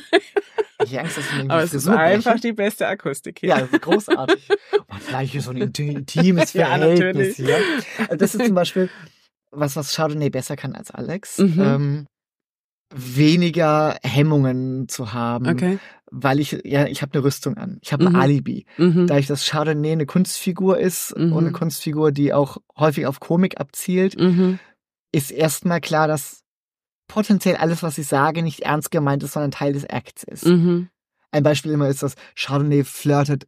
Ich 0.84 0.98
Angst, 0.98 1.16
dass 1.16 1.24
ich 1.32 1.50
aber 1.50 1.62
es 1.62 1.72
ist 1.72 1.88
einfach 1.88 2.32
breche. 2.32 2.48
die 2.48 2.52
beste 2.52 2.86
Akustik 2.86 3.38
hier. 3.40 3.48
Ja, 3.50 3.60
das 3.60 3.70
ist 3.70 3.82
großartig. 3.82 4.48
Man, 4.88 5.00
vielleicht 5.00 5.34
ist 5.34 5.44
so 5.44 5.50
ein 5.50 5.56
intimes 5.56 6.50
Verhältnis 6.50 7.38
ja, 7.38 7.46
hier. 7.46 8.16
Das 8.16 8.34
ist 8.34 8.44
zum 8.44 8.54
Beispiel 8.54 8.90
was, 9.50 9.74
was 9.76 9.94
Chardonnay 9.94 10.30
besser 10.30 10.56
kann 10.56 10.74
als 10.74 10.90
Alex. 10.90 11.38
Mhm. 11.38 11.60
Ähm, 11.60 12.06
weniger 12.94 13.96
Hemmungen 14.02 14.88
zu 14.88 15.12
haben, 15.12 15.48
okay. 15.48 15.78
weil 16.10 16.38
ich 16.38 16.60
ja 16.64 16.86
ich 16.86 17.02
habe 17.02 17.14
eine 17.14 17.24
Rüstung 17.24 17.56
an, 17.56 17.78
ich 17.82 17.92
habe 17.92 18.08
mhm. 18.08 18.14
ein 18.14 18.22
Alibi, 18.22 18.66
mhm. 18.76 19.06
da 19.06 19.18
ich 19.18 19.26
das 19.26 19.44
Chardonnay 19.46 19.92
eine 19.92 20.06
Kunstfigur 20.06 20.78
ist 20.78 21.16
mhm. 21.16 21.32
und 21.32 21.44
eine 21.44 21.52
Kunstfigur, 21.52 22.12
die 22.12 22.32
auch 22.32 22.58
häufig 22.78 23.06
auf 23.06 23.20
Komik 23.20 23.60
abzielt, 23.60 24.18
mhm. 24.18 24.58
ist 25.12 25.30
erstmal 25.30 25.80
klar, 25.80 26.06
dass 26.06 26.42
potenziell 27.08 27.56
alles, 27.56 27.82
was 27.82 27.98
ich 27.98 28.06
sage, 28.06 28.42
nicht 28.42 28.60
ernst 28.60 28.90
gemeint 28.90 29.22
ist, 29.22 29.32
sondern 29.32 29.50
Teil 29.50 29.72
des 29.72 29.84
Acts 29.84 30.22
ist. 30.22 30.46
Mhm. 30.46 30.88
Ein 31.30 31.42
Beispiel 31.42 31.72
immer 31.72 31.88
ist, 31.88 32.02
dass 32.02 32.14
Chardonnay 32.36 32.84
flirtet 32.84 33.46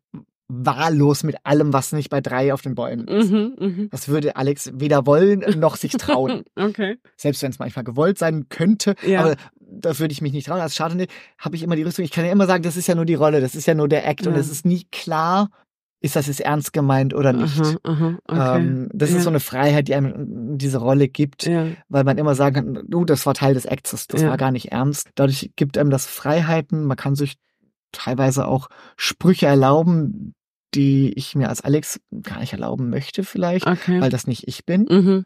wahllos 0.48 1.24
mit 1.24 1.36
allem, 1.44 1.72
was 1.72 1.92
nicht 1.92 2.08
bei 2.08 2.20
drei 2.20 2.52
auf 2.54 2.62
den 2.62 2.74
Bäumen 2.74 3.06
ist. 3.06 3.30
Mhm, 3.30 3.54
mh. 3.58 3.88
Das 3.90 4.08
würde 4.08 4.36
Alex 4.36 4.70
weder 4.74 5.06
wollen 5.06 5.44
noch 5.58 5.76
sich 5.76 5.92
trauen. 5.98 6.44
okay. 6.56 6.96
Selbst 7.16 7.42
wenn 7.42 7.50
es 7.50 7.58
manchmal 7.58 7.84
gewollt 7.84 8.18
sein 8.18 8.48
könnte, 8.48 8.94
ja. 9.06 9.20
aber 9.20 9.36
das 9.60 10.00
würde 10.00 10.12
ich 10.12 10.22
mich 10.22 10.32
nicht 10.32 10.46
trauen. 10.46 10.60
Als 10.60 10.74
Schade 10.74 11.06
habe 11.38 11.56
ich 11.56 11.62
immer 11.62 11.76
die 11.76 11.82
Rüstung. 11.82 12.04
Ich 12.04 12.10
kann 12.10 12.24
ja 12.24 12.32
immer 12.32 12.46
sagen, 12.46 12.62
das 12.62 12.76
ist 12.76 12.86
ja 12.86 12.94
nur 12.94 13.04
die 13.04 13.14
Rolle, 13.14 13.40
das 13.40 13.54
ist 13.54 13.66
ja 13.66 13.74
nur 13.74 13.88
der 13.88 14.06
Act 14.06 14.24
ja. 14.24 14.30
und 14.30 14.38
es 14.38 14.50
ist 14.50 14.64
nie 14.64 14.86
klar, 14.90 15.50
ist 16.00 16.16
das 16.16 16.28
jetzt 16.28 16.40
ernst 16.40 16.72
gemeint 16.72 17.12
oder 17.12 17.32
nicht. 17.32 17.60
Aha, 17.60 17.76
aha, 17.82 18.18
okay. 18.26 18.60
ähm, 18.60 18.88
das 18.94 19.10
ja. 19.10 19.18
ist 19.18 19.24
so 19.24 19.30
eine 19.30 19.40
Freiheit, 19.40 19.88
die 19.88 19.94
einem 19.94 20.56
diese 20.56 20.78
Rolle 20.78 21.08
gibt, 21.08 21.46
ja. 21.46 21.66
weil 21.88 22.04
man 22.04 22.18
immer 22.18 22.34
sagen 22.34 22.54
kann, 22.54 22.84
du, 22.86 23.04
das 23.04 23.26
war 23.26 23.34
Teil 23.34 23.54
des 23.54 23.66
Acts, 23.66 24.06
das 24.06 24.22
ja. 24.22 24.30
war 24.30 24.36
gar 24.36 24.52
nicht 24.52 24.72
ernst. 24.72 25.10
Dadurch 25.16 25.50
gibt 25.56 25.76
einem 25.76 25.90
das 25.90 26.06
Freiheiten, 26.06 26.84
man 26.84 26.96
kann 26.96 27.16
sich 27.16 27.36
teilweise 27.92 28.46
auch 28.46 28.68
Sprüche 28.96 29.46
erlauben, 29.46 30.34
die 30.74 31.12
ich 31.14 31.34
mir 31.34 31.48
als 31.48 31.60
Alex 31.60 32.00
gar 32.22 32.40
nicht 32.40 32.52
erlauben 32.52 32.90
möchte 32.90 33.24
vielleicht, 33.24 33.66
okay. 33.66 34.00
weil 34.00 34.10
das 34.10 34.26
nicht 34.26 34.46
ich 34.46 34.66
bin. 34.66 34.86
Mhm. 34.88 35.24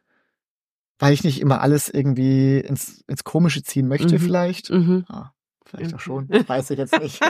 Weil 0.99 1.15
ich 1.15 1.25
nicht 1.25 1.41
immer 1.41 1.61
alles 1.61 1.89
irgendwie 1.89 2.59
ins, 2.59 3.03
ins 3.09 3.25
Komische 3.25 3.63
ziehen 3.63 3.89
möchte 3.89 4.15
mhm. 4.15 4.21
vielleicht. 4.21 4.71
Mhm. 4.71 5.05
Ah, 5.09 5.33
vielleicht 5.65 5.95
auch 5.95 6.01
schon, 6.01 6.29
weiß 6.29 6.71
ich 6.71 6.79
jetzt 6.79 6.99
nicht. 7.01 7.21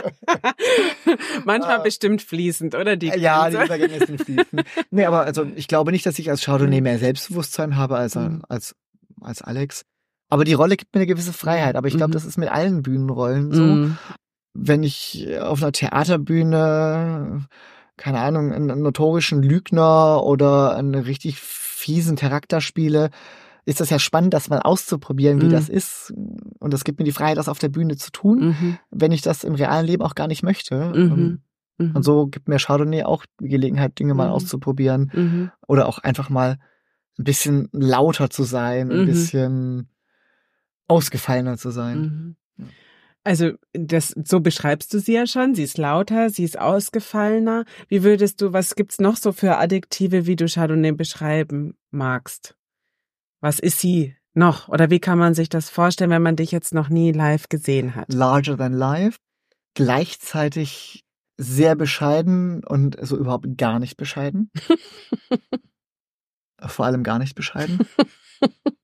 Manchmal 1.45 1.79
äh, 1.79 1.83
bestimmt 1.83 2.21
fließend, 2.21 2.75
oder? 2.75 2.95
Die 2.95 3.07
ja, 3.07 3.49
die 3.49 3.55
Übergänge 3.55 4.05
sind 4.05 4.21
fließend. 4.21 4.63
nee, 4.91 5.05
aber 5.05 5.21
also 5.21 5.47
ich 5.55 5.67
glaube 5.67 5.91
nicht, 5.91 6.05
dass 6.05 6.19
ich 6.19 6.29
als 6.29 6.43
Chardonnay 6.43 6.81
mehr 6.81 6.99
Selbstbewusstsein 6.99 7.75
habe 7.75 7.97
als, 7.97 8.13
mhm. 8.15 8.43
als, 8.47 8.75
als 9.21 9.41
Alex. 9.41 9.85
Aber 10.29 10.45
die 10.45 10.53
Rolle 10.53 10.77
gibt 10.77 10.93
mir 10.93 11.01
eine 11.01 11.07
gewisse 11.07 11.33
Freiheit. 11.33 11.75
Aber 11.75 11.87
ich 11.87 11.95
glaube, 11.95 12.09
mhm. 12.09 12.13
das 12.13 12.25
ist 12.25 12.37
mit 12.37 12.49
allen 12.49 12.83
Bühnenrollen 12.83 13.51
so. 13.51 13.61
Mhm. 13.61 13.97
Wenn 14.53 14.83
ich 14.83 15.27
auf 15.39 15.63
einer 15.63 15.71
Theaterbühne 15.71 17.47
keine 17.97 18.19
Ahnung, 18.19 18.51
einen 18.51 18.81
notorischen 18.81 19.43
Lügner 19.43 20.23
oder 20.23 20.75
einen 20.75 20.95
richtig 20.95 21.39
fiesen 21.39 22.15
Charakter 22.15 22.61
spiele, 22.61 23.09
ist 23.65 23.79
das 23.79 23.89
ja 23.89 23.99
spannend, 23.99 24.33
das 24.33 24.49
mal 24.49 24.59
auszuprobieren, 24.59 25.41
wie 25.41 25.47
mhm. 25.47 25.51
das 25.51 25.69
ist. 25.69 26.13
Und 26.59 26.73
es 26.73 26.83
gibt 26.83 26.99
mir 26.99 27.05
die 27.05 27.11
Freiheit, 27.11 27.37
das 27.37 27.49
auf 27.49 27.59
der 27.59 27.69
Bühne 27.69 27.95
zu 27.95 28.11
tun, 28.11 28.47
mhm. 28.47 28.77
wenn 28.91 29.11
ich 29.11 29.21
das 29.21 29.43
im 29.43 29.55
realen 29.55 29.85
Leben 29.85 30.03
auch 30.03 30.15
gar 30.15 30.27
nicht 30.27 30.43
möchte. 30.43 30.91
Mhm. 30.93 31.41
mhm. 31.77 31.91
Und 31.95 32.03
so 32.03 32.27
gibt 32.27 32.47
mir 32.47 32.59
Chardonnay 32.59 33.03
auch 33.03 33.25
die 33.39 33.47
Gelegenheit, 33.47 33.97
Dinge 33.99 34.13
mal 34.13 34.27
mhm. 34.27 34.33
auszuprobieren. 34.33 35.11
Mhm. 35.13 35.51
Oder 35.67 35.87
auch 35.87 35.99
einfach 35.99 36.29
mal 36.29 36.57
ein 37.17 37.23
bisschen 37.23 37.69
lauter 37.71 38.29
zu 38.29 38.43
sein, 38.43 38.91
ein 38.91 39.05
bisschen 39.05 39.89
ausgefallener 40.87 41.57
zu 41.57 41.71
sein. 41.71 42.35
Also 43.23 43.53
das 43.71 44.13
so 44.23 44.41
beschreibst 44.41 44.93
du 44.93 44.99
sie 44.99 45.13
ja 45.13 45.25
schon. 45.25 45.55
Sie 45.55 45.63
ist 45.63 45.77
lauter, 45.77 46.29
sie 46.29 46.43
ist 46.43 46.59
ausgefallener. 46.59 47.65
Wie 47.87 48.03
würdest 48.03 48.41
du, 48.41 48.51
was 48.51 48.75
gibt's 48.75 48.99
noch 48.99 49.15
so 49.15 49.31
für 49.31 49.57
Adjektive, 49.57 50.25
wie 50.25 50.35
du 50.35 50.47
Chardonnay 50.47 50.91
beschreiben 50.91 51.75
magst? 51.91 52.55
Was 53.39 53.59
ist 53.59 53.79
sie 53.79 54.15
noch? 54.33 54.67
Oder 54.67 54.89
wie 54.89 54.99
kann 54.99 55.17
man 55.17 55.33
sich 55.33 55.47
das 55.47 55.69
vorstellen, 55.69 56.09
wenn 56.09 56.21
man 56.21 56.35
dich 56.35 56.51
jetzt 56.51 56.73
noch 56.73 56.89
nie 56.89 57.11
live 57.11 57.47
gesehen 57.47 57.95
hat? 57.95 58.11
Larger 58.11 58.57
than 58.57 58.73
life. 58.73 59.17
Gleichzeitig 59.73 61.05
sehr 61.37 61.75
bescheiden 61.75 62.63
und 62.63 62.97
so 63.01 63.17
überhaupt 63.17 63.57
gar 63.57 63.79
nicht 63.79 63.97
bescheiden. 63.97 64.51
Vor 66.59 66.85
allem 66.85 67.03
gar 67.03 67.19
nicht 67.19 67.35
bescheiden. 67.35 67.79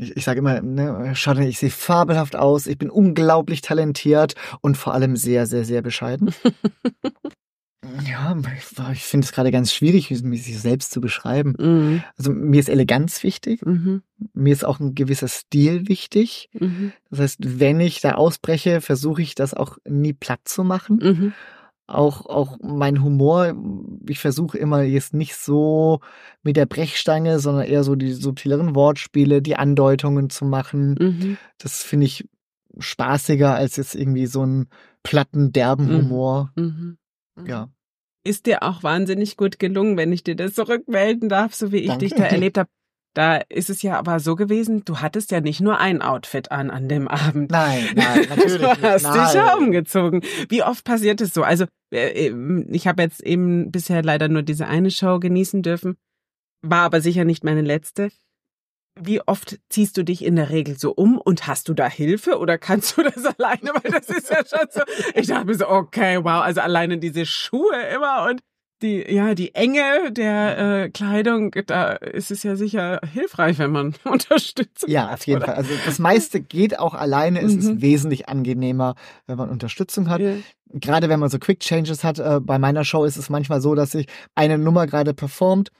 ich, 0.00 0.16
ich 0.16 0.24
sage 0.24 0.38
immer, 0.38 0.60
ne, 0.60 1.14
schaut, 1.14 1.38
ich 1.38 1.58
sehe 1.58 1.70
fabelhaft 1.70 2.36
aus, 2.36 2.66
ich 2.66 2.78
bin 2.78 2.90
unglaublich 2.90 3.60
talentiert 3.60 4.34
und 4.60 4.76
vor 4.76 4.94
allem 4.94 5.16
sehr, 5.16 5.46
sehr, 5.46 5.64
sehr 5.64 5.82
bescheiden. 5.82 6.34
ja, 8.08 8.36
ich, 8.56 8.78
ich 8.92 9.02
finde 9.04 9.24
es 9.26 9.32
gerade 9.32 9.50
ganz 9.50 9.72
schwierig, 9.72 10.10
mich 10.22 10.58
selbst 10.58 10.92
zu 10.92 11.00
beschreiben. 11.00 11.54
Mhm. 11.58 12.02
Also 12.16 12.32
mir 12.32 12.60
ist 12.60 12.68
Eleganz 12.68 13.22
wichtig, 13.22 13.64
mhm. 13.64 14.02
mir 14.32 14.52
ist 14.52 14.64
auch 14.64 14.80
ein 14.80 14.94
gewisser 14.94 15.28
Stil 15.28 15.88
wichtig. 15.88 16.48
Mhm. 16.58 16.92
Das 17.10 17.20
heißt, 17.20 17.60
wenn 17.60 17.80
ich 17.80 18.00
da 18.00 18.12
ausbreche, 18.12 18.80
versuche 18.80 19.22
ich 19.22 19.34
das 19.34 19.54
auch 19.54 19.78
nie 19.86 20.12
platt 20.12 20.40
zu 20.44 20.64
machen. 20.64 21.34
Auch, 21.90 22.26
auch 22.26 22.58
mein 22.62 23.02
Humor, 23.02 23.54
ich 24.08 24.18
versuche 24.18 24.56
immer 24.58 24.82
jetzt 24.82 25.12
nicht 25.12 25.34
so 25.34 26.00
mit 26.42 26.56
der 26.56 26.66
Brechstange, 26.66 27.40
sondern 27.40 27.64
eher 27.64 27.84
so 27.84 27.96
die 27.96 28.12
subtileren 28.12 28.74
Wortspiele, 28.74 29.42
die 29.42 29.56
Andeutungen 29.56 30.30
zu 30.30 30.44
machen. 30.44 30.96
Mhm. 30.98 31.38
Das 31.58 31.82
finde 31.82 32.06
ich 32.06 32.28
spaßiger 32.78 33.54
als 33.54 33.76
jetzt 33.76 33.94
irgendwie 33.94 34.26
so 34.26 34.42
einen 34.42 34.68
platten, 35.02 35.52
derben 35.52 35.86
mhm. 35.86 35.98
Humor. 35.98 36.52
Mhm. 36.56 36.98
mhm. 37.36 37.46
Ja. 37.46 37.68
Ist 38.22 38.46
dir 38.46 38.62
auch 38.62 38.82
wahnsinnig 38.82 39.36
gut 39.36 39.58
gelungen, 39.58 39.96
wenn 39.96 40.12
ich 40.12 40.22
dir 40.22 40.36
das 40.36 40.54
zurückmelden 40.54 41.28
darf, 41.30 41.54
so 41.54 41.72
wie 41.72 41.78
ich 41.78 41.88
Danke. 41.88 42.06
dich 42.06 42.14
da 42.14 42.24
erlebt 42.24 42.58
habe. 42.58 42.68
Da 43.14 43.38
ist 43.48 43.70
es 43.70 43.82
ja 43.82 43.98
aber 43.98 44.20
so 44.20 44.36
gewesen, 44.36 44.84
du 44.84 44.98
hattest 44.98 45.32
ja 45.32 45.40
nicht 45.40 45.60
nur 45.60 45.78
ein 45.78 46.00
Outfit 46.00 46.52
an 46.52 46.70
an 46.70 46.88
dem 46.88 47.08
Abend. 47.08 47.50
Nein, 47.50 47.88
nein, 47.94 48.26
natürlich 48.28 48.58
du 48.58 48.82
hast 48.82 49.02
nicht. 49.02 49.14
dich 49.16 49.34
ja 49.34 49.56
umgezogen. 49.56 50.22
Wie 50.48 50.62
oft 50.62 50.84
passiert 50.84 51.20
es 51.20 51.34
so? 51.34 51.42
Also 51.42 51.64
äh, 51.92 52.26
ähm, 52.26 52.68
ich 52.70 52.86
habe 52.86 53.02
jetzt 53.02 53.20
eben 53.22 53.72
bisher 53.72 54.02
leider 54.04 54.28
nur 54.28 54.42
diese 54.42 54.68
eine 54.68 54.92
Show 54.92 55.18
genießen 55.18 55.62
dürfen, 55.62 55.96
war 56.62 56.82
aber 56.82 57.00
sicher 57.00 57.24
nicht 57.24 57.42
meine 57.42 57.62
letzte. 57.62 58.10
Wie 59.00 59.20
oft 59.22 59.58
ziehst 59.70 59.96
du 59.96 60.04
dich 60.04 60.24
in 60.24 60.36
der 60.36 60.50
Regel 60.50 60.78
so 60.78 60.92
um 60.92 61.18
und 61.18 61.46
hast 61.46 61.68
du 61.68 61.74
da 61.74 61.88
Hilfe 61.88 62.38
oder 62.38 62.58
kannst 62.58 62.96
du 62.96 63.02
das 63.02 63.24
alleine? 63.38 63.72
Weil 63.72 63.90
das 63.90 64.08
ist 64.08 64.30
ja 64.30 64.44
schon 64.46 64.68
so. 64.70 64.82
Ich 65.14 65.26
dachte 65.26 65.46
mir 65.46 65.54
so, 65.54 65.68
okay, 65.68 66.18
wow, 66.22 66.42
also 66.42 66.60
alleine 66.60 66.98
diese 66.98 67.26
Schuhe 67.26 67.80
immer 67.92 68.28
und 68.30 68.40
die, 68.82 69.04
ja, 69.12 69.34
die 69.34 69.54
Enge 69.54 70.12
der 70.12 70.58
äh, 70.58 70.90
Kleidung, 70.90 71.54
da 71.66 71.92
ist 71.92 72.30
es 72.30 72.42
ja 72.42 72.56
sicher 72.56 73.00
hilfreich, 73.12 73.58
wenn 73.58 73.72
man 73.72 73.94
Unterstützung 74.04 74.88
Ja, 74.88 75.12
auf 75.12 75.26
jeden 75.26 75.38
oder? 75.38 75.46
Fall. 75.46 75.56
Also 75.56 75.70
das 75.84 75.98
meiste 75.98 76.40
geht 76.40 76.78
auch 76.78 76.94
alleine. 76.94 77.40
Es 77.40 77.54
mhm. 77.54 77.58
ist 77.58 77.80
wesentlich 77.80 78.28
angenehmer, 78.28 78.94
wenn 79.26 79.36
man 79.36 79.50
Unterstützung 79.50 80.08
hat. 80.08 80.20
Ja. 80.20 80.34
Gerade 80.72 81.08
wenn 81.08 81.20
man 81.20 81.30
so 81.30 81.38
Quick 81.38 81.60
Changes 81.60 82.04
hat, 82.04 82.18
äh, 82.18 82.40
bei 82.40 82.58
meiner 82.58 82.84
Show 82.84 83.04
ist 83.04 83.16
es 83.16 83.28
manchmal 83.28 83.60
so, 83.60 83.74
dass 83.74 83.92
sich 83.92 84.06
eine 84.34 84.58
Nummer 84.58 84.86
gerade 84.86 85.14
performt 85.14 85.70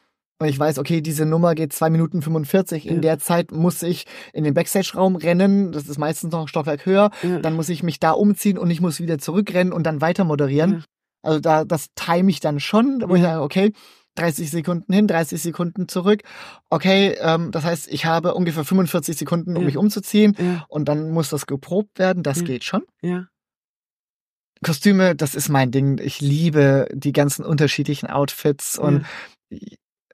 und 0.40 0.48
ich 0.48 0.58
weiß, 0.58 0.78
okay, 0.78 1.02
diese 1.02 1.26
Nummer 1.26 1.54
geht 1.54 1.74
zwei 1.74 1.90
Minuten 1.90 2.22
45. 2.22 2.86
In 2.86 2.94
ja. 2.96 3.00
der 3.00 3.18
Zeit 3.18 3.52
muss 3.52 3.82
ich 3.82 4.06
in 4.32 4.42
den 4.42 4.54
Backstage-Raum 4.54 5.16
rennen. 5.16 5.70
Das 5.70 5.86
ist 5.86 5.98
meistens 5.98 6.32
noch 6.32 6.40
ein 6.40 6.48
Stockwerk 6.48 6.86
höher. 6.86 7.10
Ja. 7.22 7.40
Dann 7.40 7.54
muss 7.54 7.68
ich 7.68 7.82
mich 7.82 8.00
da 8.00 8.12
umziehen 8.12 8.56
und 8.56 8.70
ich 8.70 8.80
muss 8.80 9.00
wieder 9.00 9.18
zurückrennen 9.18 9.70
und 9.70 9.84
dann 9.84 10.00
weiter 10.00 10.24
moderieren. 10.24 10.82
Also 11.22 11.40
da, 11.40 11.64
das 11.64 11.88
time 11.94 12.30
ich 12.30 12.40
dann 12.40 12.61
schon, 12.61 13.02
wo 13.06 13.14
ich 13.14 13.22
sage, 13.22 13.42
okay, 13.42 13.72
30 14.16 14.50
Sekunden 14.50 14.92
hin, 14.92 15.06
30 15.06 15.40
Sekunden 15.40 15.88
zurück. 15.88 16.22
Okay, 16.68 17.16
ähm, 17.20 17.50
das 17.52 17.64
heißt, 17.64 17.88
ich 17.88 18.04
habe 18.04 18.35
ungefähr 18.35 18.64
45 18.64 19.16
Sekunden, 19.16 19.56
um 19.56 19.62
ja. 19.62 19.66
mich 19.66 19.76
umzuziehen 19.76 20.37
ja. 20.38 20.64
und 20.68 20.87
dann 20.88 21.11
muss 21.11 21.30
das 21.30 21.46
geprobt 21.46 21.98
werden. 21.98 22.22
Das 22.22 22.38
ja. 22.38 22.44
geht 22.44 22.64
schon. 22.64 22.83
Ja. 23.02 23.26
Kostüme, 24.62 25.16
das 25.16 25.35
ist 25.35 25.48
mein 25.48 25.70
Ding. 25.70 25.98
Ich 26.02 26.20
liebe 26.20 26.87
die 26.92 27.12
ganzen 27.12 27.44
unterschiedlichen 27.44 28.09
Outfits 28.09 28.78
und 28.78 29.06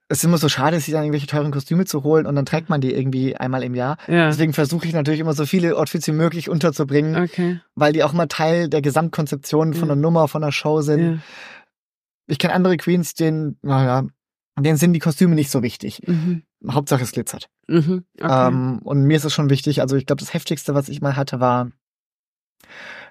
es 0.09 0.19
ist 0.19 0.25
immer 0.25 0.38
so 0.38 0.49
schade, 0.49 0.79
sich 0.79 0.92
dann 0.92 1.03
irgendwelche 1.03 1.27
teuren 1.27 1.51
Kostüme 1.51 1.85
zu 1.85 2.05
holen 2.05 2.27
und 2.27 2.37
dann 2.37 2.47
trägt 2.47 2.69
man 2.69 2.81
die 2.81 2.92
irgendwie 2.92 3.37
einmal 3.37 3.64
im 3.64 3.75
Jahr. 3.75 3.97
Ja. 4.07 4.29
Deswegen 4.29 4.53
versuche 4.53 4.87
ich 4.87 4.92
natürlich 4.92 5.21
immer 5.21 5.33
so 5.33 5.47
viele 5.47 5.77
Outfits 5.77 6.07
wie 6.07 6.12
möglich 6.12 6.49
unterzubringen, 6.49 7.16
okay. 7.25 7.61
weil 7.75 7.92
die 7.92 8.05
auch 8.05 8.12
mal 8.12 8.27
Teil 8.27 8.69
der 8.69 8.83
Gesamtkonzeption 8.83 9.75
von 9.75 9.88
ja. 9.88 9.95
der 9.95 9.97
Nummer, 9.97 10.29
von 10.29 10.42
der 10.42 10.53
Show 10.53 10.81
sind. 10.81 11.01
Ja. 11.01 11.19
Ich 12.29 12.38
kenne 12.38 12.55
andere 12.55 12.77
Queens, 12.77 13.14
denen, 13.14 13.59
naja, 13.62 14.07
denen 14.59 14.77
sind 14.77 14.92
die 14.92 15.01
Kostüme 15.01 15.35
nicht 15.35 15.51
so 15.51 15.62
wichtig. 15.62 16.03
Mhm. 16.07 16.42
Hauptsache 16.69 17.03
es 17.03 17.12
glitzert. 17.12 17.49
Mhm. 17.66 18.05
Okay. 18.21 18.49
Ähm, 18.49 18.79
und 18.85 19.03
mir 19.03 19.16
ist 19.16 19.25
es 19.25 19.35
schon 19.35 19.51
wichtig. 19.51 19.81
Also 19.81 19.97
ich 19.97 20.07
glaube, 20.07 20.21
das 20.21 20.35
heftigste, 20.35 20.75
was 20.75 20.88
ich 20.88 21.01
mal 21.01 21.16
hatte, 21.16 21.40
war 21.40 21.71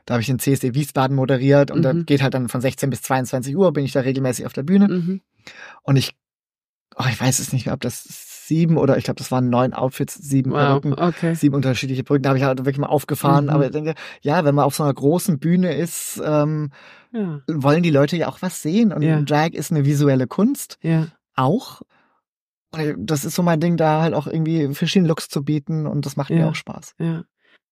da 0.05 0.13
habe 0.13 0.21
ich 0.21 0.27
den 0.27 0.39
CSD 0.39 0.75
Wiesbaden 0.75 1.15
moderiert 1.15 1.71
und 1.71 1.79
mhm. 1.79 1.84
da 1.84 1.93
geht 1.93 2.21
halt 2.21 2.36
dann 2.36 2.47
von 2.47 2.62
16 2.62 2.89
bis 2.91 3.01
22 3.01 3.58
Uhr, 3.58 3.73
bin 3.73 3.86
ich 3.86 3.91
da 3.91 4.01
regelmäßig 4.01 4.45
auf 4.45 4.53
der 4.53 4.63
Bühne. 4.63 4.88
Mhm. 4.88 5.21
Und 5.81 5.95
ich 5.95 6.15
oh, 6.95 7.06
ich 7.10 7.19
weiß 7.19 7.39
es 7.39 7.54
nicht 7.54 7.65
mehr, 7.65 7.74
ob 7.74 7.82
das 7.82 8.04
sieben 8.48 8.78
oder 8.78 8.98
ich 8.98 9.04
glaube, 9.06 9.17
das 9.17 9.32
waren 9.32 9.50
neun 9.50 9.74
Outfits, 9.74 10.15
sieben 10.15 10.52
wow, 10.52 10.60
Perücken, 10.60 10.93
okay. 10.93 11.34
sieben 11.34 11.56
unterschiedliche 11.56 12.04
Brücken. 12.04 12.24
Da 12.24 12.30
habe 12.30 12.38
ich 12.38 12.45
halt 12.45 12.60
wirklich 12.60 12.78
mal 12.78 12.88
aufgefahren. 12.88 13.45
Mhm. 13.45 13.50
Aber 13.50 13.65
ich 13.65 13.71
denke, 13.71 13.95
ja, 14.21 14.45
wenn 14.45 14.56
man 14.56 14.65
auf 14.65 14.76
so 14.76 14.84
einer 14.84 14.93
großen 14.93 15.39
Bühne 15.39 15.74
ist, 15.76 16.21
ähm, 16.24 16.71
ja. 17.12 17.41
wollen 17.48 17.84
die 17.84 17.91
Leute 17.91 18.17
ja 18.17 18.28
auch 18.28 18.41
was 18.41 18.62
sehen. 18.62 18.93
Und 18.93 19.02
ja. 19.02 19.21
Drag 19.21 19.50
ist 19.50 19.71
eine 19.71 19.86
visuelle 19.86 20.28
Kunst. 20.28 20.78
Ja. 20.82 21.08
Auch. 21.36 21.82
Und 22.71 22.95
das 22.98 23.26
ist 23.26 23.36
so 23.36 23.43
mein 23.43 23.60
Ding, 23.60 23.78
da 23.78 24.02
halt 24.02 24.13
auch 24.13 24.28
irgendwie 24.28 24.74
verschiedene 24.74 25.08
Looks 25.08 25.28
zu 25.28 25.43
bieten 25.43 25.88
und 25.88 26.06
das 26.06 26.15
macht 26.17 26.30
ja. 26.30 26.38
mir 26.38 26.48
auch 26.48 26.56
Spaß. 26.56 26.93
Ja. 27.00 27.24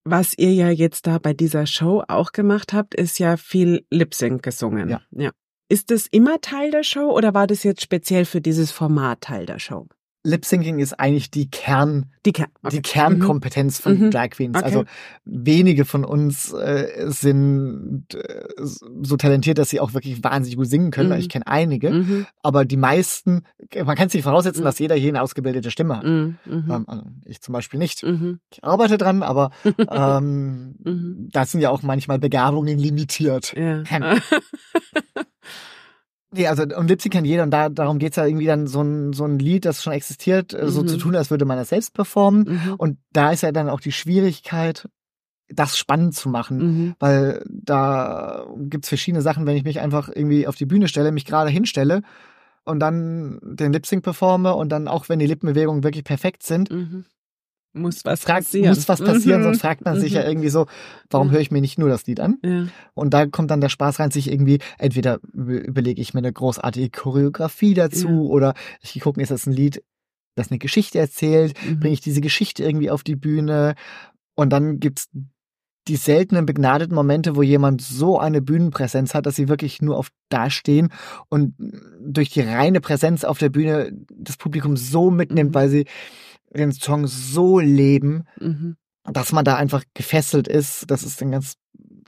Was 0.06 0.38
ihr 0.38 0.54
ja 0.54 0.70
jetzt 0.70 1.08
da 1.08 1.18
bei 1.18 1.34
dieser 1.34 1.66
Show 1.66 2.04
auch 2.08 2.34
gemacht 2.34 2.74
habt, 2.74 2.94
ist 2.94 3.20
ja 3.20 3.38
viel 3.38 3.86
Lip 3.90 4.14
Sync 4.14 4.44
gesungen. 4.44 4.90
Ja. 4.90 5.02
ja. 5.12 5.32
Ist 5.74 5.90
das 5.90 6.06
immer 6.06 6.40
Teil 6.40 6.70
der 6.70 6.84
Show 6.84 7.10
oder 7.10 7.34
war 7.34 7.48
das 7.48 7.64
jetzt 7.64 7.82
speziell 7.82 8.26
für 8.26 8.42
dieses 8.42 8.72
Format 8.72 9.22
Teil 9.22 9.48
der 9.48 9.58
Show? 9.58 9.88
Lip 10.26 10.46
Syncing 10.46 10.80
ist 10.80 11.00
eigentlich 11.00 11.32
die 11.32 11.50
Kern, 11.52 12.06
die, 12.26 12.32
Ker 12.32 12.48
okay. 12.64 12.78
die 12.78 12.82
Kernkompetenz 12.82 13.80
mhm. 13.80 13.84
von 13.84 14.00
mhm. 14.00 14.12
Drag 14.12 14.30
Queens. 14.30 14.56
Okay. 14.56 14.66
Also 14.66 14.86
wenige 15.26 15.84
von 15.84 16.06
uns 16.06 16.54
äh, 16.54 17.08
sind 17.08 18.06
äh, 18.14 18.46
so 18.62 19.18
talentiert, 19.18 19.58
dass 19.58 19.70
sie 19.70 19.82
auch 19.82 19.94
wirklich 19.94 20.24
wahnsinnig 20.24 20.56
gut 20.56 20.68
singen 20.68 20.92
können. 20.92 21.10
Mhm. 21.10 21.18
Ich 21.18 21.28
kenne 21.28 21.46
einige, 21.46 21.92
mhm. 21.92 22.26
aber 22.42 22.64
die 22.64 22.78
meisten, 22.78 23.44
man 23.86 23.98
kann 23.98 24.08
sich 24.08 24.24
voraussetzen, 24.24 24.62
mhm. 24.62 24.66
dass 24.66 24.80
jeder 24.80 24.96
hier 24.96 25.10
eine 25.10 25.22
ausgebildete 25.22 25.72
Stimme 25.72 25.98
hat. 25.98 26.06
Mhm. 26.06 26.38
Ähm, 26.46 26.86
also 26.88 27.04
ich 27.26 27.42
zum 27.42 27.54
Beispiel 27.54 27.80
nicht. 27.80 28.04
Ich 28.52 28.64
arbeite 28.64 28.98
dran, 28.98 29.24
aber 29.24 29.52
ähm, 29.92 30.76
da 31.32 31.46
sind 31.46 31.60
ja 31.60 31.70
auch 31.70 31.84
manchmal 31.84 32.20
Begabungen 32.20 32.80
limitiert. 32.80 33.54
Ja. 33.58 33.84
Nee, 36.34 36.48
also 36.48 36.64
und 36.64 36.88
Lipsy 36.88 37.10
kennt 37.10 37.28
jeder 37.28 37.44
und 37.44 37.52
da, 37.52 37.70
darum 37.70 38.00
geht's 38.00 38.18
ja 38.18 38.26
irgendwie 38.26 38.46
dann 38.46 38.68
so 38.68 38.82
ein, 38.82 39.14
so 39.14 39.26
ein 39.26 39.40
Lied, 39.40 39.66
das 39.66 39.84
schon 39.84 39.94
existiert, 39.94 40.54
mhm. 40.54 40.68
so 40.70 40.84
zu 40.84 40.98
tun, 40.98 41.16
als 41.16 41.30
würde 41.30 41.46
man 41.46 41.58
das 41.58 41.70
selbst 41.70 41.94
performen. 41.94 42.44
Mhm. 42.48 42.74
Und 42.78 42.98
da 43.12 43.32
ist 43.32 43.44
ja 43.44 43.52
dann 43.52 43.70
auch 43.70 43.80
die 43.80 43.92
Schwierigkeit, 43.92 44.90
das 45.50 45.78
spannend 45.78 46.16
zu 46.16 46.30
machen, 46.30 46.58
mhm. 46.58 46.96
weil 47.00 47.44
da 47.48 48.46
gibt's 48.58 48.90
verschiedene 48.90 49.22
Sachen, 49.22 49.46
wenn 49.46 49.58
ich 49.58 49.64
mich 49.64 49.80
einfach 49.80 50.10
irgendwie 50.10 50.48
auf 50.48 50.56
die 50.56 50.66
Bühne 50.66 50.88
stelle, 50.88 51.12
mich 51.12 51.26
gerade 51.26 51.50
hinstelle 51.50 52.02
und 52.64 52.80
dann 52.80 53.40
den 53.44 53.74
Lip 53.74 53.86
Sync 53.86 54.04
performe 54.04 54.56
und 54.56 54.70
dann 54.70 54.88
auch 54.88 55.10
wenn 55.10 55.20
die 55.20 55.28
Lippenbewegungen 55.28 55.84
wirklich 55.84 56.04
perfekt 56.04 56.44
sind, 56.44 56.72
mhm 56.72 57.06
muss 57.74 58.06
was 58.06 58.22
fragt, 58.22 58.46
passieren. 58.46 58.70
Muss 58.70 58.88
was 58.88 59.02
passieren, 59.02 59.42
mhm. 59.42 59.46
sonst 59.46 59.62
fragt 59.62 59.84
man 59.84 60.00
sich 60.00 60.12
mhm. 60.12 60.18
ja 60.18 60.28
irgendwie 60.28 60.50
so, 60.50 60.68
warum 61.10 61.32
höre 61.32 61.40
ich 61.40 61.52
mir 61.52 61.62
nicht 61.62 61.78
nur 61.80 61.90
das 61.90 62.06
Lied 62.06 62.20
an? 62.20 62.38
Ja. 62.44 62.68
Und 62.94 63.14
da 63.14 63.26
kommt 63.26 63.52
dann 63.52 63.62
der 63.62 63.70
Spaß 63.70 64.00
rein, 64.00 64.12
sich 64.12 64.32
irgendwie, 64.32 64.60
entweder 64.78 65.20
überlege 65.34 66.02
ich 66.02 66.14
mir 66.14 66.20
eine 66.20 66.32
großartige 66.32 66.90
Choreografie 66.90 67.74
dazu 67.74 68.08
ja. 68.08 68.16
oder 68.16 68.54
ich 68.82 69.00
gucke, 69.02 69.22
ist 69.22 69.32
das 69.32 69.48
ein 69.48 69.54
Lied, 69.54 69.84
das 70.36 70.52
eine 70.52 70.60
Geschichte 70.60 71.00
erzählt, 71.00 71.54
mhm. 71.68 71.80
bringe 71.80 71.94
ich 71.94 72.02
diese 72.02 72.22
Geschichte 72.22 72.64
irgendwie 72.64 72.92
auf 72.92 73.04
die 73.04 73.16
Bühne 73.16 73.76
und 74.36 74.52
dann 74.52 74.80
gibt's 74.80 75.10
die 75.88 75.96
seltenen 75.98 76.46
begnadeten 76.46 76.96
Momente, 76.96 77.36
wo 77.36 77.42
jemand 77.42 77.82
so 77.82 78.18
eine 78.18 78.42
Bühnenpräsenz 78.42 79.14
hat, 79.14 79.26
dass 79.26 79.36
sie 79.36 79.50
wirklich 79.50 79.82
nur 79.82 79.98
auf 79.98 80.10
dastehen 80.30 80.90
und 81.30 81.56
durch 82.00 82.30
die 82.30 82.42
reine 82.42 82.80
Präsenz 82.80 83.26
auf 83.26 83.38
der 83.38 83.50
Bühne 83.50 83.92
das 84.10 84.38
Publikum 84.38 84.78
so 84.78 85.12
mitnimmt, 85.12 85.52
mhm. 85.52 85.56
weil 85.56 85.70
sie 85.70 85.86
den 86.54 86.72
Song 86.72 87.08
so 87.08 87.60
leben, 87.60 88.26
mhm. 88.40 88.78
dass 89.04 89.32
man 89.32 89.46
da 89.46 89.56
einfach 89.56 89.84
gefesselt 89.94 90.48
ist. 90.48 90.90
Das 90.90 91.04
ist 91.04 91.22
dann 91.22 91.32
ganz 91.32 91.56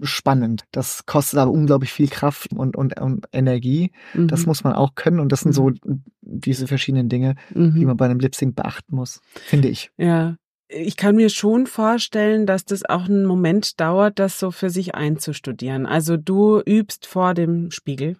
spannend. 0.01 0.65
Das 0.71 1.05
kostet 1.05 1.39
aber 1.39 1.51
unglaublich 1.51 1.91
viel 1.91 2.09
Kraft 2.09 2.51
und, 2.53 2.75
und, 2.75 2.99
und 2.99 3.27
Energie. 3.31 3.91
Mhm. 4.13 4.27
Das 4.27 4.45
muss 4.45 4.63
man 4.63 4.73
auch 4.73 4.95
können. 4.95 5.19
Und 5.19 5.31
das 5.31 5.41
sind 5.41 5.53
so 5.53 5.69
mhm. 5.69 6.03
diese 6.21 6.67
verschiedenen 6.67 7.09
Dinge, 7.09 7.35
mhm. 7.53 7.75
die 7.75 7.85
man 7.85 7.97
bei 7.97 8.05
einem 8.05 8.19
Lip 8.19 8.35
Sync 8.35 8.55
beachten 8.55 8.95
muss, 8.95 9.21
finde 9.45 9.69
ich. 9.69 9.91
Ja. 9.97 10.35
Ich 10.67 10.97
kann 10.97 11.15
mir 11.15 11.29
schon 11.29 11.67
vorstellen, 11.67 12.47
dass 12.47 12.65
das 12.65 12.83
auch 12.85 13.05
einen 13.05 13.25
Moment 13.25 13.79
dauert, 13.79 14.17
das 14.17 14.39
so 14.39 14.49
für 14.49 14.71
sich 14.71 14.95
einzustudieren. 14.95 15.85
Also 15.85 16.17
du 16.17 16.59
übst 16.59 17.05
vor 17.05 17.35
dem 17.35 17.69
Spiegel. 17.69 18.17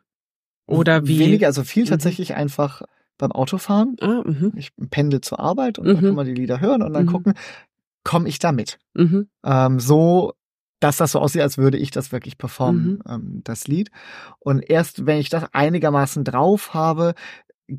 Oder 0.68 1.08
wie? 1.08 1.20
Weniger, 1.20 1.48
also 1.48 1.64
viel 1.64 1.86
mhm. 1.86 1.90
tatsächlich 1.90 2.36
einfach 2.36 2.84
beim 3.18 3.32
Autofahren. 3.32 3.96
Ah, 4.02 4.22
mh. 4.26 4.52
ich 4.56 4.72
pendel 4.90 5.22
zur 5.22 5.40
Arbeit 5.40 5.80
und 5.80 5.88
mhm. 5.88 5.94
dann 5.94 6.04
kann 6.04 6.16
man 6.16 6.26
die 6.26 6.34
Lieder 6.34 6.60
hören 6.60 6.82
und 6.82 6.94
dann 6.94 7.06
mhm. 7.06 7.12
gucken, 7.12 7.34
komme 8.04 8.30
ich 8.30 8.40
da 8.40 8.52
mit. 8.52 8.80
Mhm. 8.94 9.28
Ähm, 9.46 9.80
so, 9.80 10.34
dass 10.80 10.98
das 10.98 11.12
so 11.12 11.20
aussieht, 11.20 11.42
als 11.42 11.58
würde 11.58 11.78
ich 11.78 11.92
das 11.92 12.12
wirklich 12.12 12.38
performen, 12.38 12.86
mhm. 12.86 13.02
ähm, 13.08 13.42
das 13.44 13.68
Lied. 13.68 13.90
Und 14.40 14.62
erst 14.62 15.06
wenn 15.06 15.18
ich 15.18 15.30
das 15.30 15.46
einigermaßen 15.54 16.24
drauf 16.24 16.74
habe, 16.74 17.14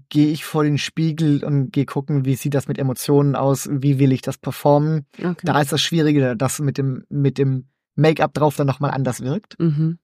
gehe 0.08 0.32
ich 0.32 0.44
vor 0.44 0.64
den 0.64 0.78
Spiegel 0.78 1.44
und 1.44 1.72
gehe 1.72 1.86
gucken, 1.86 2.24
wie 2.24 2.34
sieht 2.34 2.54
das 2.54 2.66
mit 2.66 2.78
Emotionen 2.78 3.36
aus, 3.36 3.68
wie 3.70 3.98
will 3.98 4.12
ich 4.12 4.20
das 4.20 4.36
performen. 4.36 5.06
Okay. 5.16 5.36
Da 5.44 5.60
ist 5.60 5.72
das 5.72 5.80
Schwierige, 5.80 6.36
dass 6.36 6.58
mit 6.58 6.76
dem, 6.76 7.04
mit 7.08 7.38
dem 7.38 7.68
Make-up 7.94 8.34
drauf 8.34 8.56
dann 8.56 8.66
nochmal 8.66 8.90
anders 8.90 9.20
wirkt. 9.20 9.58
Mhm. 9.60 9.98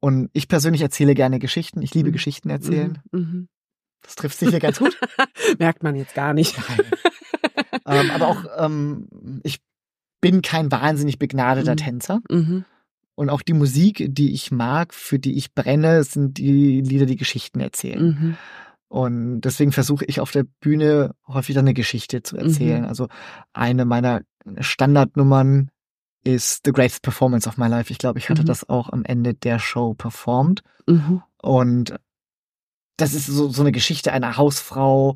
Und 0.00 0.30
ich 0.32 0.46
persönlich 0.46 0.82
erzähle 0.82 1.14
gerne 1.14 1.40
Geschichten. 1.40 1.82
Ich 1.82 1.94
liebe 1.94 2.10
mhm. 2.10 2.12
Geschichten 2.12 2.50
erzählen. 2.50 3.00
Das 4.02 4.14
trifft 4.14 4.38
sich 4.38 4.50
hier 4.50 4.60
ganz 4.60 4.78
gut. 4.78 4.98
Merkt 5.58 5.82
man 5.82 5.96
jetzt 5.96 6.14
gar 6.14 6.32
nicht. 6.34 6.56
ähm, 7.86 8.10
aber 8.10 8.28
auch, 8.28 8.44
ähm, 8.56 9.08
ich 9.42 9.60
bin 10.20 10.42
kein 10.42 10.70
wahnsinnig 10.72 11.18
begnadeter 11.18 11.72
mhm. 11.72 11.76
Tänzer. 11.76 12.20
Mhm. 12.30 12.64
Und 13.14 13.30
auch 13.30 13.42
die 13.42 13.52
Musik, 13.52 14.06
die 14.08 14.32
ich 14.32 14.52
mag, 14.52 14.94
für 14.94 15.18
die 15.18 15.36
ich 15.36 15.52
brenne, 15.52 16.04
sind 16.04 16.38
die 16.38 16.80
Lieder, 16.80 17.06
die 17.06 17.16
Geschichten 17.16 17.60
erzählen. 17.60 18.04
Mhm. 18.04 18.36
Und 18.88 19.40
deswegen 19.42 19.72
versuche 19.72 20.04
ich 20.06 20.20
auf 20.20 20.30
der 20.30 20.44
Bühne 20.60 21.14
häufig 21.26 21.54
dann 21.54 21.64
eine 21.64 21.74
Geschichte 21.74 22.22
zu 22.22 22.36
erzählen. 22.36 22.82
Mhm. 22.82 22.88
Also 22.88 23.08
eine 23.52 23.84
meiner 23.84 24.22
Standardnummern 24.60 25.70
ist 26.24 26.62
The 26.64 26.72
Greatest 26.72 27.02
Performance 27.02 27.48
of 27.48 27.58
My 27.58 27.68
Life. 27.68 27.92
Ich 27.92 27.98
glaube, 27.98 28.18
ich 28.18 28.30
hatte 28.30 28.42
mhm. 28.42 28.46
das 28.46 28.68
auch 28.68 28.90
am 28.90 29.04
Ende 29.04 29.34
der 29.34 29.58
Show 29.58 29.94
performt. 29.94 30.62
Mhm. 30.86 31.22
Und 31.42 31.94
das 32.98 33.14
ist 33.14 33.26
so, 33.26 33.48
so 33.48 33.62
eine 33.62 33.72
Geschichte 33.72 34.12
einer 34.12 34.36
Hausfrau, 34.36 35.14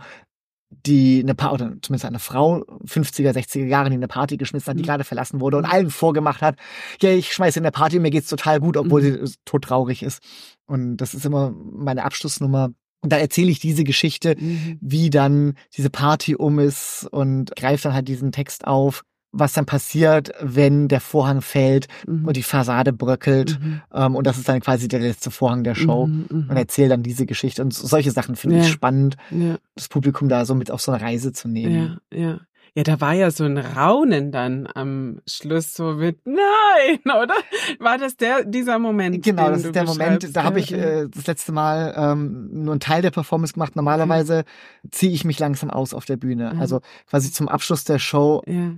die 0.71 1.21
eine 1.23 1.35
Paar 1.35 1.53
oder 1.53 1.75
zumindest 1.83 2.07
eine 2.07 2.19
Frau 2.19 2.65
50er, 2.87 3.33
60er 3.33 3.67
Jahre 3.67 3.91
die 3.91 3.97
eine 3.97 4.09
Party 4.09 4.39
geschmissen 4.39 4.69
hat, 4.69 4.79
die 4.79 4.83
mhm. 4.83 4.87
gerade 4.87 5.05
verlassen 5.05 5.41
wurde 5.41 5.59
und 5.59 5.67
allen 5.67 5.91
vorgemacht 5.91 6.41
hat, 6.41 6.57
ja, 7.03 7.11
ich 7.11 7.35
schmeiße 7.35 7.59
in 7.59 7.65
der 7.65 7.73
Party, 7.73 7.99
mir 7.99 8.11
geht's 8.11 8.29
total 8.29 8.61
gut, 8.61 8.79
obwohl 8.79 9.03
mhm. 9.03 9.27
sie 9.27 9.35
todtraurig 9.45 10.03
ist. 10.03 10.23
Und 10.67 10.97
das 10.97 11.13
ist 11.13 11.27
immer 11.27 11.51
meine 11.51 12.05
Abschlussnummer. 12.05 12.71
Und 13.03 13.13
da 13.13 13.19
erzähle 13.19 13.51
ich 13.51 13.59
diese 13.59 13.85
Geschichte, 13.85 14.37
mhm. 14.39 14.79
wie 14.81 15.11
dann 15.11 15.55
diese 15.77 15.91
Party 15.91 16.37
um 16.37 16.61
ist 16.61 17.07
und 17.11 17.55
greife 17.57 17.85
dann 17.85 17.95
halt 17.95 18.09
diesen 18.09 18.33
Text 18.33 18.67
auf 18.67 19.03
was 19.33 19.55
dann 19.55 19.67
passiert, 19.67 20.33
wenn 20.41 20.89
der 20.89 21.01
Vorhang 21.01 21.41
fällt 21.41 21.89
mhm. 22.07 22.27
und 22.27 22.37
die 22.37 22.43
Fassade 22.43 22.93
bröckelt. 22.93 23.59
Mhm. 23.59 23.83
Ähm, 23.93 24.15
und 24.15 24.27
das 24.27 24.39
ist 24.39 24.49
dann 24.49 24.61
quasi 24.61 24.89
der 24.89 25.01
letzte 25.01 25.31
Vorhang 25.31 25.65
der 25.65 25.75
Show. 25.75 26.07
Mhm, 26.07 26.27
mhm. 26.31 26.47
und 26.51 26.57
erzählt 26.57 26.93
dann 26.93 27.03
diese 27.03 27.27
Geschichte. 27.27 27.63
Und 27.63 27.73
solche 27.73 28.11
Sachen 28.11 28.37
finde 28.37 28.57
ja. 28.57 28.63
ich 28.63 28.69
spannend, 28.69 29.17
ja. 29.31 29.57
das 29.75 29.89
Publikum 29.89 30.29
da 30.29 30.45
so 30.45 30.55
mit 30.55 30.71
auf 30.71 30.83
so 30.83 30.93
eine 30.93 31.03
Reise 31.03 31.33
zu 31.33 31.49
nehmen. 31.49 31.99
Ja, 32.13 32.19
ja. 32.19 32.41
Ja, 32.75 32.85
da 32.85 33.03
war 33.03 33.13
ja 33.13 33.31
so 33.31 33.45
ein 33.45 33.59
Raunen 33.59 34.33
dann 34.33 34.67
am 34.75 35.21
Schluss 35.27 35.75
so 35.75 35.93
mit 35.93 36.27
Nein, 36.27 37.01
oder? 37.05 37.35
War 37.79 37.99
das 37.99 38.17
der 38.17 38.45
dieser 38.47 38.79
Moment? 38.79 39.23
Genau, 39.23 39.51
das 39.51 39.65
ist 39.65 39.75
der 39.75 39.85
Moment. 39.85 40.35
Da 40.35 40.45
habe 40.45 40.59
ich 40.59 40.73
äh, 40.73 41.07
das 41.11 41.27
letzte 41.27 41.53
Mal 41.53 41.93
ähm, 41.95 42.49
nur 42.51 42.73
einen 42.73 42.81
Teil 42.81 43.03
der 43.03 43.11
Performance 43.11 43.53
gemacht. 43.53 43.77
Normalerweise 43.77 44.45
mhm. 44.83 44.91
ziehe 44.91 45.13
ich 45.13 45.27
mich 45.27 45.39
langsam 45.39 45.69
aus 45.69 45.93
auf 45.93 46.07
der 46.07 46.17
Bühne. 46.17 46.55
Mhm. 46.55 46.61
Also 46.61 46.81
quasi 47.11 47.31
zum 47.31 47.47
Abschluss 47.47 47.85
der 47.85 47.99
Show 47.99 48.43
ja 48.47 48.73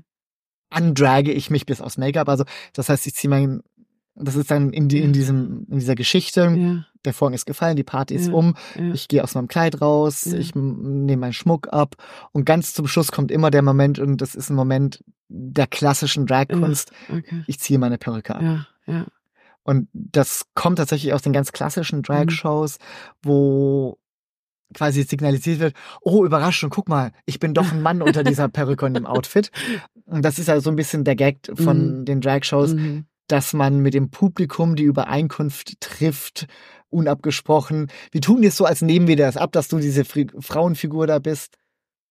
andrage 0.74 1.32
ich 1.32 1.50
mich 1.50 1.66
bis 1.66 1.80
aufs 1.80 1.98
Make-up. 1.98 2.28
Also 2.28 2.44
das 2.72 2.88
heißt, 2.88 3.06
ich 3.06 3.14
ziehe 3.14 3.30
mein, 3.30 3.62
das 4.14 4.36
ist 4.36 4.50
dann 4.50 4.72
in, 4.72 4.88
die, 4.88 5.00
in 5.00 5.12
diesem, 5.12 5.66
in 5.70 5.78
dieser 5.78 5.94
Geschichte. 5.94 6.54
Ja. 6.56 6.86
Der 7.04 7.12
Vorhang 7.12 7.34
ist 7.34 7.46
gefallen, 7.46 7.76
die 7.76 7.84
Party 7.84 8.14
ist 8.14 8.28
ja. 8.28 8.32
um. 8.32 8.54
Ja. 8.76 8.94
Ich 8.94 9.08
gehe 9.08 9.22
aus 9.22 9.34
meinem 9.34 9.48
Kleid 9.48 9.80
raus, 9.80 10.26
ich 10.26 10.54
nehme 10.54 11.20
meinen 11.20 11.32
Schmuck 11.32 11.68
ab 11.72 11.96
und 12.32 12.44
ganz 12.44 12.72
zum 12.72 12.86
Schluss 12.86 13.12
kommt 13.12 13.30
immer 13.30 13.50
der 13.50 13.62
Moment 13.62 13.98
und 13.98 14.18
das 14.18 14.34
ist 14.34 14.50
ein 14.50 14.56
Moment 14.56 15.04
der 15.28 15.66
klassischen 15.66 16.26
Dragkunst. 16.26 16.92
Okay. 17.10 17.44
Ich 17.46 17.60
ziehe 17.60 17.78
meine 17.78 17.98
Perücke 17.98 18.36
ab. 18.36 18.42
Und 19.64 19.88
das 19.92 20.44
kommt 20.54 20.78
tatsächlich 20.78 21.12
aus 21.14 21.22
den 21.22 21.32
ganz 21.32 21.52
klassischen 21.52 22.02
Drag-Shows, 22.02 22.78
mhm. 22.78 23.28
wo 23.28 23.98
quasi 24.74 25.02
signalisiert 25.02 25.60
wird, 25.60 25.74
oh, 26.02 26.24
Überraschung, 26.24 26.70
guck 26.70 26.88
mal, 26.88 27.12
ich 27.26 27.38
bin 27.38 27.54
doch 27.54 27.72
ein 27.72 27.82
Mann 27.82 28.02
unter 28.02 28.24
dieser 28.24 28.48
Perücke 28.48 28.84
und 28.84 28.94
dem 28.94 29.06
Outfit. 29.06 29.50
Und 30.06 30.24
das 30.24 30.38
ist 30.38 30.48
ja 30.48 30.60
so 30.60 30.70
ein 30.70 30.76
bisschen 30.76 31.04
der 31.04 31.16
Gag 31.16 31.38
von 31.54 32.00
mhm. 32.00 32.04
den 32.04 32.20
Drag-Shows, 32.20 32.74
mhm. 32.74 33.06
dass 33.28 33.52
man 33.52 33.80
mit 33.80 33.94
dem 33.94 34.10
Publikum 34.10 34.76
die 34.76 34.84
Übereinkunft 34.84 35.80
trifft, 35.80 36.46
unabgesprochen. 36.90 37.88
Wir 38.12 38.20
tun 38.20 38.42
jetzt 38.42 38.56
so, 38.56 38.64
als 38.64 38.82
nehmen 38.82 39.08
wir 39.08 39.16
das 39.16 39.36
ab, 39.36 39.52
dass 39.52 39.68
du 39.68 39.78
diese 39.78 40.04
Frauenfigur 40.04 41.06
da 41.06 41.18
bist. 41.18 41.56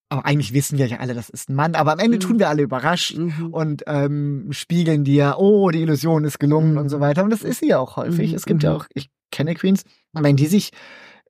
Aber 0.09 0.25
eigentlich 0.25 0.53
wissen 0.53 0.77
wir 0.77 0.85
ja 0.85 0.97
alle, 0.97 1.15
das 1.15 1.29
ist 1.29 1.49
ein 1.49 1.55
Mann. 1.55 1.73
Aber 1.73 1.93
am 1.93 1.99
Ende 1.99 2.17
mhm. 2.17 2.21
tun 2.21 2.39
wir 2.39 2.49
alle 2.49 2.61
überrascht 2.61 3.17
mhm. 3.17 3.47
und 3.51 3.83
ähm, 3.87 4.47
spiegeln 4.51 5.03
dir, 5.03 5.35
oh, 5.39 5.71
die 5.71 5.81
Illusion 5.81 6.23
ist 6.23 6.39
gelungen 6.39 6.77
und 6.77 6.89
so 6.89 6.97
mhm. 6.97 7.01
weiter. 7.01 7.23
Und 7.23 7.31
das 7.31 7.41
ist 7.41 7.61
sie 7.61 7.69
ja 7.69 7.79
auch 7.79 7.95
häufig. 7.95 8.29
Mhm. 8.29 8.35
Es 8.35 8.45
gibt 8.45 8.61
ja 8.61 8.75
auch, 8.75 8.85
ich 8.93 9.09
kenne 9.31 9.55
Queens, 9.55 9.83
wenn 10.11 10.35
die 10.35 10.45
sich 10.45 10.69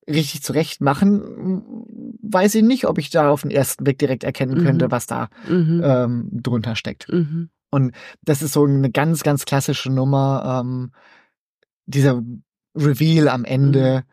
richtig 0.10 0.43
zurecht 0.43 0.82
machen, 0.82 1.64
weiß 2.22 2.56
ich 2.56 2.64
nicht, 2.64 2.86
ob 2.86 2.97
ich 2.97 3.10
da 3.10 3.30
auf 3.30 3.43
den 3.43 3.51
ersten 3.51 3.84
Blick 3.84 3.99
direkt 3.99 4.24
erkennen 4.24 4.60
mhm. 4.60 4.66
könnte, 4.66 4.91
was 4.91 5.08
da 5.08 5.30
mhm. 5.47 5.82
ähm, 5.84 6.30
drunter 6.32 6.76
steckt. 6.76 7.12
Mhm. 7.12 7.49
Und 7.70 7.95
das 8.22 8.41
ist 8.41 8.54
so 8.54 8.66
eine 8.66 8.91
ganz, 8.91 9.24
ganz 9.24 9.45
klassische 9.45 9.91
Nummer, 9.91 10.62
ähm, 10.62 10.91
dieser 11.86 12.22
Reveal 12.76 13.28
am 13.28 13.45
Ende. 13.45 14.04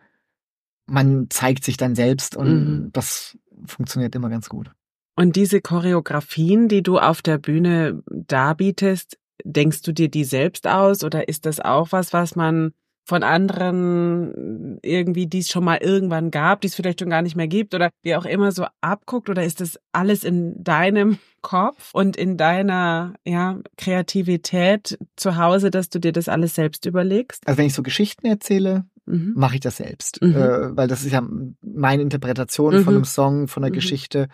Mhm. 0.86 0.94
Man 0.94 1.26
zeigt 1.30 1.64
sich 1.64 1.76
dann 1.76 1.94
selbst 1.94 2.36
und 2.36 2.48
mhm. 2.48 2.92
das 2.92 3.38
funktioniert 3.66 4.14
immer 4.14 4.30
ganz 4.30 4.48
gut. 4.48 4.70
Und 5.16 5.36
diese 5.36 5.60
Choreografien, 5.60 6.68
die 6.68 6.82
du 6.82 6.98
auf 6.98 7.20
der 7.20 7.38
Bühne 7.38 8.02
darbietest, 8.06 9.18
denkst 9.44 9.82
du 9.82 9.92
dir 9.92 10.08
die 10.08 10.24
selbst 10.24 10.66
aus 10.66 11.04
oder 11.04 11.28
ist 11.28 11.46
das 11.46 11.60
auch 11.60 11.92
was, 11.92 12.12
was 12.12 12.36
man 12.36 12.72
von 13.10 13.24
anderen 13.24 14.78
irgendwie, 14.82 15.26
die 15.26 15.40
es 15.40 15.48
schon 15.48 15.64
mal 15.64 15.78
irgendwann 15.78 16.30
gab, 16.30 16.60
die 16.60 16.68
es 16.68 16.76
vielleicht 16.76 17.00
schon 17.00 17.10
gar 17.10 17.22
nicht 17.22 17.34
mehr 17.34 17.48
gibt 17.48 17.74
oder 17.74 17.90
wie 18.04 18.14
auch 18.14 18.24
immer 18.24 18.52
so 18.52 18.66
abguckt 18.80 19.28
oder 19.28 19.42
ist 19.42 19.60
das 19.60 19.80
alles 19.90 20.22
in 20.22 20.62
deinem 20.62 21.18
Kopf 21.42 21.90
und 21.92 22.16
in 22.16 22.36
deiner 22.36 23.14
ja, 23.24 23.58
Kreativität 23.76 24.96
zu 25.16 25.36
Hause, 25.36 25.72
dass 25.72 25.88
du 25.88 25.98
dir 25.98 26.12
das 26.12 26.28
alles 26.28 26.54
selbst 26.54 26.86
überlegst? 26.86 27.42
Also 27.48 27.58
wenn 27.58 27.66
ich 27.66 27.74
so 27.74 27.82
Geschichten 27.82 28.28
erzähle, 28.28 28.84
mhm. 29.06 29.32
mache 29.34 29.56
ich 29.56 29.60
das 29.60 29.78
selbst, 29.78 30.22
mhm. 30.22 30.36
äh, 30.36 30.76
weil 30.76 30.86
das 30.86 31.04
ist 31.04 31.10
ja 31.10 31.26
meine 31.62 32.02
Interpretation 32.02 32.76
mhm. 32.76 32.84
von 32.84 32.94
einem 32.94 33.04
Song, 33.04 33.48
von 33.48 33.64
einer 33.64 33.72
mhm. 33.72 33.74
Geschichte. 33.74 34.28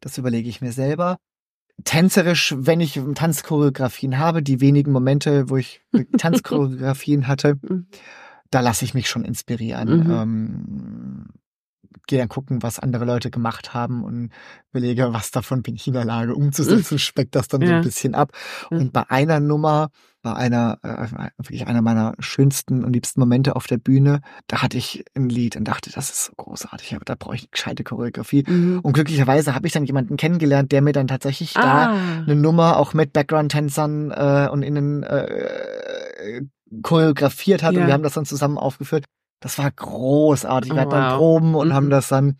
Das 0.00 0.16
überlege 0.16 0.48
ich 0.48 0.62
mir 0.62 0.72
selber 0.72 1.18
tänzerisch, 1.84 2.54
wenn 2.56 2.80
ich 2.80 3.00
Tanzchoreografien 3.14 4.18
habe, 4.18 4.42
die 4.42 4.60
wenigen 4.60 4.92
Momente, 4.92 5.48
wo 5.48 5.56
ich 5.56 5.80
Tanzchoreografien 6.18 7.26
hatte, 7.26 7.58
mhm. 7.62 7.86
da 8.50 8.60
lasse 8.60 8.84
ich 8.84 8.94
mich 8.94 9.08
schon 9.08 9.24
inspirieren. 9.24 10.04
Mhm. 10.04 10.10
Ähm, 10.10 11.26
gehe 12.06 12.18
dann 12.18 12.28
gucken, 12.28 12.62
was 12.62 12.78
andere 12.78 13.04
Leute 13.04 13.30
gemacht 13.30 13.74
haben 13.74 14.04
und 14.04 14.30
überlege, 14.70 15.12
was 15.12 15.30
davon 15.30 15.62
bin 15.62 15.76
ich 15.76 15.86
in 15.86 15.92
der 15.92 16.04
Lage 16.04 16.34
umzusetzen, 16.34 16.98
speckt 16.98 17.34
das 17.34 17.48
dann 17.48 17.60
ja. 17.62 17.68
so 17.68 17.74
ein 17.74 17.82
bisschen 17.82 18.14
ab. 18.14 18.32
Und 18.70 18.92
bei 18.92 19.08
einer 19.08 19.40
Nummer, 19.40 19.90
bei 20.22 20.34
einer, 20.34 20.78
äh, 20.82 21.30
wirklich 21.38 21.66
einer 21.66 21.82
meiner 21.82 22.14
schönsten 22.18 22.84
und 22.84 22.92
liebsten 22.92 23.20
Momente 23.20 23.56
auf 23.56 23.66
der 23.66 23.76
Bühne, 23.76 24.20
da 24.46 24.62
hatte 24.62 24.78
ich 24.78 25.04
ein 25.14 25.28
Lied 25.28 25.56
und 25.56 25.64
dachte, 25.64 25.90
das 25.92 26.10
ist 26.10 26.24
so 26.26 26.32
großartig, 26.36 26.94
aber 26.94 27.04
da 27.04 27.14
brauche 27.16 27.34
ich 27.34 27.42
eine 27.42 27.50
gescheite 27.50 27.84
Choreografie. 27.84 28.44
Mhm. 28.46 28.80
Und 28.80 28.92
glücklicherweise 28.92 29.54
habe 29.54 29.66
ich 29.66 29.72
dann 29.72 29.84
jemanden 29.84 30.16
kennengelernt, 30.16 30.72
der 30.72 30.82
mir 30.82 30.92
dann 30.92 31.08
tatsächlich 31.08 31.56
ah. 31.56 31.60
da 31.60 32.22
eine 32.22 32.36
Nummer 32.36 32.78
auch 32.78 32.94
mit 32.94 33.12
Background-Tänzern 33.12 34.10
äh, 34.10 34.48
und 34.50 34.62
innen 34.62 35.02
äh, 35.02 36.42
choreografiert 36.82 37.62
hat 37.62 37.74
ja. 37.74 37.80
und 37.80 37.86
wir 37.86 37.92
haben 37.92 38.02
das 38.02 38.14
dann 38.14 38.24
zusammen 38.24 38.58
aufgeführt. 38.58 39.04
Das 39.42 39.58
war 39.58 39.70
großartig. 39.70 40.70
Wir 40.70 40.76
oh, 40.76 40.80
hatten 40.80 40.90
dann 40.90 41.18
Proben 41.18 41.54
und 41.54 41.68
mhm. 41.68 41.72
haben 41.74 41.90
das 41.90 42.08
dann 42.08 42.38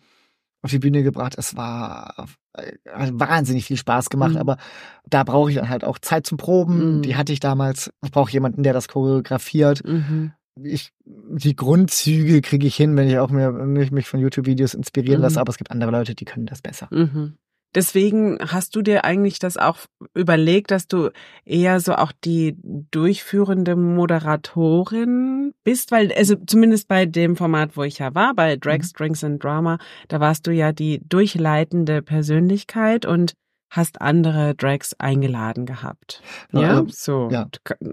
auf 0.63 0.71
die 0.71 0.79
Bühne 0.79 1.03
gebracht. 1.03 1.35
Es 1.37 1.55
war 1.55 2.27
äh, 2.53 2.71
wahnsinnig 3.11 3.65
viel 3.65 3.77
Spaß 3.77 4.09
gemacht, 4.09 4.33
mhm. 4.33 4.37
aber 4.37 4.57
da 5.05 5.23
brauche 5.23 5.51
ich 5.51 5.57
dann 5.57 5.69
halt 5.69 5.83
auch 5.83 5.99
Zeit 5.99 6.25
zum 6.25 6.37
Proben. 6.37 6.97
Mhm. 6.97 7.01
Die 7.03 7.15
hatte 7.15 7.33
ich 7.33 7.41
damals. 7.41 7.91
Ich 8.03 8.11
brauche 8.11 8.31
jemanden, 8.31 8.63
der 8.63 8.73
das 8.73 8.87
choreografiert. 8.87 9.85
Mhm. 9.85 10.31
Ich, 10.63 10.91
die 11.03 11.55
Grundzüge 11.55 12.41
kriege 12.41 12.67
ich 12.67 12.75
hin, 12.75 12.95
wenn 12.95 13.09
ich 13.09 13.17
auch 13.17 13.31
mir, 13.31 13.51
mich 13.51 14.07
von 14.07 14.19
YouTube-Videos 14.19 14.75
inspirieren 14.75 15.21
lasse, 15.21 15.35
mhm. 15.35 15.41
aber 15.41 15.49
es 15.49 15.57
gibt 15.57 15.71
andere 15.71 15.91
Leute, 15.91 16.15
die 16.15 16.25
können 16.25 16.45
das 16.45 16.61
besser. 16.61 16.87
Mhm. 16.91 17.37
Deswegen 17.75 18.37
hast 18.39 18.75
du 18.75 18.81
dir 18.81 19.03
eigentlich 19.05 19.39
das 19.39 19.57
auch 19.57 19.77
überlegt, 20.13 20.71
dass 20.71 20.87
du 20.87 21.09
eher 21.45 21.79
so 21.79 21.95
auch 21.95 22.11
die 22.23 22.55
durchführende 22.91 23.75
Moderatorin 23.75 25.53
bist, 25.63 25.91
weil 25.91 26.11
also 26.13 26.35
zumindest 26.35 26.87
bei 26.87 27.05
dem 27.05 27.35
Format, 27.35 27.75
wo 27.75 27.83
ich 27.83 27.99
ja 27.99 28.13
war, 28.13 28.33
bei 28.33 28.55
Drag 28.57 28.79
mhm. 28.79 28.83
Strings 28.83 29.23
and 29.23 29.43
Drama, 29.43 29.77
da 30.07 30.19
warst 30.19 30.47
du 30.47 30.51
ja 30.51 30.71
die 30.71 31.01
durchleitende 31.07 32.01
Persönlichkeit 32.01 33.05
und 33.05 33.33
hast 33.73 34.01
andere 34.01 34.53
Drags 34.53 34.93
eingeladen 34.99 35.65
gehabt. 35.65 36.21
Ja, 36.51 36.61
ja? 36.61 36.79
Ähm, 36.79 36.89
so 36.89 37.29
ja. 37.31 37.47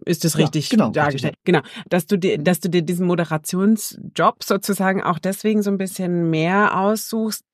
ist 0.04 0.24
das 0.24 0.36
richtig 0.36 0.70
ja, 0.70 0.76
genau, 0.76 0.90
dargestellt. 0.90 1.32
Richtig. 1.32 1.44
Genau, 1.44 1.60
dass 1.88 2.06
du 2.06 2.18
dir, 2.18 2.36
dass 2.38 2.60
du 2.60 2.68
dir 2.68 2.82
diesen 2.82 3.06
Moderationsjob 3.06 4.44
sozusagen 4.44 5.02
auch 5.02 5.18
deswegen 5.18 5.62
so 5.62 5.70
ein 5.70 5.78
bisschen 5.78 6.28
mehr 6.28 6.78
aussuchst, 6.78 7.44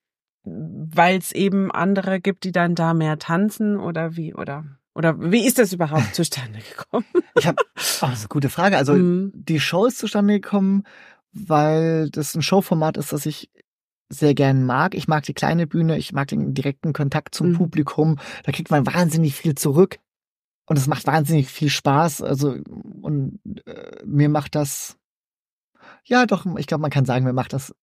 weil 0.46 1.18
es 1.18 1.32
eben 1.32 1.72
andere 1.72 2.20
gibt, 2.20 2.44
die 2.44 2.52
dann 2.52 2.74
da 2.74 2.94
mehr 2.94 3.18
tanzen 3.18 3.76
oder 3.76 4.16
wie 4.16 4.34
oder 4.34 4.64
oder 4.94 5.30
wie 5.30 5.46
ist 5.46 5.58
das 5.58 5.74
überhaupt 5.74 6.14
zustande 6.14 6.60
gekommen? 6.60 7.04
Ich 7.36 7.46
habe, 7.46 7.62
oh, 7.62 7.70
das 7.74 7.96
ist 7.96 8.02
eine 8.02 8.28
gute 8.28 8.48
Frage. 8.48 8.78
Also 8.78 8.94
mhm. 8.94 9.30
die 9.34 9.60
Show 9.60 9.84
ist 9.84 9.98
zustande 9.98 10.40
gekommen, 10.40 10.84
weil 11.32 12.08
das 12.08 12.34
ein 12.34 12.40
Showformat 12.40 12.96
ist, 12.96 13.12
das 13.12 13.26
ich 13.26 13.50
sehr 14.08 14.34
gern 14.34 14.64
mag. 14.64 14.94
Ich 14.94 15.06
mag 15.06 15.24
die 15.24 15.34
kleine 15.34 15.66
Bühne, 15.66 15.98
ich 15.98 16.12
mag 16.12 16.28
den 16.28 16.54
direkten 16.54 16.94
Kontakt 16.94 17.34
zum 17.34 17.50
mhm. 17.50 17.54
Publikum. 17.54 18.18
Da 18.44 18.52
kriegt 18.52 18.70
man 18.70 18.86
wahnsinnig 18.86 19.34
viel 19.34 19.54
zurück. 19.54 19.98
Und 20.64 20.78
es 20.78 20.86
macht 20.86 21.06
wahnsinnig 21.06 21.48
viel 21.48 21.68
Spaß. 21.68 22.22
Also, 22.22 22.56
und 23.02 23.38
äh, 23.66 24.02
mir 24.04 24.28
macht 24.28 24.54
das, 24.54 24.96
ja 26.04 26.24
doch, 26.26 26.46
ich 26.56 26.66
glaube, 26.66 26.82
man 26.82 26.90
kann 26.90 27.04
sagen, 27.04 27.24
mir 27.24 27.32
macht 27.32 27.52
das 27.52 27.74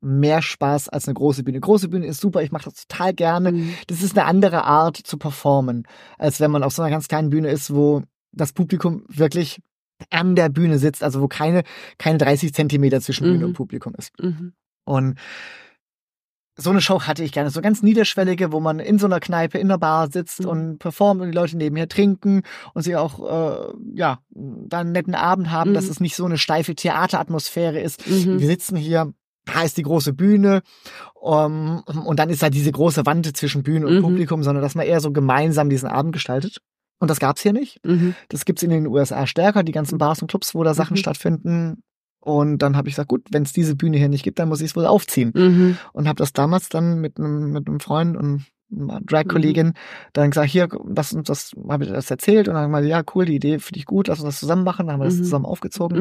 mehr 0.00 0.42
Spaß 0.42 0.88
als 0.88 1.06
eine 1.06 1.14
große 1.14 1.42
Bühne. 1.42 1.60
Große 1.60 1.88
Bühne 1.88 2.06
ist 2.06 2.20
super, 2.20 2.42
ich 2.42 2.52
mache 2.52 2.64
das 2.64 2.86
total 2.86 3.14
gerne. 3.14 3.52
Mhm. 3.52 3.74
Das 3.86 4.02
ist 4.02 4.16
eine 4.16 4.26
andere 4.26 4.64
Art 4.64 4.96
zu 4.96 5.18
performen, 5.18 5.84
als 6.18 6.40
wenn 6.40 6.50
man 6.50 6.62
auf 6.62 6.72
so 6.72 6.82
einer 6.82 6.90
ganz 6.90 7.08
kleinen 7.08 7.30
Bühne 7.30 7.48
ist, 7.48 7.74
wo 7.74 8.02
das 8.32 8.52
Publikum 8.52 9.04
wirklich 9.08 9.60
an 10.10 10.36
der 10.36 10.48
Bühne 10.48 10.78
sitzt, 10.78 11.02
also 11.02 11.20
wo 11.20 11.28
keine, 11.28 11.64
keine 11.98 12.18
30 12.18 12.54
Zentimeter 12.54 13.00
zwischen 13.00 13.24
Bühne 13.24 13.46
und 13.46 13.52
mhm. 13.52 13.56
Publikum 13.56 13.94
ist. 13.96 14.12
Mhm. 14.20 14.52
Und 14.84 15.18
so 16.60 16.70
eine 16.70 16.80
Show 16.80 17.02
hatte 17.02 17.22
ich 17.22 17.32
gerne, 17.32 17.50
so 17.50 17.60
ganz 17.60 17.82
niederschwellige, 17.82 18.50
wo 18.52 18.58
man 18.58 18.80
in 18.80 18.98
so 18.98 19.06
einer 19.06 19.20
Kneipe, 19.20 19.58
in 19.58 19.68
der 19.68 19.78
Bar 19.78 20.10
sitzt 20.10 20.42
mhm. 20.42 20.48
und 20.48 20.78
performt 20.78 21.20
und 21.20 21.28
die 21.28 21.36
Leute 21.36 21.56
nebenher 21.56 21.88
trinken 21.88 22.42
und 22.74 22.82
sie 22.82 22.96
auch, 22.96 23.20
äh, 23.20 23.72
ja, 23.94 24.18
dann 24.30 24.80
einen 24.80 24.92
netten 24.92 25.14
Abend 25.14 25.50
haben, 25.50 25.70
mhm. 25.70 25.74
dass 25.74 25.88
es 25.88 26.00
nicht 26.00 26.16
so 26.16 26.24
eine 26.24 26.36
steife 26.36 26.74
Theateratmosphäre 26.74 27.80
ist. 27.80 28.08
Mhm. 28.08 28.40
Wir 28.40 28.46
sitzen 28.46 28.76
hier, 28.76 29.12
da 29.52 29.62
ist 29.62 29.76
die 29.76 29.82
große 29.82 30.12
Bühne 30.12 30.62
um, 31.14 31.82
und 32.04 32.18
dann 32.18 32.30
ist 32.30 32.42
da 32.42 32.50
diese 32.50 32.72
große 32.72 33.06
Wand 33.06 33.36
zwischen 33.36 33.62
Bühne 33.62 33.86
und 33.86 33.96
mhm. 33.96 34.02
Publikum, 34.02 34.42
sondern 34.42 34.62
dass 34.62 34.74
man 34.74 34.86
eher 34.86 35.00
so 35.00 35.12
gemeinsam 35.12 35.68
diesen 35.68 35.88
Abend 35.88 36.12
gestaltet. 36.12 36.58
Und 37.00 37.08
das 37.08 37.20
gab's 37.20 37.42
hier 37.42 37.52
nicht. 37.52 37.84
Mhm. 37.84 38.14
Das 38.28 38.44
gibt's 38.44 38.62
in 38.62 38.70
den 38.70 38.86
USA 38.86 39.26
stärker, 39.26 39.62
die 39.62 39.72
ganzen 39.72 39.98
Bars 39.98 40.20
und 40.20 40.28
Clubs, 40.28 40.54
wo 40.54 40.64
da 40.64 40.74
Sachen 40.74 40.94
mhm. 40.94 40.98
stattfinden. 40.98 41.82
Und 42.20 42.58
dann 42.58 42.76
habe 42.76 42.88
ich 42.88 42.94
gesagt, 42.94 43.08
gut, 43.08 43.26
wenn 43.30 43.44
es 43.44 43.52
diese 43.52 43.76
Bühne 43.76 43.96
hier 43.96 44.08
nicht 44.08 44.24
gibt, 44.24 44.38
dann 44.38 44.48
muss 44.48 44.60
ich 44.60 44.70
es 44.70 44.76
wohl 44.76 44.86
aufziehen. 44.86 45.32
Mhm. 45.34 45.78
Und 45.92 46.08
habe 46.08 46.18
das 46.18 46.32
damals 46.32 46.68
dann 46.68 47.00
mit 47.00 47.18
einem 47.18 47.52
mit 47.52 47.68
einem 47.68 47.80
Freund 47.80 48.16
und 48.16 48.44
einer 48.70 49.00
Drag-Kollegin 49.00 49.68
mhm. 49.68 49.72
dann 50.12 50.30
gesagt, 50.30 50.50
hier, 50.50 50.68
das 50.88 51.12
und 51.12 51.28
das 51.28 51.52
habe 51.68 51.84
ich 51.84 51.90
das 51.90 52.10
erzählt 52.10 52.48
und 52.48 52.54
dann 52.54 52.64
haben 52.64 52.72
wir 52.72 52.88
ja, 52.88 53.02
cool, 53.14 53.24
die 53.24 53.36
Idee 53.36 53.58
finde 53.60 53.78
ich 53.78 53.86
gut, 53.86 54.08
lass 54.08 54.20
uns 54.20 54.34
das 54.34 54.40
zusammen 54.40 54.64
machen, 54.64 54.86
dann 54.86 54.94
haben 54.94 55.00
wir 55.00 55.06
das 55.06 55.14
mhm. 55.14 55.24
zusammen 55.24 55.46
aufgezogen. 55.46 55.96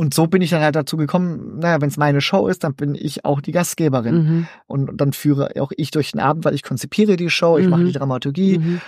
Mhm. 0.00 0.04
Und 0.04 0.14
so 0.14 0.26
bin 0.26 0.42
ich 0.42 0.50
dann 0.50 0.62
halt 0.62 0.76
dazu 0.76 0.96
gekommen, 0.96 1.58
naja, 1.58 1.80
wenn 1.80 1.88
es 1.88 1.96
meine 1.96 2.20
Show 2.20 2.48
ist, 2.48 2.64
dann 2.64 2.74
bin 2.74 2.94
ich 2.94 3.24
auch 3.24 3.40
die 3.40 3.52
Gastgeberin. 3.52 4.14
Mhm. 4.14 4.46
Und 4.66 5.00
dann 5.00 5.12
führe 5.12 5.50
auch 5.60 5.72
ich 5.76 5.90
durch 5.90 6.12
den 6.12 6.20
Abend, 6.20 6.44
weil 6.44 6.54
ich 6.54 6.62
konzipiere 6.62 7.16
die 7.16 7.30
Show, 7.30 7.58
ich 7.58 7.68
mache 7.68 7.84
die 7.84 7.92
Dramaturgie. 7.92 8.80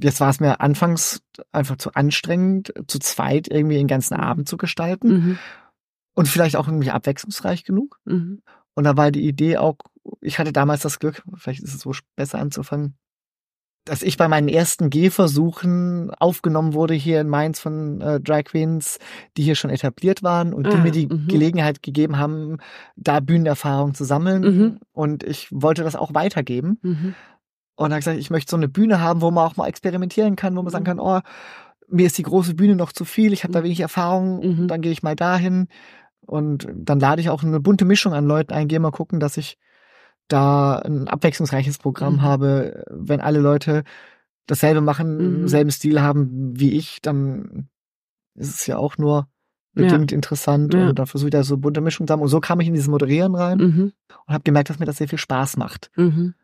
Jetzt 0.00 0.20
war 0.20 0.30
es 0.30 0.40
mir 0.40 0.60
anfangs 0.60 1.22
einfach 1.50 1.76
zu 1.76 1.92
anstrengend, 1.94 2.72
zu 2.86 2.98
zweit 2.98 3.48
irgendwie 3.48 3.76
den 3.76 3.88
ganzen 3.88 4.14
Abend 4.14 4.48
zu 4.48 4.56
gestalten 4.56 5.38
und 6.14 6.28
vielleicht 6.28 6.56
auch 6.56 6.68
irgendwie 6.68 6.90
abwechslungsreich 6.90 7.64
genug. 7.64 7.98
Mhm. 8.04 8.42
Und 8.74 8.84
da 8.84 8.96
war 8.96 9.10
die 9.10 9.26
Idee 9.26 9.56
auch, 9.58 9.76
ich 10.20 10.38
hatte 10.38 10.52
damals 10.52 10.82
das 10.82 10.98
Glück, 10.98 11.22
vielleicht 11.36 11.62
ist 11.62 11.74
es 11.74 11.80
so 11.80 11.92
besser 12.16 12.38
anzufangen, 12.38 12.96
dass 13.84 14.02
ich 14.02 14.16
bei 14.16 14.28
meinen 14.28 14.48
ersten 14.48 14.90
Gehversuchen 14.90 16.12
aufgenommen 16.18 16.72
wurde 16.72 16.94
hier 16.94 17.20
in 17.20 17.28
Mainz 17.28 17.58
von 17.58 18.00
äh, 18.00 18.20
Drag 18.20 18.44
Queens, 18.44 18.98
die 19.36 19.42
hier 19.42 19.56
schon 19.56 19.70
etabliert 19.70 20.22
waren 20.22 20.54
und 20.54 20.66
ah, 20.66 20.70
die 20.70 20.76
mir 20.76 20.92
die 20.92 21.08
-hmm. 21.08 21.28
Gelegenheit 21.28 21.82
gegeben 21.82 22.16
haben, 22.16 22.58
da 22.96 23.20
Bühnenerfahrung 23.20 23.94
zu 23.94 24.04
sammeln. 24.04 24.42
Mhm. 24.42 24.78
Und 24.92 25.24
ich 25.24 25.48
wollte 25.50 25.82
das 25.82 25.96
auch 25.96 26.14
weitergeben. 26.14 26.78
Mhm. 26.82 27.14
Und 27.74 27.90
habe 27.90 28.00
gesagt, 28.00 28.18
ich 28.18 28.30
möchte 28.30 28.50
so 28.50 28.56
eine 28.56 28.68
Bühne 28.68 29.00
haben, 29.00 29.20
wo 29.20 29.30
man 29.30 29.46
auch 29.46 29.56
mal 29.56 29.66
experimentieren 29.66 30.36
kann, 30.36 30.56
wo 30.56 30.62
man 30.62 30.70
sagen 30.70 30.84
mhm. 30.84 30.86
kann, 30.86 31.00
oh, 31.00 31.20
mir 31.88 32.06
ist 32.06 32.18
die 32.18 32.22
große 32.22 32.54
Bühne 32.54 32.76
noch 32.76 32.92
zu 32.92 33.04
viel, 33.04 33.32
ich 33.32 33.42
habe 33.42 33.52
da 33.52 33.60
mhm. 33.60 33.64
wenig 33.64 33.80
Erfahrung, 33.80 34.38
mhm. 34.46 34.68
dann 34.68 34.80
gehe 34.80 34.92
ich 34.92 35.02
mal 35.02 35.16
dahin. 35.16 35.66
Und 36.24 36.68
dann 36.72 37.00
lade 37.00 37.20
ich 37.20 37.30
auch 37.30 37.42
eine 37.42 37.58
bunte 37.58 37.84
Mischung 37.84 38.14
an 38.14 38.26
Leuten 38.26 38.52
ein, 38.52 38.68
gehe 38.68 38.78
mal 38.78 38.92
gucken, 38.92 39.18
dass 39.18 39.36
ich 39.36 39.58
da 40.32 40.76
ein 40.76 41.08
abwechslungsreiches 41.08 41.78
Programm 41.78 42.14
mhm. 42.14 42.22
habe. 42.22 42.84
Wenn 42.90 43.20
alle 43.20 43.40
Leute 43.40 43.84
dasselbe 44.46 44.80
machen, 44.80 45.42
mhm. 45.42 45.48
selben 45.48 45.70
Stil 45.70 46.00
haben 46.00 46.58
wie 46.58 46.72
ich, 46.72 47.00
dann 47.02 47.68
ist 48.34 48.54
es 48.54 48.66
ja 48.66 48.78
auch 48.78 48.98
nur 48.98 49.28
bedingt 49.74 50.10
ja. 50.10 50.16
interessant. 50.16 50.74
Ja. 50.74 50.88
Und 50.88 50.98
dann 50.98 51.06
versuche 51.06 51.28
ich 51.28 51.32
da 51.32 51.42
so 51.44 51.56
bunte 51.56 51.80
Mischung 51.80 52.06
zu 52.06 52.12
haben. 52.12 52.20
Und 52.20 52.28
so 52.28 52.40
kam 52.40 52.60
ich 52.60 52.68
in 52.68 52.74
dieses 52.74 52.88
Moderieren 52.88 53.34
rein 53.34 53.58
mhm. 53.58 53.92
und 54.26 54.34
habe 54.34 54.42
gemerkt, 54.42 54.70
dass 54.70 54.78
mir 54.78 54.86
das 54.86 54.98
sehr 54.98 55.08
viel 55.08 55.18
Spaß 55.18 55.56
macht. 55.56 55.90
Mhm. 55.96 56.34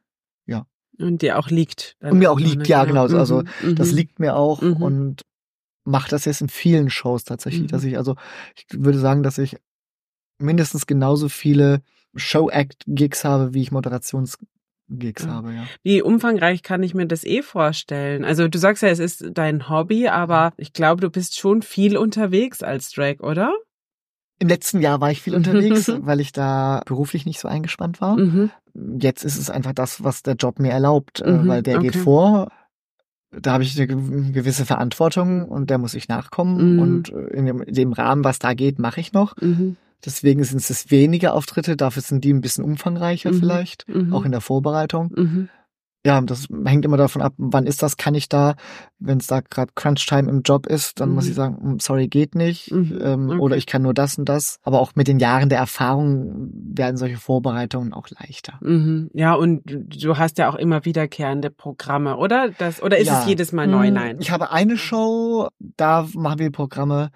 Ja. 0.46 0.66
Und 0.98 1.22
dir 1.22 1.38
auch 1.38 1.48
liegt. 1.48 1.96
Und 2.00 2.18
mir 2.18 2.30
auch 2.30 2.40
liegt, 2.40 2.66
ja, 2.68 2.84
genau. 2.84 3.06
Also 3.06 3.42
mhm. 3.62 3.76
das 3.76 3.90
mhm. 3.90 3.96
liegt 3.96 4.18
mir 4.18 4.36
auch 4.36 4.62
und 4.62 5.22
mache 5.84 6.10
das 6.10 6.24
jetzt 6.24 6.40
in 6.40 6.48
vielen 6.48 6.90
Shows 6.90 7.24
tatsächlich, 7.24 7.68
dass 7.68 7.84
ich 7.84 7.96
also 7.96 8.16
ich 8.54 8.66
würde 8.72 8.98
sagen, 8.98 9.22
dass 9.22 9.38
ich 9.38 9.56
mindestens 10.38 10.86
genauso 10.86 11.28
viele 11.28 11.82
Show-Act-Gigs 12.14 13.24
habe, 13.24 13.54
wie 13.54 13.62
ich 13.62 13.70
Moderations- 13.70 14.38
Gigs 14.90 15.24
ja. 15.24 15.30
habe, 15.30 15.52
ja. 15.52 15.66
Wie 15.82 16.02
umfangreich 16.02 16.62
kann 16.62 16.82
ich 16.82 16.94
mir 16.94 17.06
das 17.06 17.24
eh 17.24 17.42
vorstellen? 17.42 18.24
Also 18.24 18.48
du 18.48 18.58
sagst 18.58 18.82
ja, 18.82 18.88
es 18.88 18.98
ist 18.98 19.24
dein 19.34 19.68
Hobby, 19.68 20.08
aber 20.08 20.52
ich 20.56 20.72
glaube, 20.72 21.02
du 21.02 21.10
bist 21.10 21.38
schon 21.38 21.62
viel 21.62 21.96
unterwegs 21.96 22.62
als 22.62 22.90
Drag, 22.92 23.20
oder? 23.20 23.52
Im 24.38 24.48
letzten 24.48 24.80
Jahr 24.80 25.00
war 25.00 25.10
ich 25.10 25.20
viel 25.20 25.34
unterwegs, 25.34 25.88
weil 26.00 26.20
ich 26.20 26.32
da 26.32 26.82
beruflich 26.86 27.26
nicht 27.26 27.40
so 27.40 27.48
eingespannt 27.48 28.00
war. 28.00 28.16
Mhm. 28.16 28.50
Jetzt 28.98 29.24
ist 29.24 29.36
es 29.36 29.50
einfach 29.50 29.72
das, 29.72 30.04
was 30.04 30.22
der 30.22 30.34
Job 30.34 30.58
mir 30.58 30.70
erlaubt, 30.70 31.20
äh, 31.20 31.32
mhm, 31.32 31.48
weil 31.48 31.62
der 31.62 31.78
okay. 31.78 31.88
geht 31.88 31.96
vor. 31.96 32.50
Da 33.30 33.52
habe 33.52 33.64
ich 33.64 33.78
eine 33.78 33.86
gewisse 34.32 34.64
Verantwortung 34.64 35.46
und 35.46 35.68
der 35.68 35.76
muss 35.76 35.92
ich 35.92 36.08
nachkommen. 36.08 36.76
Mhm. 36.76 36.78
Und 36.78 37.12
äh, 37.12 37.36
in 37.36 37.46
dem, 37.46 37.62
in 37.62 37.74
dem, 37.74 37.92
Rahmen, 37.92 38.24
was 38.24 38.38
da 38.38 38.54
geht, 38.54 38.78
mache 38.78 39.00
ich 39.00 39.12
noch. 39.12 39.34
Deswegen 40.04 40.44
sind 40.44 40.58
es 40.58 40.90
weniger 40.90 41.34
Auftritte, 41.34 41.76
dafür 41.76 42.02
sind 42.02 42.24
die 42.24 42.32
ein 42.32 42.40
bisschen 42.40 42.64
umfangreicher 42.64 43.32
mhm. 43.32 43.38
vielleicht, 43.40 43.88
mhm. 43.88 44.12
auch 44.12 44.24
in 44.24 44.32
der 44.32 44.40
Vorbereitung. 44.40 45.12
Mhm. 45.14 45.48
Ja, 46.06 46.20
das 46.20 46.46
hängt 46.64 46.84
immer 46.84 46.96
davon 46.96 47.22
ab, 47.22 47.34
wann 47.36 47.66
ist 47.66 47.82
das, 47.82 47.96
kann 47.96 48.14
ich 48.14 48.28
da, 48.28 48.54
wenn 49.00 49.18
es 49.18 49.26
da 49.26 49.40
gerade 49.40 49.72
Crunch-Time 49.74 50.30
im 50.30 50.42
Job 50.42 50.66
ist, 50.66 51.00
dann 51.00 51.10
muss 51.10 51.24
ich 51.24 51.32
mhm. 51.32 51.36
sagen, 51.36 51.58
hm, 51.60 51.80
sorry, 51.80 52.06
geht 52.06 52.36
nicht. 52.36 52.70
Mhm. 52.70 52.98
Ähm, 53.02 53.30
okay. 53.30 53.38
Oder 53.40 53.56
ich 53.56 53.66
kann 53.66 53.82
nur 53.82 53.94
das 53.94 54.16
und 54.16 54.28
das. 54.28 54.58
Aber 54.62 54.80
auch 54.80 54.92
mit 54.94 55.08
den 55.08 55.18
Jahren 55.18 55.48
der 55.48 55.58
Erfahrung 55.58 56.50
werden 56.52 56.96
solche 56.96 57.16
Vorbereitungen 57.16 57.92
auch 57.92 58.08
leichter. 58.10 58.54
Mhm. 58.62 59.10
Ja, 59.12 59.34
und 59.34 59.62
du 59.66 60.16
hast 60.16 60.38
ja 60.38 60.48
auch 60.48 60.54
immer 60.54 60.84
wiederkehrende 60.84 61.50
Programme, 61.50 62.16
oder? 62.16 62.50
Das, 62.56 62.80
oder 62.80 62.96
ist 62.96 63.08
ja. 63.08 63.20
es 63.20 63.26
jedes 63.26 63.52
Mal 63.52 63.66
neu? 63.66 63.90
Nein. 63.90 64.18
Ich 64.20 64.30
habe 64.30 64.52
eine 64.52 64.76
Show, 64.76 65.48
da 65.58 66.06
machen 66.14 66.38
wir 66.38 66.52
Programme 66.52 67.10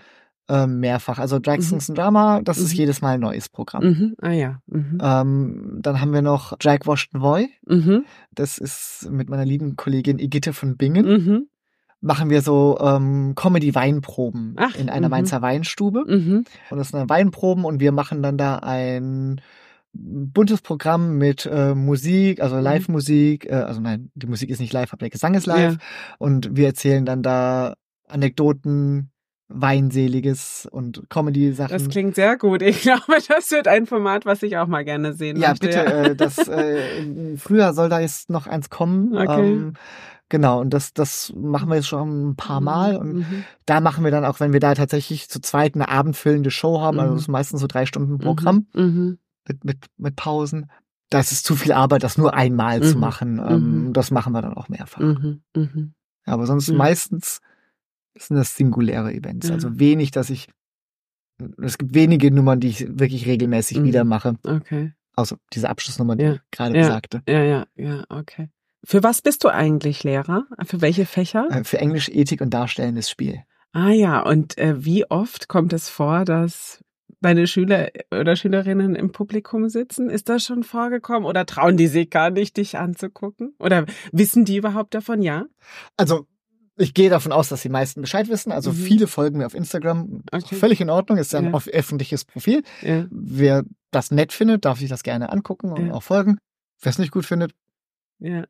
ähm, 0.48 0.80
mehrfach. 0.80 1.18
Also 1.18 1.38
Dragsters 1.38 1.88
mhm. 1.88 1.94
Drama, 1.94 2.40
das 2.42 2.58
mhm. 2.58 2.64
ist 2.64 2.72
jedes 2.74 3.00
Mal 3.00 3.14
ein 3.14 3.20
neues 3.20 3.48
Programm. 3.48 3.84
Mhm. 3.84 4.14
Ah 4.20 4.32
ja. 4.32 4.60
Mhm. 4.66 4.98
Ähm, 5.00 5.78
dann 5.80 6.00
haben 6.00 6.12
wir 6.12 6.22
noch 6.22 6.56
Drag 6.58 6.80
Washed 6.84 7.10
Voy. 7.14 7.48
Mhm. 7.66 8.04
Das 8.32 8.58
ist 8.58 9.08
mit 9.10 9.28
meiner 9.28 9.44
lieben 9.44 9.76
Kollegin 9.76 10.18
Igitte 10.18 10.52
von 10.52 10.76
Bingen. 10.76 11.06
Mhm. 11.06 11.48
Machen 12.00 12.30
wir 12.30 12.42
so 12.42 12.78
ähm, 12.80 13.34
Comedy-Weinproben 13.36 14.56
in 14.76 14.90
einer 14.90 15.08
Mainzer 15.08 15.40
Weinstube. 15.40 16.00
Und 16.02 16.46
das 16.70 16.88
sind 16.88 16.98
dann 16.98 17.08
Weinproben 17.08 17.64
und 17.64 17.78
wir 17.78 17.92
machen 17.92 18.24
dann 18.24 18.36
da 18.36 18.56
ein 18.56 19.40
buntes 19.92 20.62
Programm 20.62 21.18
mit 21.18 21.46
äh, 21.46 21.76
Musik, 21.76 22.40
also 22.40 22.58
Live-Musik, 22.58 23.46
äh, 23.46 23.52
also 23.52 23.80
nein, 23.80 24.10
die 24.14 24.26
Musik 24.26 24.50
ist 24.50 24.58
nicht 24.58 24.72
live, 24.72 24.92
aber 24.92 25.00
der 25.00 25.10
Gesang 25.10 25.34
ist 25.34 25.46
live. 25.46 25.74
Ja. 25.74 25.78
Und 26.18 26.56
wir 26.56 26.66
erzählen 26.66 27.04
dann 27.04 27.22
da 27.22 27.74
Anekdoten, 28.08 29.11
Weinseliges 29.54 30.68
und 30.70 31.02
Comedy-Sachen. 31.08 31.72
Das 31.72 31.88
klingt 31.88 32.14
sehr 32.14 32.36
gut. 32.36 32.62
Ich 32.62 32.82
glaube, 32.82 33.02
das 33.28 33.50
wird 33.50 33.68
ein 33.68 33.86
Format, 33.86 34.26
was 34.26 34.42
ich 34.42 34.56
auch 34.56 34.66
mal 34.66 34.84
gerne 34.84 35.12
sehen 35.12 35.40
ja, 35.40 35.50
möchte. 35.50 35.66
Bitte, 35.66 35.78
ja, 35.78 35.84
bitte. 35.84 36.10
Äh, 36.10 36.16
das, 36.16 36.38
äh, 36.48 37.36
früher 37.36 37.72
soll 37.74 37.88
da 37.88 38.00
jetzt 38.00 38.30
noch 38.30 38.46
eins 38.46 38.70
kommen. 38.70 39.16
Okay. 39.16 39.52
Ähm, 39.52 39.72
Genau, 40.32 40.62
und 40.62 40.70
das, 40.70 40.94
das 40.94 41.30
machen 41.36 41.68
wir 41.68 41.74
jetzt 41.74 41.88
schon 41.88 42.30
ein 42.30 42.36
paar 42.36 42.60
mhm, 42.60 42.64
Mal. 42.64 42.96
Und 42.96 43.12
mhm. 43.16 43.44
da 43.66 43.80
machen 43.82 44.02
wir 44.02 44.10
dann 44.10 44.24
auch, 44.24 44.40
wenn 44.40 44.54
wir 44.54 44.60
da 44.60 44.74
tatsächlich 44.74 45.28
zu 45.28 45.42
zweit 45.42 45.74
eine 45.74 45.90
abendfüllende 45.90 46.50
Show 46.50 46.80
haben, 46.80 46.98
also 46.98 47.00
mhm. 47.00 47.00
also 47.00 47.14
das 47.16 47.22
ist 47.24 47.28
meistens 47.28 47.60
so 47.60 47.66
drei 47.66 47.84
Stunden 47.84 48.16
Programm 48.16 48.66
mhm. 48.72 48.82
mhm. 48.82 49.18
mit, 49.46 49.64
mit, 49.66 49.86
mit 49.98 50.16
Pausen. 50.16 50.70
Das 51.10 51.32
ist 51.32 51.44
zu 51.44 51.54
viel 51.54 51.72
Arbeit, 51.72 52.02
das 52.02 52.16
nur 52.16 52.32
einmal 52.32 52.82
zu 52.82 52.96
machen. 52.96 53.42
Ähm, 53.46 53.92
das 53.92 54.10
machen 54.10 54.32
wir 54.32 54.40
dann 54.40 54.54
auch 54.54 54.70
mehrfach. 54.70 55.02
Aber 56.24 56.46
sonst 56.46 56.72
meistens 56.72 57.42
sind 58.16 58.36
das 58.36 58.56
singuläre 58.56 59.12
Events. 59.12 59.48
Ja. 59.48 59.54
Also 59.54 59.78
wenig, 59.78 60.10
dass 60.10 60.30
ich, 60.30 60.48
es 61.62 61.78
gibt 61.78 61.94
wenige 61.94 62.30
Nummern, 62.30 62.60
die 62.60 62.68
ich 62.68 62.86
wirklich 62.88 63.26
regelmäßig 63.26 63.78
mhm. 63.78 63.84
wieder 63.84 64.04
mache. 64.04 64.36
Okay. 64.44 64.92
Also 65.14 65.36
diese 65.52 65.68
Abschlussnummer, 65.68 66.16
die 66.16 66.24
ja. 66.24 66.32
ich 66.34 66.40
gerade 66.50 66.76
ja. 66.76 66.84
sagte. 66.84 67.22
Ja, 67.28 67.42
ja, 67.42 67.66
ja, 67.76 68.04
okay. 68.08 68.48
Für 68.84 69.02
was 69.02 69.22
bist 69.22 69.44
du 69.44 69.48
eigentlich 69.48 70.02
Lehrer? 70.02 70.46
Für 70.64 70.80
welche 70.80 71.06
Fächer? 71.06 71.46
Äh, 71.50 71.64
für 71.64 71.78
Englisch, 71.78 72.08
Ethik 72.08 72.40
und 72.40 72.50
Darstellendes 72.50 73.10
Spiel. 73.10 73.42
Ah 73.72 73.90
ja, 73.90 74.20
und 74.20 74.58
äh, 74.58 74.84
wie 74.84 75.08
oft 75.08 75.48
kommt 75.48 75.72
es 75.72 75.88
vor, 75.88 76.24
dass 76.24 76.82
deine 77.22 77.46
Schüler 77.46 77.90
oder 78.10 78.36
Schülerinnen 78.36 78.94
im 78.94 79.12
Publikum 79.12 79.68
sitzen? 79.68 80.10
Ist 80.10 80.28
das 80.28 80.44
schon 80.44 80.64
vorgekommen 80.64 81.24
oder 81.24 81.46
trauen 81.46 81.76
die 81.76 81.86
sich 81.86 82.10
gar 82.10 82.30
nicht, 82.30 82.56
dich 82.56 82.76
anzugucken? 82.76 83.54
Oder 83.58 83.86
wissen 84.10 84.44
die 84.44 84.56
überhaupt 84.56 84.94
davon, 84.94 85.22
ja? 85.22 85.46
Also 85.96 86.26
ich 86.76 86.94
gehe 86.94 87.10
davon 87.10 87.32
aus, 87.32 87.48
dass 87.48 87.62
die 87.62 87.68
meisten 87.68 88.00
Bescheid 88.00 88.28
wissen. 88.28 88.52
Also 88.52 88.72
mhm. 88.72 88.76
viele 88.76 89.06
folgen 89.06 89.38
mir 89.38 89.46
auf 89.46 89.54
Instagram. 89.54 90.22
Okay. 90.30 90.54
Völlig 90.54 90.80
in 90.80 90.90
Ordnung, 90.90 91.18
ist 91.18 91.32
ja 91.32 91.40
ein 91.40 91.52
ja. 91.52 91.60
öffentliches 91.72 92.24
Profil. 92.24 92.62
Ja. 92.80 93.06
Wer 93.10 93.64
das 93.90 94.10
nett 94.10 94.32
findet, 94.32 94.64
darf 94.64 94.78
sich 94.78 94.88
das 94.88 95.02
gerne 95.02 95.30
angucken 95.30 95.72
und 95.72 95.88
ja. 95.88 95.92
auch 95.92 96.02
folgen. 96.02 96.38
Wer 96.80 96.90
es 96.90 96.98
nicht 96.98 97.12
gut 97.12 97.26
findet, 97.26 97.52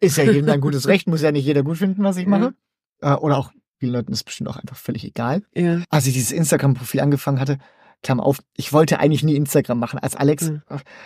ist 0.00 0.16
ja 0.16 0.24
jedem 0.24 0.48
ein 0.48 0.60
gutes 0.62 0.86
Recht, 0.86 1.08
muss 1.08 1.22
ja 1.22 1.32
nicht 1.32 1.44
jeder 1.44 1.62
gut 1.62 1.78
finden, 1.78 2.04
was 2.04 2.16
ich 2.16 2.26
mache. 2.26 2.54
Äh, 3.00 3.14
oder 3.14 3.38
auch 3.38 3.52
vielen 3.78 3.92
Leuten 3.92 4.12
ist 4.12 4.24
bestimmt 4.24 4.48
auch 4.48 4.56
einfach 4.56 4.76
völlig 4.76 5.04
egal. 5.04 5.42
Als 5.90 6.06
ich 6.06 6.14
dieses 6.14 6.30
Instagram-Profil 6.30 7.00
angefangen 7.00 7.40
hatte, 7.40 7.58
Klammer 8.02 8.26
auf, 8.26 8.38
ich 8.56 8.72
wollte 8.72 8.98
eigentlich 8.98 9.22
nie 9.22 9.36
Instagram 9.36 9.78
machen. 9.78 9.98
Als 9.98 10.16
Alex 10.16 10.50
mhm. 10.50 10.62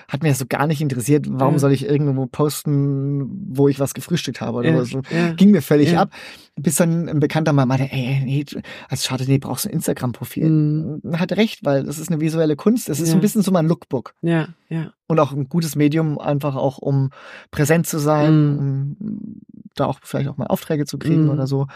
hat 0.09 0.23
mir 0.23 0.31
das 0.31 0.39
so 0.39 0.47
gar 0.49 0.67
nicht 0.67 0.81
interessiert, 0.81 1.27
warum 1.29 1.55
mhm. 1.55 1.59
soll 1.59 1.73
ich 1.73 1.87
irgendwo 1.87 2.27
posten, 2.27 3.29
wo 3.51 3.69
ich 3.69 3.79
was 3.79 3.93
gefrühstückt 3.93 4.41
habe 4.41 4.59
oder 4.59 4.71
ja. 4.71 4.85
so. 4.85 5.03
Ja. 5.11 5.33
Ging 5.35 5.51
mir 5.51 5.63
völlig 5.63 5.93
ja. 5.93 6.03
ab. 6.03 6.11
Bis 6.59 6.77
dann 6.77 7.09
ein 7.09 7.21
Bekannter 7.21 7.53
mal 7.53 7.67
meinte, 7.67 7.93
ey, 7.93 8.23
nee, 8.25 8.45
als 8.89 9.05
schade, 9.05 9.25
nee, 9.27 9.37
brauchst 9.37 9.67
du 9.67 9.69
ein 9.69 9.75
Instagram-Profil. 9.75 10.49
Mhm. 10.49 11.19
Hat 11.19 11.33
recht, 11.33 11.65
weil 11.65 11.85
das 11.85 11.99
ist 11.99 12.11
eine 12.11 12.21
visuelle 12.21 12.57
Kunst. 12.57 12.89
Das 12.89 12.99
ist 12.99 13.11
so 13.11 13.15
ein 13.17 13.21
bisschen 13.21 13.43
so 13.43 13.51
mein 13.51 13.67
Lookbook. 13.67 14.15
Ja, 14.23 14.49
ja. 14.71 14.93
Und 15.07 15.21
auch 15.21 15.33
ein 15.33 15.49
gutes 15.51 15.77
Medium, 15.77 16.19
einfach 16.19 16.57
auch 16.57 16.79
um 16.79 17.11
präsent 17.51 17.87
zu 17.87 17.99
sein, 17.99 18.53
mhm. 18.53 18.97
um 18.99 19.41
da 19.75 19.85
auch 19.85 20.01
vielleicht 20.03 20.29
auch 20.29 20.39
mal 20.39 20.47
Aufträge 20.47 20.87
zu 20.87 20.99
kriegen 20.99 21.25
mhm. 21.25 21.31
oder 21.31 21.47
so. 21.47 21.67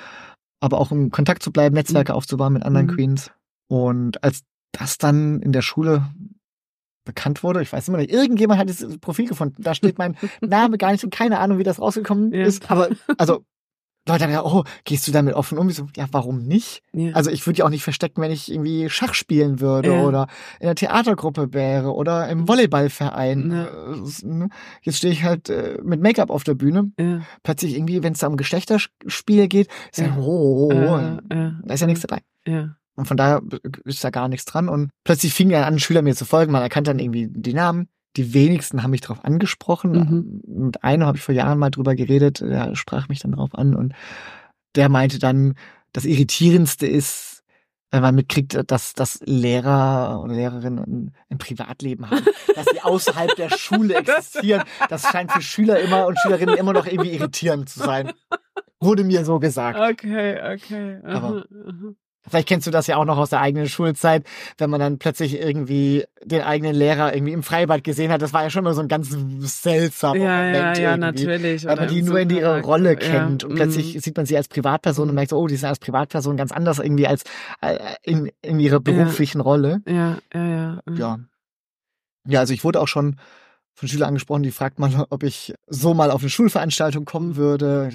Aber 0.61 0.79
auch 0.79 0.91
um 0.91 1.11
Kontakt 1.11 1.43
zu 1.43 1.53
bleiben, 1.53 1.75
Netzwerke 1.75 2.13
mhm. 2.13 2.17
aufzubauen 2.17 2.55
mit 2.55 2.63
anderen 2.63 2.87
Queens. 2.87 3.31
Und 3.69 4.25
als 4.25 4.43
das 4.73 4.99
dann 4.99 5.41
in 5.41 5.53
der 5.53 5.63
Schule 5.63 6.11
bekannt 7.05 7.43
wurde. 7.43 7.63
Ich 7.63 7.73
weiß 7.73 7.89
immer 7.89 7.99
nicht, 7.99 8.11
irgendjemand 8.11 8.61
hat 8.61 8.69
dieses 8.69 8.99
Profil 8.99 9.27
gefunden. 9.27 9.63
Da 9.63 9.75
steht 9.75 9.99
mein 9.99 10.17
Name 10.41 10.79
gar 10.79 10.93
nicht 10.93 11.05
und 11.05 11.11
keine 11.11 11.39
Ahnung, 11.39 11.59
wie 11.59 11.65
das 11.65 11.81
rausgekommen 11.81 12.33
ja. 12.33 12.45
ist. 12.45 12.71
Aber 12.71 12.89
also 13.19 13.45
Leute 14.09 14.25
haben 14.25 14.33
ja, 14.33 14.45
oh, 14.45 14.65
gehst 14.85 15.07
du 15.07 15.13
damit 15.13 15.35
offen 15.35 15.59
um? 15.59 15.69
Ich 15.69 15.77
so, 15.77 15.87
ja, 15.95 16.07
warum 16.11 16.43
nicht? 16.43 16.83
Ja. 16.93 17.13
Also 17.13 17.31
ich 17.31 17.47
würde 17.47 17.59
ja 17.59 17.65
auch 17.67 17.71
nicht 17.71 17.85
verstecken, 17.85 18.23
wenn 18.23 18.31
ich 18.31 18.51
irgendwie 18.51 18.89
Schach 18.89 19.13
spielen 19.13 19.61
würde 19.61 19.93
ja. 19.93 20.03
oder 20.03 20.27
in 20.59 20.67
der 20.67 20.75
Theatergruppe 20.75 21.53
wäre 21.53 21.95
oder 21.95 22.29
im 22.29 22.49
Volleyballverein. 22.49 23.51
Ja. 23.51 23.67
Äh, 23.67 24.27
ne? 24.27 24.49
Jetzt 24.83 24.99
stehe 24.99 25.13
ich 25.13 25.23
halt 25.23 25.51
äh, 25.51 25.79
mit 25.83 26.01
Make-up 26.01 26.31
auf 26.31 26.45
der 26.45 26.55
Bühne. 26.55 26.93
Plötzlich 27.43 27.77
irgendwie, 27.77 28.03
wenn 28.03 28.15
es 28.15 28.21
da 28.21 28.29
um 28.29 28.39
Geschlechterspiel 28.39 29.49
geht, 29.49 29.69
ist 29.93 29.99
ja, 29.99 30.17
oh, 30.19 30.71
oh, 30.73 30.75
oh, 30.75 31.21
da 31.29 31.75
ist 31.75 31.81
ja 31.81 31.87
nichts 31.87 32.05
dabei. 32.07 32.23
Ja. 32.47 32.77
Und 32.97 33.07
von 33.07 33.17
daher 33.17 33.43
ist 33.85 34.05
da 34.05 34.11
gar 34.11 34.29
nichts 34.29 34.45
dran. 34.45 34.69
Und 34.69 34.91
plötzlich 35.05 35.33
fingen 35.33 35.53
ja 35.53 35.65
an, 35.65 35.79
Schüler 35.79 36.03
mir 36.03 36.15
zu 36.15 36.25
folgen. 36.25 36.53
Man 36.53 36.63
erkannte 36.63 36.91
dann 36.91 36.99
irgendwie 36.99 37.29
die 37.31 37.55
Namen. 37.55 37.89
Die 38.17 38.35
wenigsten 38.35 38.83
haben 38.83 38.91
mich 38.91 39.01
darauf 39.01 39.25
angesprochen. 39.25 40.43
Mhm. 40.47 40.65
Mit 40.67 40.85
einem 40.85 41.07
habe 41.07 41.17
ich 41.17 41.23
vor 41.23 41.35
Jahren 41.35 41.59
mal 41.59 41.71
drüber 41.71 41.95
geredet. 41.95 42.41
Der 42.41 42.75
sprach 42.75 43.09
mich 43.09 43.21
dann 43.21 43.33
darauf 43.33 43.55
an. 43.55 43.75
Und 43.75 43.95
der 44.75 44.89
meinte 44.89 45.19
dann, 45.19 45.55
das 45.93 46.05
Irritierendste 46.05 46.87
ist, 46.87 47.43
wenn 47.91 48.03
man 48.03 48.15
mitkriegt, 48.15 48.71
dass, 48.71 48.93
dass 48.95 49.21
Lehrer 49.25 50.21
oder 50.23 50.35
Lehrerinnen 50.35 51.13
ein 51.29 51.39
Privatleben 51.39 52.09
haben, 52.09 52.25
dass 52.55 52.67
sie 52.67 52.81
außerhalb 52.81 53.35
der 53.35 53.51
Schule 53.51 53.95
existieren. 53.95 54.63
Das 54.89 55.03
scheint 55.03 55.33
für 55.33 55.43
Schüler 55.43 55.81
immer 55.81 56.07
und 56.07 56.19
Schülerinnen 56.21 56.57
immer 56.57 56.73
noch 56.73 56.87
irgendwie 56.87 57.13
irritierend 57.13 57.69
zu 57.69 57.81
sein. 57.81 58.13
Wurde 58.79 59.05
mir 59.05 59.25
so 59.25 59.39
gesagt. 59.41 59.79
Okay, 59.79 60.55
okay. 60.55 61.01
Aha, 61.05 61.17
Aber 61.17 61.29
aha. 61.67 61.95
Vielleicht 62.29 62.49
kennst 62.49 62.67
du 62.67 62.71
das 62.71 62.87
ja 62.87 62.97
auch 62.97 63.05
noch 63.07 63.17
aus 63.17 63.31
der 63.31 63.41
eigenen 63.41 63.69
Schulzeit, 63.69 64.25
wenn 64.59 64.69
man 64.69 64.79
dann 64.79 64.99
plötzlich 64.99 65.41
irgendwie 65.41 66.05
den 66.23 66.43
eigenen 66.43 66.75
Lehrer 66.75 67.15
irgendwie 67.15 67.33
im 67.33 67.43
Freibad 67.43 67.83
gesehen 67.83 68.13
hat. 68.13 68.21
Das 68.21 68.33
war 68.35 68.43
ja 68.43 68.51
schon 68.51 68.65
mal 68.65 68.75
so 68.75 68.83
ein 68.83 68.89
ganz 68.89 69.17
seltsamer 69.63 70.17
ja, 70.17 70.37
Moment. 70.37 70.79
Ja, 70.79 70.83
ja, 70.83 70.97
natürlich. 70.97 71.65
Weil 71.65 71.77
man 71.77 71.89
die 71.89 72.03
nur 72.03 72.21
in 72.21 72.31
ihrer 72.31 72.61
Rolle 72.61 72.97
kennt. 72.97 73.43
Ja, 73.43 73.49
und 73.49 73.55
plötzlich 73.55 73.97
mm. 73.97 73.99
sieht 74.01 74.17
man 74.17 74.27
sie 74.27 74.37
als 74.37 74.49
Privatperson 74.49 75.09
und 75.09 75.15
merkt 75.15 75.31
so, 75.31 75.39
oh, 75.39 75.47
die 75.47 75.57
sind 75.57 75.69
als 75.69 75.79
Privatperson 75.79 76.37
ganz 76.37 76.53
anders 76.53 76.79
irgendwie 76.79 77.07
als 77.07 77.25
äh, 77.63 77.79
in, 78.03 78.31
in 78.43 78.61
ihrer 78.61 78.81
beruflichen 78.81 79.39
ja. 79.39 79.45
Rolle. 79.45 79.81
Ja, 79.87 80.19
ja, 80.35 80.47
ja. 80.47 80.83
Ja. 80.95 81.19
Ja, 82.27 82.41
also 82.41 82.53
ich 82.53 82.65
wurde 82.65 82.81
auch 82.81 82.89
schon 82.89 83.17
von 83.81 83.89
Schülern 83.89 84.09
angesprochen, 84.09 84.43
die 84.43 84.51
fragt 84.51 84.79
man, 84.79 85.07
ob 85.09 85.23
ich 85.23 85.55
so 85.67 85.95
mal 85.95 86.11
auf 86.11 86.21
eine 86.21 86.29
Schulveranstaltung 86.29 87.07
kommen 87.07 87.37
würde. 87.37 87.89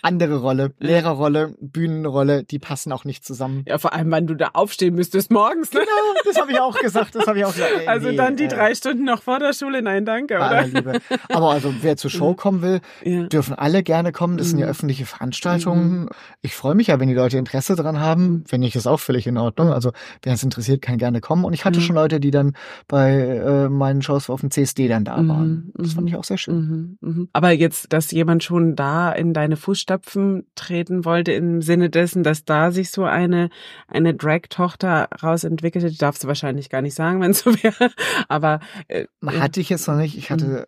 Andere 0.00 0.38
Rolle, 0.38 0.72
Lehrerrolle, 0.80 1.54
Bühnenrolle, 1.60 2.42
die 2.42 2.58
passen 2.58 2.90
auch 2.90 3.04
nicht 3.04 3.22
zusammen. 3.22 3.64
Ja, 3.68 3.76
vor 3.76 3.92
allem, 3.92 4.10
wann 4.10 4.26
du 4.26 4.34
da 4.34 4.52
aufstehen 4.54 4.94
müsstest 4.94 5.30
morgens. 5.30 5.74
Ne? 5.74 5.80
Genau, 5.80 6.22
das 6.24 6.40
habe 6.40 6.52
ich 6.52 6.58
auch 6.60 6.78
gesagt. 6.80 7.14
Das 7.14 7.26
habe 7.26 7.38
ich 7.38 7.44
auch 7.44 7.52
gesagt. 7.54 7.70
Ey, 7.80 7.86
also 7.86 8.08
nee, 8.08 8.16
dann 8.16 8.36
die 8.36 8.44
äh, 8.44 8.48
drei 8.48 8.74
Stunden 8.74 9.04
noch 9.04 9.20
vor 9.20 9.40
der 9.40 9.52
Schule, 9.52 9.82
nein, 9.82 10.06
danke, 10.06 10.36
oder? 10.36 10.66
Liebe. 10.66 11.00
Aber 11.28 11.50
also 11.50 11.74
wer 11.82 11.98
zur 11.98 12.10
Show 12.10 12.32
kommen 12.32 12.62
will, 12.62 12.80
ja. 13.04 13.24
dürfen 13.24 13.54
alle 13.54 13.82
gerne 13.82 14.10
kommen. 14.10 14.38
Das 14.38 14.48
sind 14.48 14.58
ja 14.58 14.64
mhm. 14.64 14.70
öffentliche 14.70 15.04
Veranstaltungen. 15.04 16.04
Mhm. 16.04 16.08
Ich 16.40 16.54
freue 16.54 16.74
mich 16.74 16.86
ja, 16.86 16.98
wenn 16.98 17.08
die 17.08 17.14
Leute 17.14 17.36
Interesse 17.36 17.76
dran 17.76 18.00
haben. 18.00 18.44
Finde 18.46 18.68
ich 18.68 18.72
das 18.72 18.86
auch 18.86 19.00
völlig 19.00 19.26
in 19.26 19.36
Ordnung. 19.36 19.70
Also 19.70 19.92
wer 20.22 20.32
es 20.32 20.42
interessiert, 20.42 20.80
kann 20.80 20.96
gerne 20.96 21.20
kommen. 21.20 21.44
Und 21.44 21.52
ich 21.52 21.66
hatte 21.66 21.80
mhm. 21.80 21.84
schon 21.84 21.96
Leute, 21.96 22.20
die 22.20 22.30
dann 22.30 22.54
bei 22.88 23.12
äh, 23.12 23.68
meinen 23.68 24.00
Shows 24.00 24.30
auf 24.30 24.45
dem 24.46 24.50
CSD 24.50 24.88
dann 24.88 25.04
da 25.04 25.20
mhm, 25.20 25.28
waren. 25.28 25.72
Das 25.74 25.92
fand 25.92 26.02
mhm, 26.02 26.08
ich 26.08 26.16
auch 26.16 26.24
sehr 26.24 26.38
schön. 26.38 26.98
Mhm, 27.00 27.08
mhm. 27.08 27.28
Aber 27.32 27.50
jetzt, 27.50 27.92
dass 27.92 28.10
jemand 28.10 28.42
schon 28.42 28.76
da 28.76 29.12
in 29.12 29.34
deine 29.34 29.56
Fußstapfen 29.56 30.46
treten 30.54 31.04
wollte, 31.04 31.32
im 31.32 31.62
Sinne 31.62 31.90
dessen, 31.90 32.22
dass 32.22 32.44
da 32.44 32.70
sich 32.70 32.90
so 32.90 33.04
eine, 33.04 33.50
eine 33.88 34.14
Drag-Tochter 34.14 35.08
rausentwickelte, 35.22 35.90
die 35.90 35.98
darfst 35.98 36.24
du 36.24 36.28
wahrscheinlich 36.28 36.70
gar 36.70 36.82
nicht 36.82 36.94
sagen, 36.94 37.20
wenn 37.22 37.32
es 37.32 37.40
so 37.40 37.52
wäre. 37.62 37.90
Aber 38.28 38.60
äh, 38.88 39.06
hatte 39.24 39.60
ich 39.60 39.68
jetzt 39.68 39.86
noch 39.88 39.96
nicht. 39.96 40.16
Ich 40.16 40.30
hatte 40.30 40.46
mhm. 40.46 40.64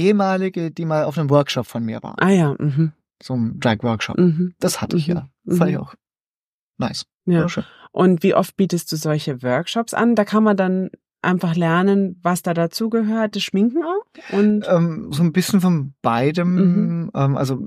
ehemalige, 0.00 0.70
die 0.70 0.84
mal 0.84 1.04
auf 1.04 1.18
einem 1.18 1.30
Workshop 1.30 1.66
von 1.66 1.84
mir 1.84 2.02
waren. 2.02 2.16
Ah 2.18 2.30
ja. 2.30 2.54
Mhm. 2.58 2.92
So 3.22 3.34
ein 3.34 3.60
Drag-Workshop. 3.60 4.18
Mhm. 4.18 4.54
Das 4.58 4.80
hatte 4.80 4.96
ich 4.96 5.06
ja. 5.06 5.28
Fand 5.46 5.70
ich 5.70 5.78
auch 5.78 5.94
nice. 6.78 7.06
Ja. 7.24 7.46
Und 7.92 8.22
wie 8.22 8.34
oft 8.34 8.56
bietest 8.56 8.90
du 8.90 8.96
solche 8.96 9.42
Workshops 9.42 9.94
an? 9.94 10.14
Da 10.14 10.24
kann 10.24 10.42
man 10.42 10.56
dann 10.56 10.90
einfach 11.22 11.54
lernen, 11.54 12.18
was 12.22 12.42
da 12.42 12.52
dazugehört, 12.52 13.36
das 13.36 13.42
Schminken 13.42 13.82
auch? 13.82 14.36
Und 14.36 14.66
ähm, 14.68 15.12
so 15.12 15.22
ein 15.22 15.32
bisschen 15.32 15.60
von 15.60 15.94
beidem. 16.02 16.54
Mhm. 16.54 17.10
Ähm, 17.14 17.36
also 17.36 17.58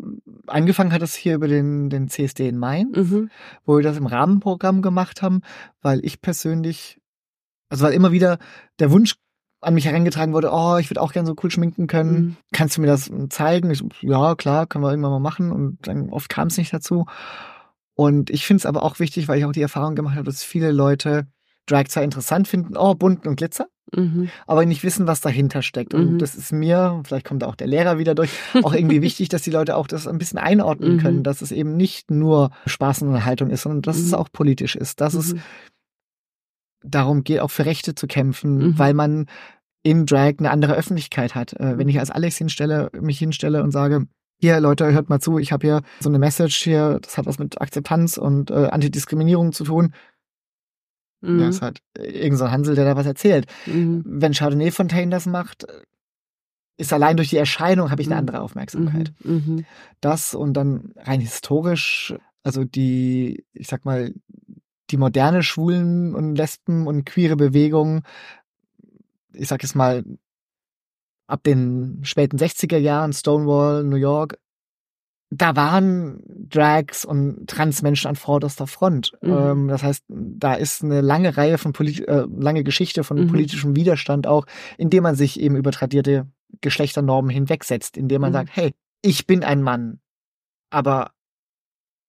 angefangen 0.47 0.91
hat 0.91 1.01
es 1.01 1.15
hier 1.15 1.35
über 1.35 1.47
den, 1.47 1.89
den 1.89 2.09
CSD 2.09 2.47
in 2.47 2.57
Mainz, 2.57 2.95
mhm. 2.97 3.29
wo 3.65 3.77
wir 3.77 3.83
das 3.83 3.97
im 3.97 4.05
Rahmenprogramm 4.05 4.81
gemacht 4.81 5.21
haben, 5.21 5.41
weil 5.81 6.03
ich 6.03 6.21
persönlich, 6.21 6.99
also 7.69 7.85
weil 7.85 7.93
immer 7.93 8.11
wieder 8.11 8.37
der 8.79 8.91
Wunsch 8.91 9.15
an 9.61 9.73
mich 9.73 9.85
herangetragen 9.85 10.33
wurde, 10.33 10.51
oh, 10.51 10.77
ich 10.77 10.89
würde 10.89 11.01
auch 11.01 11.13
gerne 11.13 11.27
so 11.27 11.35
cool 11.41 11.49
schminken 11.49 11.87
können. 11.87 12.13
Mhm. 12.13 12.35
Kannst 12.51 12.77
du 12.77 12.81
mir 12.81 12.87
das 12.87 13.09
zeigen? 13.29 13.71
Ich 13.71 13.83
ja, 14.01 14.35
klar, 14.35 14.67
können 14.67 14.83
wir 14.83 14.91
irgendwann 14.91 15.11
mal 15.11 15.19
machen. 15.19 15.51
Und 15.51 15.87
dann 15.87 16.09
oft 16.09 16.29
kam 16.29 16.49
es 16.49 16.57
nicht 16.57 16.73
dazu. 16.73 17.05
Und 17.95 18.29
ich 18.29 18.45
finde 18.45 18.59
es 18.59 18.65
aber 18.65 18.83
auch 18.83 18.99
wichtig, 18.99 19.27
weil 19.27 19.39
ich 19.39 19.45
auch 19.45 19.53
die 19.53 19.61
Erfahrung 19.61 19.95
gemacht 19.95 20.15
habe, 20.15 20.25
dass 20.25 20.43
viele 20.43 20.71
Leute 20.71 21.27
Drag 21.65 21.87
zwar 21.87 22.03
interessant 22.03 22.47
finden, 22.47 22.77
oh, 22.77 22.93
bunt 22.93 23.25
und 23.25 23.37
Glitzer, 23.37 23.67
mhm. 23.95 24.29
aber 24.45 24.65
nicht 24.65 24.83
wissen, 24.83 25.07
was 25.07 25.21
dahinter 25.21 25.61
steckt. 25.61 25.93
Und 25.93 26.13
mhm. 26.13 26.17
das 26.19 26.35
ist 26.35 26.51
mir, 26.51 27.01
vielleicht 27.05 27.25
kommt 27.25 27.43
auch 27.43 27.55
der 27.55 27.67
Lehrer 27.67 27.97
wieder 27.97 28.15
durch, 28.15 28.31
auch 28.63 28.73
irgendwie 28.73 29.01
wichtig, 29.01 29.29
dass 29.29 29.41
die 29.41 29.51
Leute 29.51 29.75
auch 29.75 29.87
das 29.87 30.07
ein 30.07 30.17
bisschen 30.17 30.37
einordnen 30.39 30.93
mhm. 30.93 30.99
können, 30.99 31.23
dass 31.23 31.41
es 31.41 31.51
eben 31.51 31.75
nicht 31.75 32.11
nur 32.11 32.51
Spaß 32.65 33.01
und 33.01 33.09
Unterhaltung 33.09 33.49
ist, 33.49 33.63
sondern 33.63 33.81
dass 33.81 33.97
es 33.97 34.09
mhm. 34.09 34.15
auch 34.15 34.29
politisch 34.31 34.75
ist, 34.75 35.01
dass 35.01 35.13
es 35.13 35.33
mhm. 35.33 35.41
darum 36.83 37.23
geht, 37.23 37.39
auch 37.39 37.51
für 37.51 37.65
Rechte 37.65 37.95
zu 37.95 38.07
kämpfen, 38.07 38.77
weil 38.77 38.93
man 38.93 39.25
in 39.81 40.05
Drag 40.05 40.33
eine 40.39 40.49
andere 40.49 40.75
Öffentlichkeit 40.75 41.35
hat. 41.35 41.53
Äh, 41.53 41.77
wenn 41.77 41.89
ich 41.89 41.99
als 41.99 42.11
Alex 42.11 42.37
hinstelle, 42.37 42.89
mich 42.99 43.19
hinstelle 43.19 43.63
und 43.63 43.71
sage, 43.71 44.07
hier 44.41 44.59
Leute, 44.59 44.91
hört 44.91 45.09
mal 45.09 45.19
zu, 45.19 45.37
ich 45.37 45.51
habe 45.51 45.65
hier 45.65 45.81
so 45.99 46.09
eine 46.09 46.19
Message 46.19 46.55
hier, 46.55 46.99
das 47.01 47.17
hat 47.17 47.25
was 47.25 47.39
mit 47.39 47.61
Akzeptanz 47.61 48.17
und 48.17 48.51
äh, 48.51 48.67
Antidiskriminierung 48.67 49.53
zu 49.53 49.63
tun 49.63 49.93
Mhm. 51.21 51.39
Ja, 51.39 51.49
ist 51.49 51.61
halt 51.61 51.79
irgendein 51.97 52.37
so 52.37 52.51
Hansel, 52.51 52.75
der 52.75 52.85
da 52.85 52.95
was 52.95 53.05
erzählt. 53.05 53.47
Mhm. 53.65 54.03
Wenn 54.05 54.33
Chardonnay 54.33 54.71
Fontaine 54.71 55.11
das 55.11 55.25
macht, 55.25 55.65
ist 56.77 56.93
allein 56.93 57.17
durch 57.17 57.29
die 57.29 57.37
Erscheinung 57.37 57.91
habe 57.91 58.01
ich 58.01 58.07
eine 58.07 58.15
mhm. 58.15 58.19
andere 58.19 58.41
Aufmerksamkeit. 58.41 59.13
Mhm. 59.23 59.33
mhm. 59.33 59.65
Das 60.01 60.33
und 60.35 60.53
dann 60.53 60.93
rein 60.97 61.21
historisch, 61.21 62.15
also 62.43 62.63
die, 62.63 63.45
ich 63.53 63.67
sag 63.67 63.85
mal, 63.85 64.13
die 64.91 64.97
moderne 64.97 65.41
Schwulen 65.41 66.13
und 66.13 66.35
Lesben 66.35 66.85
und 66.87 67.05
queere 67.05 67.35
Bewegung, 67.35 68.03
ich 69.33 69.47
sag 69.47 69.63
jetzt 69.63 69.75
mal, 69.75 70.03
ab 71.27 71.43
den 71.43 72.01
späten 72.03 72.37
60er 72.37 72.77
Jahren, 72.77 73.13
Stonewall, 73.13 73.83
New 73.83 73.95
York, 73.95 74.37
da 75.29 75.55
waren 75.55 76.21
Drags 76.27 77.03
und 77.03 77.47
Transmenschen 77.47 78.09
an 78.09 78.15
vorderster 78.15 78.67
Front. 78.67 79.13
Mhm. 79.21 79.31
Ähm, 79.31 79.67
das 79.67 79.83
heißt, 79.83 80.03
da 80.07 80.53
ist 80.53 80.83
eine 80.83 81.01
lange 81.01 81.35
Reihe 81.35 81.57
von 81.57 81.73
polit 81.73 82.07
äh, 82.07 82.25
lange 82.37 82.63
Geschichte 82.63 83.03
von 83.03 83.19
mhm. 83.19 83.27
politischem 83.27 83.75
Widerstand 83.75 84.27
auch, 84.27 84.45
indem 84.77 85.03
man 85.03 85.15
sich 85.15 85.39
eben 85.39 85.55
über 85.55 85.71
tradierte 85.71 86.27
Geschlechternormen 86.61 87.31
hinwegsetzt, 87.31 87.97
indem 87.97 88.21
man 88.21 88.31
mhm. 88.31 88.35
sagt, 88.35 88.49
hey, 88.53 88.73
ich 89.01 89.27
bin 89.27 89.43
ein 89.43 89.61
Mann, 89.61 89.99
aber 90.69 91.11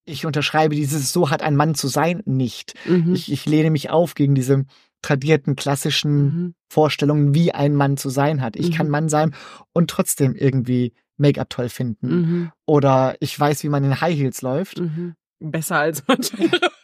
ich 0.05 0.25
unterschreibe 0.25 0.75
dieses 0.75 1.12
so 1.12 1.31
hat 1.31 1.43
ein 1.43 1.57
Mann 1.57 1.75
zu 1.75 1.89
sein 1.89 2.23
nicht. 2.27 2.75
Mhm. 2.87 3.14
Ich, 3.14 3.31
ich 3.33 3.45
lehne 3.47 3.71
mich 3.71 3.91
auf 3.91 4.14
gegen 4.14 4.35
diese 4.35 4.64
tradierten 5.03 5.57
klassischen 5.57 6.23
mhm. 6.23 6.55
Vorstellungen, 6.69 7.35
wie 7.35 7.53
ein 7.53 7.75
Mann 7.75 7.97
zu 7.97 8.09
sein 8.09 8.41
hat. 8.41 8.57
Ich 8.57 8.73
kann 8.73 8.87
mhm. 8.87 8.93
Mann 8.93 9.09
sein 9.09 9.35
und 9.73 9.91
trotzdem 9.91 10.35
irgendwie 10.35 10.93
Make-up 11.17 11.51
toll 11.51 11.69
finden. 11.69 12.09
Mhm. 12.09 12.53
Oder 12.67 13.17
ich 13.21 13.39
weiß, 13.39 13.62
wie 13.62 13.69
man 13.69 13.85
in 13.85 14.01
High 14.01 14.17
Heels 14.17 14.43
läuft. 14.43 14.79
Mhm. 14.81 15.14
Besser 15.39 15.79
als 15.79 16.03
manche 16.07 16.37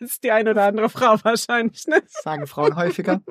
als 0.00 0.20
die 0.20 0.30
eine 0.30 0.50
oder 0.50 0.64
andere 0.64 0.88
Frau 0.88 1.16
wahrscheinlich. 1.22 1.86
Ne? 1.86 2.02
Sagen 2.06 2.46
Frauen 2.46 2.76
häufiger. 2.76 3.20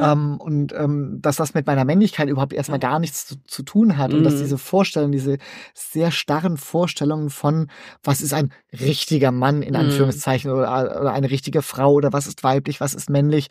ähm, 0.00 0.38
und 0.38 0.72
ähm, 0.72 1.18
dass 1.20 1.36
das 1.36 1.54
mit 1.54 1.66
meiner 1.66 1.84
Männlichkeit 1.84 2.28
überhaupt 2.28 2.52
erstmal 2.52 2.78
gar 2.78 2.98
nichts 2.98 3.26
zu, 3.26 3.36
zu 3.46 3.62
tun 3.62 3.96
hat. 3.96 4.10
Mhm. 4.10 4.18
Und 4.18 4.24
dass 4.24 4.34
mhm. 4.34 4.40
diese 4.40 4.58
Vorstellungen, 4.58 5.12
diese 5.12 5.38
sehr 5.74 6.10
starren 6.10 6.56
Vorstellungen 6.56 7.30
von, 7.30 7.68
was 8.02 8.20
ist 8.20 8.32
ein 8.32 8.52
richtiger 8.72 9.32
Mann 9.32 9.62
in 9.62 9.74
mhm. 9.74 9.80
Anführungszeichen 9.80 10.50
mhm. 10.50 10.58
oder, 10.58 11.00
oder 11.00 11.12
eine 11.12 11.30
richtige 11.30 11.62
Frau 11.62 11.92
oder 11.92 12.12
was 12.12 12.26
ist 12.26 12.44
weiblich, 12.44 12.80
was 12.80 12.94
ist 12.94 13.10
männlich, 13.10 13.48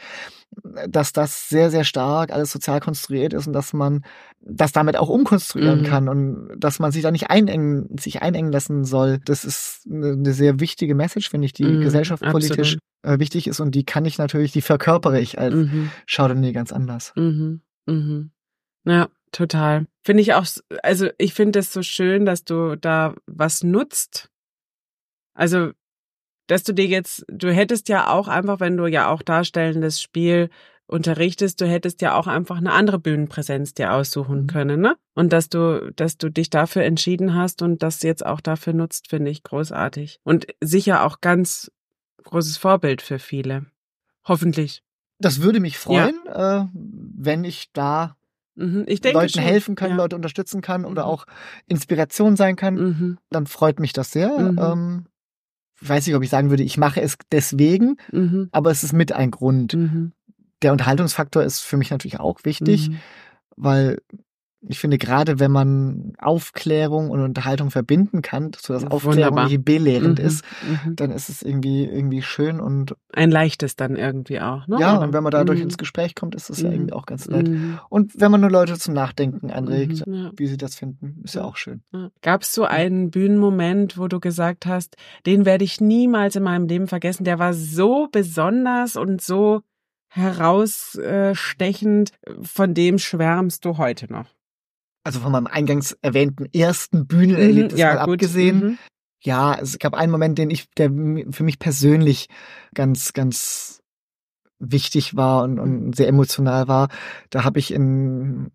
dass 0.88 1.12
das 1.12 1.50
sehr, 1.50 1.70
sehr 1.70 1.84
stark 1.84 2.32
alles 2.32 2.52
sozial 2.52 2.80
konstruiert 2.80 3.34
ist 3.34 3.48
und 3.48 3.54
dass 3.54 3.74
man 3.74 4.06
das 4.40 4.72
damit 4.72 4.96
auch 4.96 5.10
umkonstruieren 5.10 5.82
mhm. 5.82 5.86
kann 5.86 6.10
und 6.10 6.50
dass 6.58 6.80
man 6.80 6.92
sich 6.92 7.02
da 7.02 7.12
nicht 7.12 7.30
einengen, 7.30 7.88
sich 8.00 8.22
einengen 8.22 8.52
lassen 8.52 8.86
soll. 8.86 9.20
Das 9.26 9.44
ist 9.44 9.82
eine 9.90 10.34
sehr 10.34 10.60
wichtige 10.60 10.96
Message, 10.96 11.30
finde 11.30 11.46
ich, 11.46 11.54
die 11.54 11.66
mhm, 11.66 11.82
gesellschaftspolitisch 11.82 12.78
äh, 13.06 13.20
wichtig 13.20 13.48
ist 13.48 13.60
und 13.60 13.74
die 13.76 13.86
kann 13.86 14.06
ich 14.06 14.18
natürlich, 14.18 14.52
die 14.52 14.62
verkörpere 14.62 15.20
ich 15.20 15.40
als 15.40 15.54
mhm. 15.54 15.92
Chardonnay 16.08 16.52
ganz 16.52 16.72
anders. 16.72 17.14
Mhm. 17.16 17.62
Mhm. 17.86 18.32
Ja, 18.86 19.10
total. 19.32 19.88
Finde 20.04 20.22
ich 20.22 20.34
auch, 20.34 20.46
also 20.84 21.10
ich 21.18 21.34
finde 21.34 21.60
es 21.60 21.72
so 21.72 21.82
schön, 21.82 22.26
dass 22.26 22.44
du 22.44 22.76
da 22.76 23.16
was 23.26 23.64
nutzt. 23.64 24.30
Also 25.34 25.72
dass 26.48 26.64
du 26.64 26.74
dir 26.74 26.86
jetzt, 26.86 27.26
du 27.28 27.52
hättest 27.52 27.90
ja 27.90 28.10
auch 28.10 28.28
einfach, 28.28 28.60
wenn 28.60 28.78
du 28.78 28.86
ja 28.86 29.10
auch 29.10 29.22
darstellendes 29.22 30.02
Spiel 30.02 30.50
unterrichtest, 30.88 31.60
du 31.60 31.66
hättest 31.66 32.02
ja 32.02 32.16
auch 32.16 32.28
einfach 32.28 32.58
eine 32.58 32.72
andere 32.72 33.00
Bühnenpräsenz 33.00 33.74
dir 33.74 33.94
aussuchen 33.94 34.44
mhm. 34.44 34.48
können, 34.48 34.82
ne? 34.82 34.96
Und 35.16 35.34
dass 35.34 35.50
du, 35.50 35.92
dass 35.96 36.18
du 36.18 36.30
dich 36.30 36.50
dafür 36.52 36.84
entschieden 36.84 37.34
hast 37.34 37.62
und 37.62 37.82
das 37.82 38.04
jetzt 38.04 38.24
auch 38.26 38.42
dafür 38.42 38.74
nutzt, 38.74 39.10
finde 39.10 39.32
ich 39.32 39.42
großartig. 39.42 40.20
Und 40.24 40.48
sicher 40.62 41.04
auch 41.04 41.22
ganz 41.22 41.72
großes 42.26 42.58
Vorbild 42.58 43.02
für 43.02 43.20
viele. 43.20 43.66
Hoffentlich. 44.26 44.84
Das 45.20 45.42
würde 45.42 45.60
mich 45.60 45.78
freuen, 45.78 46.20
ja. 46.26 46.64
äh, 46.64 46.68
wenn 46.74 47.44
ich 47.44 47.72
da 47.72 48.18
mhm, 48.56 48.84
ich 48.88 49.00
denke 49.02 49.20
Leuten 49.20 49.34
schon. 49.34 49.44
helfen 49.44 49.76
kann, 49.76 49.92
ja. 49.92 49.96
Leute 49.96 50.16
unterstützen 50.16 50.62
kann 50.62 50.84
oder 50.84 51.04
mhm. 51.04 51.10
auch 51.10 51.26
Inspiration 51.68 52.36
sein 52.36 52.56
kann. 52.56 52.76
Mhm. 52.76 53.18
Dann 53.30 53.48
freut 53.48 53.80
mich 53.80 53.94
das 53.94 54.12
sehr. 54.12 54.38
Mhm. 54.38 54.60
Ähm, 54.60 55.06
ich 55.82 55.90
weiß 55.90 56.08
nicht, 56.08 56.16
ob 56.16 56.24
ich 56.24 56.30
sagen 56.30 56.50
würde, 56.50 56.64
ich 56.64 56.78
mache 56.78 57.02
es 57.02 57.18
deswegen, 57.32 57.98
mhm. 58.12 58.50
aber 58.52 58.72
es 58.72 58.84
ist 58.84 58.94
mit 58.94 59.12
ein 59.12 59.32
Grund. 59.32 59.74
Mhm. 59.74 60.12
Der 60.62 60.72
Unterhaltungsfaktor 60.72 61.44
ist 61.44 61.62
für 61.62 61.78
mich 61.78 61.92
natürlich 61.92 62.20
auch 62.20 62.40
wichtig, 62.44 62.92
weil 63.56 64.02
ich 64.68 64.80
finde, 64.80 64.98
gerade 64.98 65.40
wenn 65.40 65.52
man 65.52 66.14
Aufklärung 66.18 67.10
und 67.10 67.22
Unterhaltung 67.22 67.72
verbinden 67.72 68.22
kann, 68.22 68.52
so 68.58 68.74
dass 68.74 68.84
Aufklärung 68.84 69.18
Wunderbar. 69.18 69.48
nicht 69.50 69.64
belehrend 69.64 70.20
mhm, 70.20 70.26
ist, 70.26 70.44
mhm. 70.86 70.96
dann 70.96 71.12
ist 71.12 71.30
es 71.30 71.42
irgendwie, 71.42 71.86
irgendwie 71.86 72.22
schön 72.22 72.60
und. 72.60 72.96
Ein 73.14 73.32
leichtes 73.32 73.76
dann 73.76 73.96
irgendwie 73.96 74.40
auch, 74.40 74.68
ne? 74.68 74.78
Ja, 74.80 74.98
und 74.98 75.14
wenn 75.14 75.24
man 75.24 75.32
dadurch 75.32 75.60
mhm. 75.60 75.66
ins 75.66 75.78
Gespräch 75.78 76.16
kommt, 76.16 76.36
ist 76.36 76.50
es 76.50 76.62
ja 76.62 76.72
irgendwie 76.72 76.92
mhm. 76.92 76.98
auch 76.98 77.06
ganz 77.06 77.28
nett. 77.28 77.48
Mhm. 77.48 77.80
Und 77.90 78.20
wenn 78.20 78.32
man 78.32 78.42
nur 78.42 78.52
Leute 78.52 78.78
zum 78.78 78.94
Nachdenken 78.94 79.52
anregt, 79.52 80.04
ja. 80.06 80.32
wie 80.36 80.48
sie 80.48 80.58
das 80.58 80.76
finden, 80.76 81.22
ist 81.24 81.36
ja 81.36 81.44
auch 81.44 81.58
schön. 81.58 81.82
Ja. 81.94 82.10
Gab 82.22 82.42
es 82.42 82.54
so 82.54 82.66
einen 82.66 83.12
Bühnenmoment, 83.12 83.98
wo 83.98 84.08
du 84.08 84.20
gesagt 84.20 84.66
hast, 84.66 84.96
den 85.26 85.46
werde 85.46 85.64
ich 85.64 85.80
niemals 85.82 86.36
in 86.36 86.44
meinem 86.44 86.68
Leben 86.68 86.88
vergessen, 86.88 87.24
der 87.24 87.40
war 87.40 87.54
so 87.54 88.08
besonders 88.12 88.96
und 88.96 89.22
so 89.22 89.62
herausstechend, 90.16 92.12
von 92.42 92.74
dem 92.74 92.98
schwärmst 92.98 93.66
du 93.66 93.78
heute 93.78 94.12
noch? 94.12 94.35
Also 95.06 95.20
von 95.20 95.32
meinem 95.32 95.48
eingangs 95.48 95.96
erwähnten 96.02 96.48
ersten 96.52 97.06
Bühnenerlebnis 97.06 97.74
mhm, 97.74 97.80
ja, 97.80 97.94
mal 97.94 98.00
abgesehen. 98.00 98.60
Mhm. 98.60 98.78
Ja, 99.22 99.56
es 99.56 99.78
gab 99.80 99.94
einen 99.94 100.12
Moment, 100.12 100.38
den 100.38 100.50
ich, 100.50 100.70
der 100.72 100.90
für 100.90 101.44
mich 101.44 101.60
persönlich 101.60 102.28
ganz, 102.74 103.14
ganz 103.14 103.82
wichtig 104.58 105.16
war 105.16 105.44
und, 105.44 105.60
und 105.60 105.96
sehr 105.96 106.08
emotional 106.08 106.68
war. 106.68 106.90
Da 107.30 107.44
habe 107.44 107.60
ich 107.60 107.72
in 107.72 108.52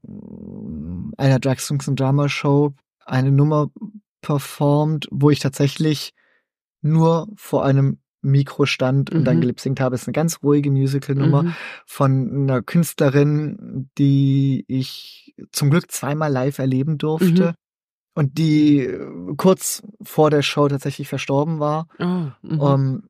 einer 1.17 1.39
Drag 1.39 1.61
Songs 1.61 1.89
and 1.89 1.99
Drama 1.99 2.29
Show 2.29 2.75
eine 3.05 3.31
Nummer 3.31 3.71
performt, 4.21 5.09
wo 5.11 5.31
ich 5.31 5.39
tatsächlich 5.39 6.15
nur 6.83 7.29
vor 7.37 7.65
einem 7.65 7.99
Mikro 8.23 8.67
stand 8.67 9.11
und 9.11 9.21
mhm. 9.21 9.25
dann 9.25 9.41
gelipsingt 9.41 9.81
habe. 9.81 9.95
Es 9.95 10.03
ist 10.03 10.09
eine 10.09 10.13
ganz 10.13 10.43
ruhige 10.43 10.71
Musical-Nummer 10.71 11.45
mhm. 11.45 11.55
von 11.87 12.31
einer 12.33 12.63
Künstlerin, 12.63 13.91
die 13.99 14.65
ich 14.69 15.35
zum 15.53 15.71
Glück 15.71 15.91
zweimal 15.91 16.31
live 16.31 16.59
erleben 16.59 16.99
durfte. 16.99 17.49
Mhm. 17.49 17.55
Und 18.15 18.39
die 18.39 18.81
äh, 18.81 19.35
kurz 19.37 19.83
vor 20.03 20.31
der 20.31 20.43
Show 20.43 20.69
tatsächlich 20.69 21.09
verstorben 21.09 21.61
war. 21.61 21.87
Oh, 21.99 22.05
um, 22.43 22.61
ähm, 22.61 23.03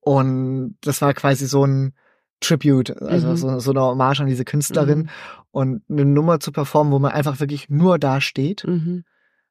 und 0.00 0.76
das 0.80 1.02
war 1.02 1.12
quasi 1.12 1.46
so 1.46 1.66
ein 1.66 1.92
Tribute, 2.40 3.02
also 3.02 3.28
mhm. 3.28 3.36
so, 3.36 3.58
so 3.58 3.70
eine 3.72 3.82
Hommage 3.82 4.20
an 4.20 4.26
diese 4.26 4.44
Künstlerin. 4.44 5.00
Mhm. 5.00 5.08
Und 5.50 5.82
eine 5.90 6.04
Nummer 6.04 6.40
zu 6.40 6.52
performen, 6.52 6.92
wo 6.92 6.98
man 6.98 7.12
einfach 7.12 7.40
wirklich 7.40 7.68
nur 7.68 7.98
da 7.98 8.20
steht. 8.20 8.64
Mhm. 8.66 9.04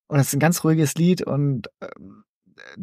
Und 0.08 0.20
es 0.20 0.28
ist 0.28 0.34
ein 0.34 0.40
ganz 0.40 0.64
ruhiges 0.64 0.96
Lied 0.96 1.22
und 1.22 1.68
ähm, 1.82 2.24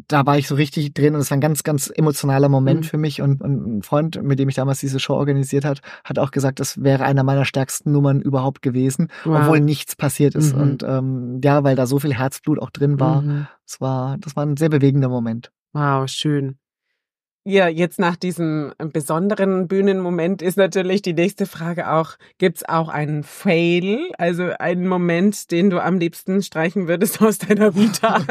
da 0.07 0.25
war 0.25 0.37
ich 0.37 0.47
so 0.47 0.55
richtig 0.55 0.93
drin 0.93 1.15
und 1.15 1.21
es 1.21 1.31
war 1.31 1.37
ein 1.37 1.41
ganz, 1.41 1.63
ganz 1.63 1.91
emotionaler 1.93 2.49
Moment 2.49 2.81
mhm. 2.81 2.83
für 2.83 2.97
mich. 2.97 3.21
Und, 3.21 3.41
und, 3.41 3.77
ein 3.77 3.83
Freund, 3.83 4.21
mit 4.21 4.39
dem 4.39 4.49
ich 4.49 4.55
damals 4.55 4.79
diese 4.79 4.99
Show 4.99 5.15
organisiert 5.15 5.65
hat, 5.65 5.81
hat 6.03 6.19
auch 6.19 6.31
gesagt, 6.31 6.59
das 6.59 6.83
wäre 6.83 7.03
einer 7.03 7.23
meiner 7.23 7.45
stärksten 7.45 7.91
Nummern 7.91 8.21
überhaupt 8.21 8.61
gewesen, 8.61 9.09
wow. 9.23 9.41
obwohl 9.41 9.59
nichts 9.59 9.95
passiert 9.95 10.35
ist. 10.35 10.55
Mhm. 10.55 10.61
Und 10.61 10.83
ähm, 10.83 11.41
ja, 11.43 11.63
weil 11.63 11.75
da 11.75 11.85
so 11.85 11.99
viel 11.99 12.13
Herzblut 12.13 12.59
auch 12.59 12.69
drin 12.69 12.99
war. 12.99 13.21
Mhm. 13.21 13.47
Das 13.65 13.81
war, 13.81 14.17
das 14.19 14.35
war 14.35 14.45
ein 14.45 14.57
sehr 14.57 14.69
bewegender 14.69 15.09
Moment. 15.09 15.51
Wow, 15.73 16.07
schön. 16.07 16.57
Ja, 17.47 17.67
jetzt 17.67 17.99
nach 17.99 18.15
diesem 18.15 18.73
besonderen 18.79 19.67
Bühnenmoment 19.67 20.41
ist 20.41 20.57
natürlich 20.57 21.03
die 21.03 21.13
nächste 21.13 21.45
Frage 21.45 21.91
auch, 21.91 22.15
gibt's 22.39 22.67
auch 22.67 22.89
einen 22.89 23.21
Fail, 23.21 23.99
also 24.17 24.49
einen 24.57 24.87
Moment, 24.87 25.51
den 25.51 25.69
du 25.69 25.79
am 25.79 25.99
liebsten 25.99 26.41
streichen 26.41 26.87
würdest 26.87 27.21
aus 27.21 27.37
deiner 27.37 27.75
Vita? 27.75 28.21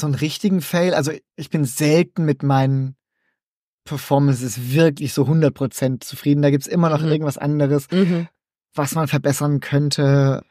So 0.00 0.06
einen 0.06 0.14
richtigen 0.14 0.60
Fail. 0.60 0.94
Also 0.94 1.12
ich 1.36 1.50
bin 1.50 1.64
selten 1.64 2.24
mit 2.24 2.42
meinen 2.42 2.96
Performances 3.84 4.72
wirklich 4.72 5.14
so 5.14 5.24
100% 5.24 6.00
zufrieden. 6.00 6.42
Da 6.42 6.50
gibt's 6.50 6.66
immer 6.66 6.90
noch 6.90 7.00
mhm. 7.00 7.08
irgendwas 7.08 7.38
anderes, 7.38 7.90
mhm. 7.90 8.28
was 8.74 8.94
man 8.94 9.08
verbessern 9.08 9.60
könnte. 9.60 10.42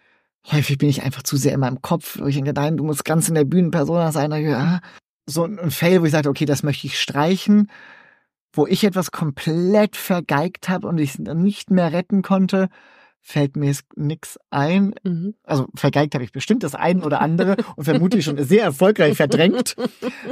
Häufig 0.52 0.78
bin 0.78 0.90
ich 0.90 1.04
einfach 1.04 1.24
zu 1.24 1.38
sehr 1.38 1.54
in 1.54 1.60
meinem 1.60 1.82
Kopf. 1.82 2.20
Ich 2.26 2.36
denke, 2.36 2.54
nein, 2.54 2.78
du 2.78 2.84
musst 2.84 3.06
ganz 3.06 3.30
in 3.30 3.36
der 3.36 3.44
Bühnenpersona 3.44 4.12
sein. 4.12 4.32
Ja. 4.44 4.80
So 5.26 5.44
ein 5.44 5.72
Fail, 5.72 6.02
wo 6.02 6.06
ich 6.06 6.12
sage, 6.12 6.30
okay, 6.30 6.46
das 6.46 6.64
möchte 6.64 6.88
ich 6.88 7.00
streichen. 7.00 7.70
Wo 8.54 8.66
ich 8.66 8.84
etwas 8.84 9.12
komplett 9.12 9.96
vergeigt 9.96 10.70
habe 10.70 10.88
und 10.88 10.98
ich 10.98 11.20
nicht 11.20 11.70
mehr 11.70 11.92
retten 11.92 12.22
konnte, 12.24 12.70
fällt 13.28 13.58
mir 13.58 13.76
nix 13.98 14.40
ein. 14.52 14.96
Mhm. 15.04 15.34
Also 15.44 15.68
vergeigt 15.76 16.14
habe 16.14 16.24
ich 16.24 16.32
bestimmt 16.32 16.64
das 16.64 16.76
ein 16.76 17.04
oder 17.04 17.20
andere 17.20 17.58
und 17.76 17.84
vermutlich 17.84 18.24
schon 18.24 18.42
sehr 18.42 18.64
erfolgreich 18.64 19.18
verdrängt. 19.18 19.76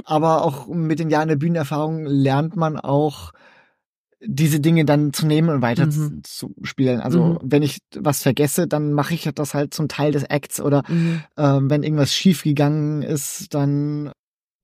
Aber 0.05 0.45
auch 0.45 0.67
mit 0.67 0.99
den 0.99 1.09
Jahren 1.09 1.27
der 1.27 1.35
Bühnenerfahrung 1.35 2.05
lernt 2.05 2.55
man 2.55 2.79
auch 2.79 3.33
diese 4.21 4.61
Dinge 4.61 4.85
dann 4.85 5.11
zu 5.11 5.27
nehmen 5.27 5.49
und 5.49 5.61
weiter 5.61 5.87
mhm. 5.87 6.21
zu 6.23 6.55
spielen. 6.63 7.01
Also 7.01 7.21
mhm. 7.21 7.39
wenn 7.43 7.63
ich 7.63 7.79
was 7.97 8.23
vergesse, 8.23 8.65
dann 8.65 8.93
mache 8.93 9.13
ich 9.13 9.29
das 9.35 9.53
halt 9.53 9.73
zum 9.73 9.89
Teil 9.89 10.13
des 10.13 10.23
Acts 10.23 10.61
oder 10.61 10.83
mhm. 10.87 11.21
ähm, 11.35 11.69
wenn 11.69 11.83
irgendwas 11.83 12.13
schief 12.13 12.43
gegangen 12.43 13.01
ist, 13.01 13.53
dann 13.53 14.09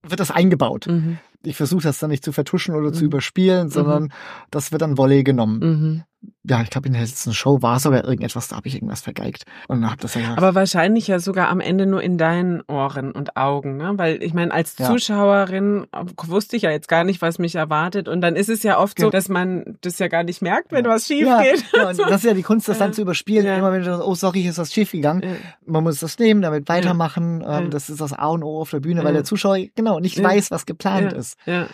wird 0.07 0.21
das 0.21 0.31
eingebaut. 0.31 0.87
Mhm. 0.87 1.17
Ich 1.43 1.57
versuche 1.57 1.83
das 1.83 1.99
dann 1.99 2.11
nicht 2.11 2.23
zu 2.23 2.31
vertuschen 2.31 2.75
oder 2.75 2.93
zu 2.93 3.01
mhm. 3.01 3.07
überspielen, 3.07 3.69
sondern 3.69 4.03
mhm. 4.03 4.09
das 4.51 4.71
wird 4.71 4.83
dann 4.83 4.97
Volley 4.97 5.25
genommen 5.25 6.05
ja, 6.43 6.61
ich 6.61 6.69
glaube, 6.69 6.87
in 6.87 6.93
der 6.93 7.01
letzten 7.01 7.33
Show 7.33 7.61
war 7.61 7.79
sogar 7.79 8.03
irgendetwas, 8.03 8.47
da 8.47 8.55
habe 8.55 8.67
ich 8.67 8.75
irgendwas 8.75 9.01
vergeigt 9.01 9.45
und 9.67 9.85
habe 9.85 10.01
das 10.01 10.15
ja 10.15 10.21
gesagt. 10.21 10.37
Aber 10.37 10.55
wahrscheinlich 10.55 11.07
ja 11.07 11.19
sogar 11.19 11.49
am 11.49 11.59
Ende 11.59 11.85
nur 11.85 12.01
in 12.01 12.17
deinen 12.17 12.61
Ohren 12.67 13.11
und 13.11 13.37
Augen, 13.37 13.77
ne? 13.77 13.93
Weil 13.95 14.21
ich 14.23 14.33
meine, 14.33 14.51
als 14.51 14.75
ja. 14.77 14.87
Zuschauerin 14.87 15.85
wusste 16.25 16.55
ich 16.55 16.63
ja 16.63 16.71
jetzt 16.71 16.87
gar 16.87 17.03
nicht, 17.03 17.21
was 17.21 17.37
mich 17.37 17.55
erwartet 17.55 18.07
und 18.07 18.21
dann 18.21 18.35
ist 18.35 18.49
es 18.49 18.63
ja 18.63 18.79
oft 18.79 18.99
so, 18.99 19.09
dass 19.09 19.29
man 19.29 19.77
das 19.81 19.99
ja 19.99 20.07
gar 20.07 20.23
nicht 20.23 20.41
merkt, 20.41 20.71
wenn 20.71 20.85
ja. 20.85 20.91
was 20.91 21.05
schief 21.07 21.27
ja, 21.27 21.41
geht. 21.41 21.63
Ja, 21.73 21.89
und 21.89 21.99
das 21.99 22.17
ist 22.17 22.25
ja 22.25 22.33
die 22.33 22.43
Kunst, 22.43 22.67
das 22.67 22.79
dann 22.79 22.93
zu 22.93 23.01
überspielen. 23.01 23.45
Immer 23.45 23.71
wenn 23.71 23.79
du 23.79 23.85
sagst, 23.85 24.05
oh 24.05 24.15
sorry, 24.15 24.41
ist 24.41 24.57
was 24.57 24.73
schief 24.73 24.91
gegangen. 24.91 25.37
Man 25.65 25.83
muss 25.83 25.99
das 25.99 26.17
nehmen, 26.19 26.41
damit 26.41 26.67
weitermachen. 26.69 27.43
Ähm, 27.47 27.69
das 27.69 27.89
ist 27.89 28.01
das 28.01 28.13
A 28.13 28.27
und 28.27 28.43
O 28.43 28.61
auf 28.61 28.71
der 28.71 28.79
Bühne, 28.79 29.03
weil 29.03 29.13
der 29.13 29.23
Zuschauer 29.23 29.57
genau 29.75 29.99
nicht 29.99 30.21
weiß, 30.21 30.51
was 30.51 30.65
geplant 30.65 31.13
ist. 31.13 31.37
Ja. 31.45 31.67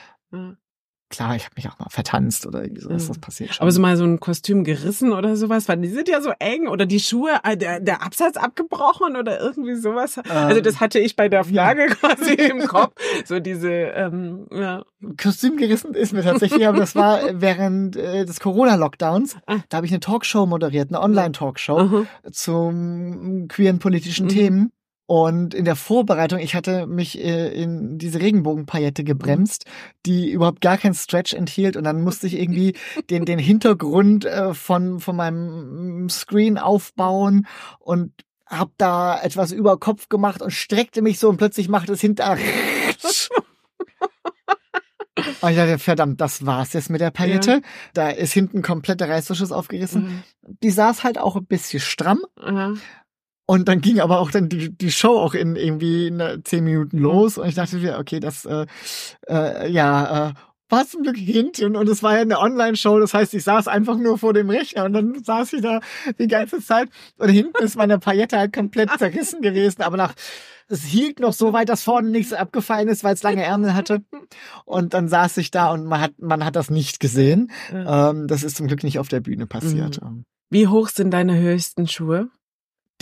Klar, 1.09 1.35
ich 1.35 1.45
habe 1.45 1.53
mich 1.55 1.67
auch 1.69 1.79
mal 1.79 1.89
vertanzt 1.89 2.45
oder 2.45 2.63
irgendwie 2.63 2.81
sowas, 2.81 3.07
das 3.07 3.19
passiert 3.19 3.53
schon. 3.53 3.61
Aber 3.61 3.71
so 3.71 3.81
mal 3.81 3.97
so 3.97 4.03
ein 4.03 4.19
Kostüm 4.19 4.63
gerissen 4.63 5.13
oder 5.13 5.35
sowas, 5.35 5.67
weil 5.69 5.77
die 5.77 5.87
sind 5.87 6.09
ja 6.09 6.21
so 6.21 6.31
eng 6.39 6.67
oder 6.67 6.85
die 6.85 6.99
Schuhe, 6.99 7.39
äh, 7.43 7.55
der, 7.55 7.79
der 7.79 8.03
Absatz 8.03 8.37
abgebrochen 8.37 9.15
oder 9.15 9.39
irgendwie 9.39 9.75
sowas. 9.75 10.17
Ähm, 10.17 10.23
also 10.27 10.61
das 10.61 10.79
hatte 10.79 10.99
ich 10.99 11.15
bei 11.15 11.29
der 11.29 11.43
Frage 11.43 11.87
ja. 11.87 11.87
quasi 11.95 12.33
im 12.33 12.67
Kopf. 12.67 12.93
So 13.25 13.39
diese, 13.39 13.69
ähm, 13.69 14.47
ja. 14.51 14.83
Kostüm 15.21 15.57
gerissen 15.57 15.93
ist 15.93 16.13
mir 16.13 16.23
tatsächlich, 16.23 16.67
aber 16.67 16.79
das 16.79 16.95
war 16.95 17.19
während 17.33 17.95
äh, 17.95 18.25
des 18.25 18.39
Corona-Lockdowns. 18.39 19.37
Ah. 19.45 19.57
Da 19.69 19.77
habe 19.77 19.85
ich 19.85 19.93
eine 19.93 19.99
Talkshow 19.99 20.45
moderiert, 20.45 20.89
eine 20.89 21.01
Online-Talkshow 21.01 22.05
zum 22.31 23.47
queeren 23.47 23.79
politischen 23.79 24.25
mhm. 24.25 24.29
Themen. 24.29 24.71
Und 25.07 25.53
in 25.53 25.63
der 25.63 25.77
Vorbereitung, 25.77 26.39
ich 26.39 26.53
hatte 26.53 26.85
mich 26.85 27.17
äh, 27.17 27.47
in 27.47 27.97
diese 27.97 28.19
Regenbogenpaillette 28.19 29.05
gebremst, 29.05 29.63
die 30.05 30.29
überhaupt 30.29 30.59
gar 30.59 30.77
keinen 30.77 30.93
Stretch 30.93 31.33
enthielt. 31.33 31.77
Und 31.77 31.85
dann 31.85 32.01
musste 32.01 32.27
ich 32.27 32.37
irgendwie 32.37 32.75
den, 33.09 33.23
den 33.23 33.39
Hintergrund 33.39 34.25
äh, 34.25 34.53
von, 34.53 34.99
von 34.99 35.15
meinem 35.15 36.09
Screen 36.09 36.57
aufbauen 36.57 37.47
und 37.79 38.11
hab 38.45 38.71
da 38.77 39.19
etwas 39.21 39.53
über 39.53 39.77
Kopf 39.79 40.09
gemacht 40.09 40.41
und 40.41 40.51
streckte 40.51 41.01
mich 41.01 41.19
so 41.19 41.29
und 41.29 41.37
plötzlich 41.37 41.69
macht 41.69 41.89
es 41.89 42.01
hinter. 42.01 42.37
Und 45.41 45.49
ich 45.49 45.57
dachte, 45.57 45.79
verdammt, 45.79 46.21
das 46.21 46.45
war's 46.45 46.73
jetzt 46.73 46.89
mit 46.89 47.01
der 47.01 47.11
Paillette. 47.11 47.51
Ja. 47.51 47.59
Da 47.93 48.09
ist 48.09 48.33
hinten 48.33 48.61
komplett 48.61 49.01
der 49.01 49.09
Reißverschluss 49.09 49.51
aufgerissen. 49.51 50.03
Mhm. 50.03 50.23
Die 50.63 50.69
saß 50.71 51.03
halt 51.03 51.17
auch 51.17 51.35
ein 51.35 51.45
bisschen 51.45 51.79
stramm. 51.79 52.21
Mhm. 52.39 52.79
Und 53.49 53.69
dann 53.69 53.81
ging 53.81 53.99
aber 54.01 54.19
auch 54.19 54.29
dann 54.29 54.49
die, 54.49 54.69
die 54.69 54.91
Show 54.91 55.17
auch 55.17 55.33
in 55.33 55.55
irgendwie 55.55 56.07
in 56.07 56.21
zehn 56.43 56.63
Minuten 56.65 56.97
los. 56.99 57.37
Und 57.37 57.47
ich 57.47 57.55
dachte 57.55 57.77
mir, 57.77 57.97
okay, 57.97 58.19
das, 58.19 58.45
äh, 58.45 58.65
äh, 59.27 59.71
ja, 59.71 60.29
äh, 60.29 60.33
war 60.69 60.85
zum 60.85 61.03
Glück 61.03 61.15
hinten 61.15 61.77
und 61.77 61.87
es 61.87 62.03
war 62.03 62.15
ja 62.15 62.21
eine 62.21 62.39
Online-Show, 62.39 62.99
das 62.99 63.13
heißt, 63.13 63.33
ich 63.33 63.45
saß 63.45 63.69
einfach 63.69 63.97
nur 63.97 64.17
vor 64.17 64.33
dem 64.33 64.49
Rechner 64.49 64.83
und 64.83 64.91
dann 64.91 65.23
saß 65.23 65.53
ich 65.53 65.61
da 65.61 65.79
die 66.19 66.27
ganze 66.27 66.61
Zeit 66.61 66.89
und 67.17 67.29
hinten 67.29 67.63
ist 67.63 67.77
meine 67.77 67.99
Paillette 67.99 68.37
halt 68.37 68.51
komplett 68.51 68.89
zerrissen 68.97 69.41
gewesen, 69.41 69.81
aber 69.81 69.95
nach 69.95 70.13
es 70.69 70.83
hielt 70.83 71.19
noch 71.19 71.31
so 71.31 71.53
weit, 71.53 71.69
dass 71.69 71.83
vorne 71.83 72.09
nichts 72.09 72.33
abgefallen 72.33 72.89
ist, 72.89 73.03
weil 73.03 73.13
es 73.13 73.23
lange 73.23 73.41
Ärmel 73.41 73.73
hatte. 73.73 74.03
Und 74.65 74.93
dann 74.93 75.07
saß 75.07 75.37
ich 75.37 75.49
da 75.49 75.71
und 75.71 75.85
man 75.85 76.01
hat, 76.01 76.19
man 76.19 76.43
hat 76.43 76.57
das 76.57 76.69
nicht 76.69 76.99
gesehen. 76.99 77.51
Ähm, 77.71 78.27
das 78.27 78.43
ist 78.43 78.57
zum 78.57 78.67
Glück 78.67 78.83
nicht 78.83 78.99
auf 78.99 79.07
der 79.07 79.21
Bühne 79.21 79.47
passiert. 79.47 80.01
Mhm. 80.01 80.25
Wie 80.49 80.67
hoch 80.67 80.89
sind 80.89 81.11
deine 81.11 81.39
höchsten 81.39 81.87
Schuhe? 81.87 82.29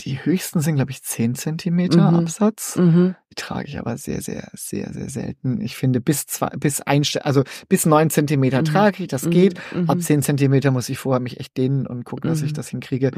Die 0.00 0.24
höchsten 0.24 0.60
sind, 0.60 0.76
glaube 0.76 0.90
ich, 0.90 1.02
10 1.02 1.34
Zentimeter 1.34 2.10
mhm. 2.10 2.18
Absatz. 2.18 2.76
Mhm. 2.76 3.14
Die 3.30 3.34
trage 3.34 3.66
ich 3.66 3.78
aber 3.78 3.96
sehr, 3.96 4.20
sehr, 4.20 4.50
sehr, 4.52 4.92
sehr 4.92 5.08
selten. 5.08 5.60
Ich 5.60 5.74
finde, 5.74 6.00
bis 6.00 6.26
zwei, 6.26 6.48
bis 6.50 6.82
ein, 6.82 7.02
also 7.22 7.44
bis 7.68 7.86
neun 7.86 8.10
Zentimeter 8.10 8.60
mhm. 8.60 8.66
trage 8.66 9.02
ich, 9.02 9.08
das 9.08 9.24
mhm. 9.24 9.30
geht. 9.30 9.58
Ab 9.86 9.96
mhm. 9.96 10.00
zehn 10.00 10.22
Zentimeter 10.22 10.70
muss 10.70 10.88
ich 10.88 10.98
vorher 10.98 11.20
mich 11.20 11.40
echt 11.40 11.56
dehnen 11.56 11.86
und 11.86 12.04
gucken, 12.04 12.28
dass 12.28 12.42
ich 12.42 12.50
mhm. 12.50 12.56
das 12.56 12.68
hinkriege. 12.68 13.10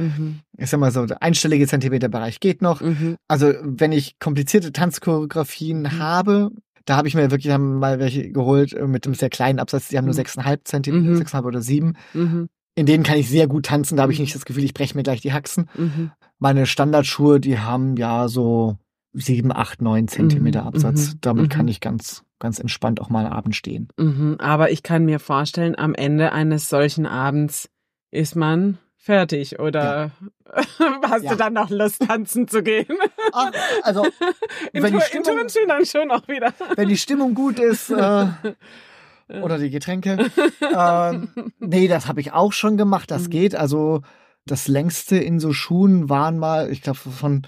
Ich 0.57 0.71
sag 0.71 0.79
mal 0.79 0.93
so, 0.93 1.05
der 1.05 1.23
einstellige 1.23 1.67
Zentimeterbereich 1.67 2.39
geht 2.41 2.63
noch. 2.63 2.81
Also, 3.27 3.53
wenn 3.63 3.93
ich 3.93 4.19
komplizierte 4.19 4.73
Tanzchoreografien 4.73 5.99
habe, 5.99 6.51
da 6.85 6.97
habe 6.97 7.09
ich 7.09 7.15
mir 7.15 7.31
wirklich 7.31 7.57
mal 7.59 7.99
welche 7.99 8.31
geholt 8.31 8.73
äh, 8.73 8.87
mit 8.87 9.05
einem 9.05 9.15
sehr 9.15 9.29
kleinen 9.29 9.59
Absatz. 9.59 9.89
Die 9.89 9.99
haben 9.99 10.07
nur 10.07 10.15
sechseinhalb 10.15 10.67
Zentimeter, 10.67 11.17
sechseinhalb 11.17 11.45
oder 11.45 11.61
sieben 11.61 11.95
in 12.79 12.87
denen 12.87 13.03
kann 13.03 13.19
ich 13.19 13.29
sehr 13.29 13.49
gut 13.49 13.67
tanzen, 13.67 13.97
da 13.97 14.05
habe 14.05 14.13
ich 14.13 14.21
nicht 14.21 14.37
das 14.37 14.45
Gefühl, 14.45 14.63
ich 14.63 14.73
breche 14.73 14.97
mir 14.97 15.03
gleich 15.03 15.21
die 15.21 15.33
Haxen. 15.33 15.69
Mhm. 15.77 16.13
Meine 16.39 16.67
Standardschuhe, 16.67 17.41
die 17.41 17.59
haben 17.59 17.97
ja 17.97 18.29
so 18.29 18.77
sieben, 19.13 19.53
acht, 19.53 19.83
neun 19.83 20.09
Zentimeter 20.09 20.63
mhm. 20.63 20.69
Absatz. 20.69 21.15
Mhm. 21.15 21.19
Damit 21.21 21.51
kann 21.51 21.67
mhm. 21.67 21.71
ich 21.71 21.81
ganz, 21.81 22.25
ganz 22.39 22.59
entspannt 22.59 23.01
auch 23.01 23.11
mal 23.11 23.27
abends 23.27 23.57
stehen. 23.57 23.89
Mhm. 23.97 24.37
Aber 24.39 24.71
ich 24.71 24.83
kann 24.83 25.05
mir 25.05 25.19
vorstellen, 25.19 25.77
am 25.77 25.95
Ende 25.95 26.33
eines 26.33 26.69
solchen 26.69 27.07
Abends 27.07 27.69
ist 28.11 28.37
man 28.37 28.79
fertig 28.97 29.59
oder 29.59 30.11
ja. 30.55 30.63
hast 31.09 31.25
ja. 31.25 31.31
du 31.31 31.37
dann 31.37 31.55
noch 31.55 31.71
Lust 31.71 32.03
tanzen 32.07 32.47
zu 32.47 32.63
gehen? 32.63 32.87
Ach, 33.33 33.51
also 33.83 34.07
wenn 34.73 34.93
die 34.93 35.01
Stimmung, 35.01 35.47
dann 35.67 35.87
schon 35.87 36.11
auch 36.11 36.29
wieder. 36.29 36.53
Wenn 36.77 36.89
die 36.89 36.97
Stimmung 36.97 37.35
gut 37.35 37.59
ist, 37.59 37.91
äh, 37.91 38.27
oder 39.43 39.59
die 39.59 39.71
Getränke. 39.71 40.31
ähm, 40.75 41.29
nee, 41.59 41.89
das 41.89 42.07
habe 42.07 42.21
ich 42.21 42.33
auch 42.33 42.53
schon 42.53 42.77
gemacht. 42.77 43.11
Das 43.11 43.25
mhm. 43.25 43.31
geht. 43.31 43.55
Also 43.55 44.03
das 44.51 44.69
längste 44.69 45.17
in 45.17 45.39
so 45.39 45.53
Schuhen 45.53 46.09
waren 46.09 46.39
mal, 46.39 46.71
ich 46.71 46.83
glaube, 46.83 46.99
von, 46.99 47.47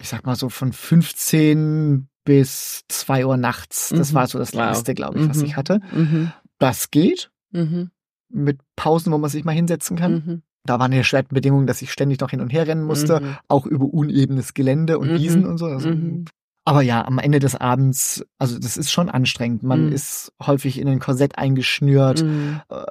ich 0.00 0.08
sag 0.08 0.24
mal 0.26 0.36
so 0.36 0.48
von 0.48 0.72
15 0.72 2.08
bis 2.24 2.84
2 2.88 3.26
Uhr 3.26 3.36
nachts. 3.36 3.90
Das 3.90 4.12
mhm. 4.12 4.14
war 4.16 4.26
so 4.26 4.38
das 4.38 4.54
längste, 4.54 4.92
wow. 4.92 4.96
glaube 4.96 5.18
ich, 5.18 5.28
was 5.28 5.38
mhm. 5.38 5.44
ich 5.44 5.56
hatte. 5.56 5.80
Mhm. 5.92 6.32
Das 6.58 6.90
geht. 6.90 7.30
Mhm. 7.52 7.90
Mit 8.30 8.60
Pausen, 8.76 9.12
wo 9.12 9.18
man 9.18 9.30
sich 9.30 9.44
mal 9.44 9.52
hinsetzen 9.52 9.96
kann. 9.96 10.12
Mhm. 10.12 10.42
Da 10.64 10.78
waren 10.78 10.90
die 10.90 11.04
schweren 11.04 11.26
Bedingungen, 11.28 11.66
dass 11.66 11.82
ich 11.82 11.92
ständig 11.92 12.20
noch 12.20 12.30
hin 12.30 12.40
und 12.40 12.50
her 12.50 12.66
rennen 12.66 12.84
musste, 12.84 13.38
auch 13.48 13.66
über 13.66 13.84
unebenes 13.84 14.54
Gelände 14.54 14.98
und 14.98 15.10
Wiesen 15.10 15.44
und 15.44 15.58
so. 15.58 15.66
Also 15.66 15.90
aber 16.66 16.80
ja, 16.80 17.04
am 17.04 17.18
Ende 17.18 17.40
des 17.40 17.54
Abends, 17.56 18.24
also 18.38 18.58
das 18.58 18.78
ist 18.78 18.90
schon 18.90 19.10
anstrengend. 19.10 19.62
Man 19.62 19.86
mhm. 19.86 19.92
ist 19.92 20.32
häufig 20.42 20.80
in 20.80 20.88
ein 20.88 20.98
Korsett 20.98 21.36
eingeschnürt. 21.36 22.22
Mhm. 22.22 22.62
Äh, 22.70 22.84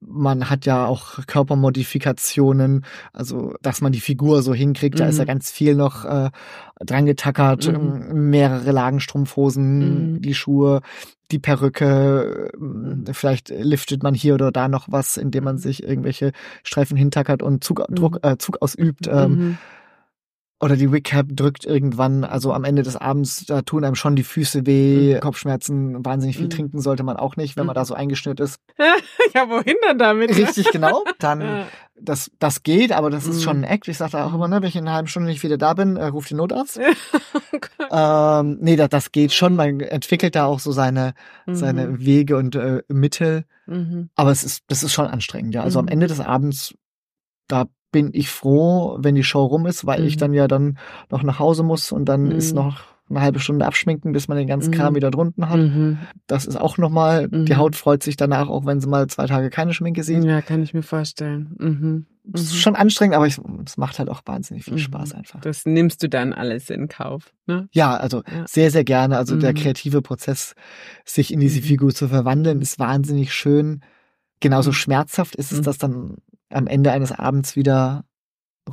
man 0.00 0.48
hat 0.48 0.64
ja 0.64 0.86
auch 0.86 1.26
Körpermodifikationen, 1.26 2.84
also 3.12 3.54
dass 3.62 3.80
man 3.80 3.90
die 3.90 4.00
Figur 4.00 4.42
so 4.42 4.54
hinkriegt. 4.54 4.94
Mhm. 4.94 4.98
Da 4.98 5.06
ist 5.08 5.18
ja 5.18 5.24
mhm. 5.24 5.28
ganz 5.28 5.50
viel 5.50 5.74
noch 5.74 6.04
äh, 6.04 6.30
dran 6.78 7.04
getackert. 7.04 7.66
Mhm. 7.66 8.30
Mehrere 8.30 8.70
Lagen 8.70 9.00
Strumpfhosen, 9.00 10.12
mhm. 10.12 10.22
die 10.22 10.34
Schuhe, 10.34 10.80
die 11.32 11.40
Perücke. 11.40 12.52
Vielleicht 13.10 13.48
liftet 13.48 14.04
man 14.04 14.14
hier 14.14 14.34
oder 14.34 14.52
da 14.52 14.68
noch 14.68 14.86
was, 14.88 15.16
indem 15.16 15.44
man 15.44 15.58
sich 15.58 15.82
irgendwelche 15.82 16.30
Streifen 16.62 16.96
hintackert 16.96 17.42
und 17.42 17.64
Zug, 17.64 17.84
Druck, 17.88 18.20
äh, 18.22 18.36
Zug 18.38 18.62
ausübt. 18.62 19.08
Ähm, 19.08 19.58
oder 20.60 20.76
die 20.76 20.84
Recap 20.84 21.26
drückt 21.30 21.64
irgendwann, 21.64 22.22
also 22.22 22.52
am 22.52 22.64
Ende 22.64 22.82
des 22.82 22.94
Abends, 22.94 23.46
da 23.46 23.62
tun 23.62 23.82
einem 23.82 23.94
schon 23.94 24.14
die 24.14 24.22
Füße 24.22 24.66
weh, 24.66 25.14
mhm. 25.14 25.20
Kopfschmerzen, 25.20 26.04
wahnsinnig 26.04 26.36
viel 26.36 26.46
mhm. 26.46 26.50
trinken 26.50 26.80
sollte 26.80 27.02
man 27.02 27.16
auch 27.16 27.36
nicht, 27.36 27.56
wenn 27.56 27.64
man 27.64 27.74
da 27.74 27.86
so 27.86 27.94
eingeschnürt 27.94 28.40
ist. 28.40 28.60
ja, 29.34 29.48
wohin 29.48 29.76
denn 29.88 29.98
damit? 29.98 30.36
Richtig, 30.36 30.68
genau. 30.72 31.02
Dann, 31.18 31.64
das, 31.98 32.30
das 32.38 32.62
geht, 32.62 32.92
aber 32.92 33.08
das 33.08 33.26
ist 33.26 33.42
schon 33.42 33.58
ein 33.58 33.60
mhm. 33.60 33.72
Act. 33.72 33.88
Ich 33.88 33.96
sage 33.96 34.12
da 34.12 34.26
auch 34.26 34.34
immer, 34.34 34.48
ne, 34.48 34.60
wenn 34.60 34.68
ich 34.68 34.76
in 34.76 34.86
einer 34.86 34.96
halben 34.96 35.08
Stunde 35.08 35.30
nicht 35.30 35.42
wieder 35.42 35.56
da 35.56 35.72
bin, 35.72 35.96
äh, 35.96 36.06
ruft 36.06 36.30
den 36.30 36.36
Notarzt. 36.36 36.78
ähm, 37.90 38.58
nee, 38.60 38.76
das, 38.76 38.90
das 38.90 39.12
geht 39.12 39.32
schon. 39.32 39.56
Man 39.56 39.80
entwickelt 39.80 40.34
da 40.34 40.44
auch 40.44 40.60
so 40.60 40.72
seine, 40.72 41.14
mhm. 41.46 41.54
seine 41.54 42.00
Wege 42.00 42.36
und 42.36 42.54
äh, 42.54 42.82
Mittel. 42.88 43.44
Mhm. 43.66 44.10
Aber 44.14 44.30
es 44.30 44.44
ist, 44.44 44.64
das 44.68 44.82
ist 44.82 44.92
schon 44.92 45.06
anstrengend, 45.06 45.54
ja. 45.54 45.62
Also 45.62 45.78
am 45.78 45.88
Ende 45.88 46.06
des 46.06 46.20
Abends, 46.20 46.74
da 47.48 47.64
bin 47.92 48.10
ich 48.12 48.30
froh, 48.30 48.96
wenn 49.00 49.14
die 49.14 49.24
Show 49.24 49.44
rum 49.44 49.66
ist, 49.66 49.86
weil 49.86 50.00
mhm. 50.00 50.06
ich 50.06 50.16
dann 50.16 50.32
ja 50.32 50.48
dann 50.48 50.78
noch 51.10 51.22
nach 51.22 51.38
Hause 51.38 51.62
muss 51.62 51.92
und 51.92 52.04
dann 52.06 52.24
mhm. 52.24 52.32
ist 52.32 52.54
noch 52.54 52.84
eine 53.10 53.20
halbe 53.20 53.40
Stunde 53.40 53.66
abschminken, 53.66 54.12
bis 54.12 54.28
man 54.28 54.38
den 54.38 54.46
ganzen 54.46 54.72
Kram 54.72 54.92
mhm. 54.92 54.96
wieder 54.96 55.10
drunten 55.10 55.48
hat. 55.48 55.58
Mhm. 55.58 55.98
Das 56.26 56.46
ist 56.46 56.56
auch 56.56 56.78
nochmal, 56.78 57.28
die 57.28 57.52
mhm. 57.52 57.56
Haut 57.56 57.76
freut 57.76 58.02
sich 58.02 58.16
danach, 58.16 58.48
auch 58.48 58.66
wenn 58.66 58.80
sie 58.80 58.88
mal 58.88 59.08
zwei 59.08 59.26
Tage 59.26 59.50
keine 59.50 59.74
Schminke 59.74 60.04
sieht. 60.04 60.22
Ja, 60.22 60.40
kann 60.40 60.62
ich 60.62 60.74
mir 60.74 60.82
vorstellen. 60.82 61.56
Mhm. 61.58 62.06
Es 62.32 62.42
ist 62.42 62.56
schon 62.56 62.76
anstrengend, 62.76 63.16
aber 63.16 63.26
es 63.26 63.40
macht 63.76 63.98
halt 63.98 64.08
auch 64.08 64.20
wahnsinnig 64.24 64.64
viel 64.64 64.78
Spaß 64.78 65.14
einfach. 65.14 65.40
Das 65.40 65.66
nimmst 65.66 66.02
du 66.02 66.08
dann 66.08 66.32
alles 66.32 66.70
in 66.70 66.86
Kauf, 66.86 67.32
ne? 67.46 67.68
Ja, 67.72 67.96
also 67.96 68.18
ja. 68.18 68.44
sehr, 68.46 68.70
sehr 68.70 68.84
gerne. 68.84 69.16
Also 69.16 69.36
der 69.36 69.54
kreative 69.54 70.02
Prozess, 70.02 70.54
sich 71.04 71.32
in 71.32 71.40
diese 71.40 71.62
Figur 71.62 71.92
zu 71.92 72.08
verwandeln, 72.08 72.60
ist 72.60 72.78
wahnsinnig 72.78 73.32
schön. 73.32 73.80
Genauso 74.40 74.72
schmerzhaft 74.72 75.36
ist 75.36 75.52
es, 75.52 75.60
das 75.60 75.78
dann 75.78 76.16
am 76.50 76.66
Ende 76.66 76.92
eines 76.92 77.12
Abends 77.12 77.56
wieder 77.56 78.04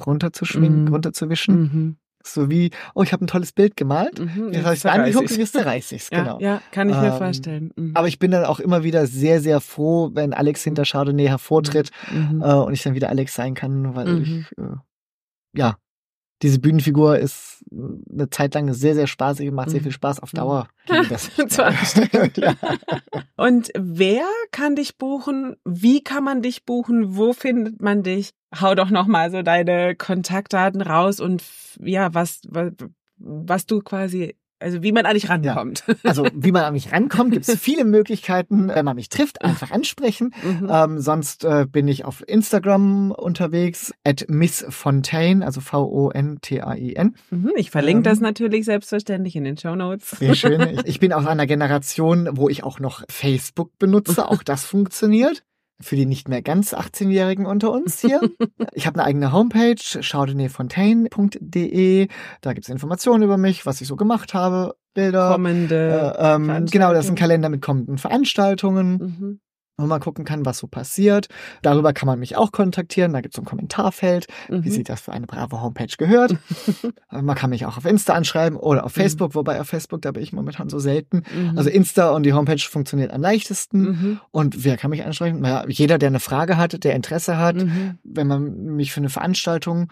runterzuschwingen, 0.06 0.86
mhm. 0.86 0.88
runterzuwischen. 0.94 1.60
Mhm. 1.60 1.98
So 2.24 2.50
wie, 2.50 2.72
oh, 2.94 3.04
ich 3.04 3.14
habe 3.14 3.24
ein 3.24 3.28
tolles 3.28 3.54
Bild 3.54 3.78
gemalt. 3.78 4.20
Mhm, 4.20 4.52
jetzt 4.52 4.66
habe 4.66 4.74
ich 4.74 4.80
es 4.80 4.86
angeguckt 4.86 5.32
und 5.32 5.38
jetzt 5.38 5.54
zerreiß 5.54 5.92
ich's, 5.94 6.10
ja, 6.12 6.24
genau. 6.24 6.40
Ja, 6.40 6.62
kann 6.72 6.90
ich 6.90 6.96
ähm, 6.96 7.02
mir 7.02 7.14
vorstellen. 7.14 7.72
Mhm. 7.76 7.92
Aber 7.96 8.08
ich 8.08 8.20
bin 8.20 8.32
dann 8.32 8.44
auch 8.46 8.60
immer 8.60 8.84
wieder 8.84 9.08
sehr, 9.08 9.40
sehr 9.40 9.62
froh, 9.62 10.12
wenn 10.14 10.34
Alex 10.34 10.64
hinter 10.64 10.84
Chardonnay 10.84 11.28
hervortritt 11.28 11.92
mhm. 12.12 12.42
äh, 12.42 12.54
und 12.54 12.74
ich 12.74 12.84
dann 12.84 12.96
wieder 12.96 13.10
Alex 13.10 13.34
sein 13.34 13.54
kann, 13.54 13.96
weil 13.96 14.08
mhm. 14.08 14.24
ich, 14.24 14.58
äh, 14.58 14.76
ja, 15.56 15.78
diese 16.42 16.60
Bühnenfigur 16.60 17.18
ist 17.18 17.64
eine 17.72 18.30
Zeit 18.30 18.54
lang 18.54 18.72
sehr, 18.74 18.94
sehr 18.94 19.08
spaßig, 19.08 19.52
macht 19.52 19.70
sehr 19.70 19.80
mhm. 19.80 19.86
viel 19.86 19.92
Spaß 19.92 20.20
auf 20.20 20.32
Dauer. 20.32 20.68
Das 21.10 21.32
ja. 22.38 22.56
Und 23.38 23.72
wer 23.78 24.26
kann 24.52 24.76
dich 24.76 24.98
buchen? 24.98 25.56
Wie 25.64 26.04
kann 26.04 26.24
man 26.24 26.42
dich 26.42 26.66
buchen? 26.66 27.16
Wo 27.16 27.34
findet 27.34 27.82
man 27.82 28.02
dich? 28.02 28.32
Hau 28.60 28.74
doch 28.74 28.90
nochmal 28.90 29.30
so 29.30 29.44
deine 29.44 29.96
Kontaktdaten 29.96 30.82
raus 30.82 31.20
und 31.20 31.44
ja, 31.80 32.14
was, 32.16 32.42
was, 32.48 32.72
was 33.18 33.66
du 33.68 33.82
quasi 33.82 34.36
also 34.60 34.84
wie 34.84 34.92
man 34.92 35.06
eigentlich 35.06 35.30
rankommt. 35.30 35.84
Ja. 35.88 35.96
Also 36.08 36.28
wie 36.34 36.52
man 36.52 36.64
an 36.64 36.74
mich 36.74 36.92
rankommt, 36.92 37.32
gibt 37.32 37.48
es 37.48 37.60
viele 37.60 37.84
Möglichkeiten. 37.84 38.70
Wenn 38.70 38.86
man 38.86 38.96
mich 38.96 39.10
trifft, 39.10 39.42
einfach 39.42 39.72
ansprechen. 39.72 40.34
Mhm. 40.42 40.70
Ähm, 40.72 41.00
sonst 41.00 41.44
äh, 41.44 41.66
bin 41.70 41.88
ich 41.88 42.06
auf 42.06 42.24
Instagram 42.26 43.12
unterwegs, 43.12 43.94
at 44.06 44.26
Miss 44.30 44.66
Fontaine, 44.70 45.46
also 45.46 45.60
V-O-N-T-A-I-N. 45.60 47.16
Mhm, 47.30 47.52
ich 47.56 47.72
verlinke 47.72 48.00
ähm, 48.00 48.04
das 48.04 48.20
natürlich 48.20 48.66
selbstverständlich 48.66 49.36
in 49.36 49.44
den 49.44 49.58
Show 49.58 49.76
Notes. 49.76 50.12
Sehr 50.12 50.34
schön. 50.34 50.62
Ich, 50.62 50.80
ich 50.86 51.00
bin 51.00 51.12
aus 51.14 51.28
einer 51.28 51.46
Generation, 51.46 52.30
wo 52.32 52.48
ich 52.48 52.64
auch 52.64 52.80
noch 52.80 53.04
Facebook 53.10 53.78
benutze. 53.78 54.30
Auch 54.30 54.44
das 54.44 54.66
funktioniert 54.66 55.44
für 55.80 55.96
die 55.96 56.06
nicht 56.06 56.28
mehr 56.28 56.42
ganz 56.42 56.74
18-Jährigen 56.74 57.46
unter 57.46 57.72
uns 57.72 58.02
hier. 58.02 58.20
ich 58.74 58.86
habe 58.88 59.00
eine 59.00 59.08
eigene 59.08 59.32
Homepage, 59.32 59.78
chaudenefontaine.de. 59.78 62.10
Da 62.42 62.54
gibt's 62.54 62.68
Informationen 62.70 63.24
über 63.24 63.38
mich, 63.38 63.66
was 63.66 63.82
ich 63.82 63.88
so 63.88 63.96
gemacht 63.96 64.34
habe, 64.34 64.76
Bilder. 64.94 65.32
Kommende. 65.32 66.14
Äh, 66.18 66.36
ähm, 66.36 66.66
genau, 66.70 66.92
das 66.94 67.06
ist 67.06 67.12
ein 67.12 67.16
Kalender 67.16 67.48
mit 67.50 67.62
kommenden 67.62 67.98
Veranstaltungen. 67.98 68.98
Mhm 68.98 69.40
wo 69.80 69.86
man 69.86 70.00
gucken 70.00 70.26
kann, 70.26 70.44
was 70.44 70.58
so 70.58 70.66
passiert. 70.66 71.30
Darüber 71.62 71.94
kann 71.94 72.08
man 72.08 72.18
mich 72.18 72.36
auch 72.36 72.52
kontaktieren. 72.52 73.14
Da 73.14 73.22
gibt 73.22 73.36
es 73.36 73.40
ein 73.40 73.46
Kommentarfeld, 73.46 74.26
mhm. 74.50 74.64
wie 74.64 74.72
sich 74.72 74.84
das 74.84 75.02
für 75.02 75.14
eine 75.14 75.28
brave 75.28 75.62
Homepage 75.62 75.94
gehört. 75.98 76.36
man 77.12 77.36
kann 77.36 77.52
mich 77.52 77.66
auch 77.68 77.78
auf 77.78 77.86
Insta 77.86 78.14
anschreiben 78.14 78.58
oder 78.58 78.86
auf 78.86 78.96
mhm. 78.96 79.02
Facebook, 79.02 79.30
mhm. 79.32 79.36
wobei 79.36 79.62
auf 79.62 79.68
Facebook, 79.68 80.02
da 80.02 80.12
bin 80.12 80.24
ich 80.24 80.34
momentan 80.34 80.70
so 80.70 80.80
selten. 80.80 81.22
Mhm. 81.32 81.58
Also 81.58 81.70
Insta 81.70 82.10
und 82.10 82.24
die 82.24 82.34
Homepage 82.34 82.58
funktioniert 82.58 83.12
am 83.12 83.22
leichtesten. 83.22 83.82
Mhm. 83.82 84.20
Und 84.32 84.64
wer 84.64 84.78
kann 84.78 84.90
mich 84.90 85.06
anschreiben? 85.06 85.42
Naja, 85.42 85.66
jeder, 85.68 86.00
der 86.00 86.08
eine 86.08 86.20
Frage 86.20 86.58
hat, 86.58 86.84
der 86.84 86.96
Interesse 86.96 87.38
hat, 87.38 87.58
mhm. 87.58 88.00
wenn 88.04 88.26
man 88.26 88.76
mich 88.76 88.92
für 88.92 89.00
eine 89.00 89.10
Veranstaltung 89.10 89.92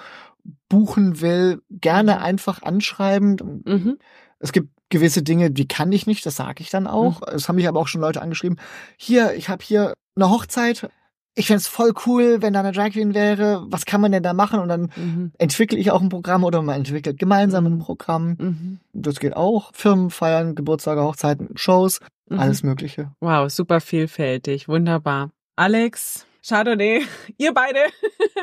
buchen 0.67 1.21
will, 1.21 1.61
gerne 1.69 2.21
einfach 2.21 2.63
anschreiben. 2.63 3.97
Es 4.39 4.51
gibt 4.51 4.74
gewisse 4.89 5.23
Dinge, 5.23 5.51
die 5.51 5.67
kann 5.67 5.91
ich 5.91 6.07
nicht, 6.07 6.25
das 6.25 6.36
sage 6.36 6.61
ich 6.61 6.69
dann 6.69 6.88
auch. 6.88 7.21
Mhm. 7.21 7.36
Es 7.36 7.47
haben 7.47 7.55
mich 7.55 7.67
aber 7.67 7.79
auch 7.79 7.88
schon 7.88 8.01
Leute 8.01 8.21
angeschrieben, 8.21 8.59
hier, 8.97 9.33
ich 9.33 9.49
habe 9.49 9.63
hier 9.63 9.93
eine 10.15 10.29
Hochzeit, 10.29 10.89
ich 11.36 11.47
fände 11.47 11.63
voll 11.63 11.93
cool, 12.05 12.41
wenn 12.41 12.53
da 12.53 12.61
eine 12.61 12.71
Drag 12.71 12.91
Queen 12.91 13.13
wäre, 13.13 13.65
was 13.67 13.86
kann 13.86 13.99
man 13.99 14.11
denn 14.13 14.23
da 14.23 14.33
machen? 14.33 14.59
Und 14.59 14.69
dann 14.69 14.91
mhm. 14.95 15.31
entwickle 15.38 15.77
ich 15.77 15.91
auch 15.91 16.01
ein 16.01 16.09
Programm 16.09 16.45
oder 16.45 16.61
man 16.61 16.77
entwickelt 16.77 17.19
gemeinsam 17.19 17.65
ein 17.65 17.73
mhm. 17.73 17.79
Programm. 17.79 18.36
Mhm. 18.39 18.79
Das 18.93 19.19
geht 19.19 19.36
auch. 19.36 19.71
Firmen 19.73 20.09
feiern, 20.11 20.55
Geburtstage, 20.55 21.03
Hochzeiten, 21.03 21.49
Shows, 21.55 21.99
mhm. 22.29 22.39
alles 22.39 22.63
Mögliche. 22.63 23.11
Wow, 23.19 23.51
super 23.51 23.81
vielfältig, 23.81 24.69
wunderbar. 24.69 25.31
Alex, 25.57 26.25
Chardonnay, 26.47 27.01
ihr 27.37 27.53
beide. 27.53 27.79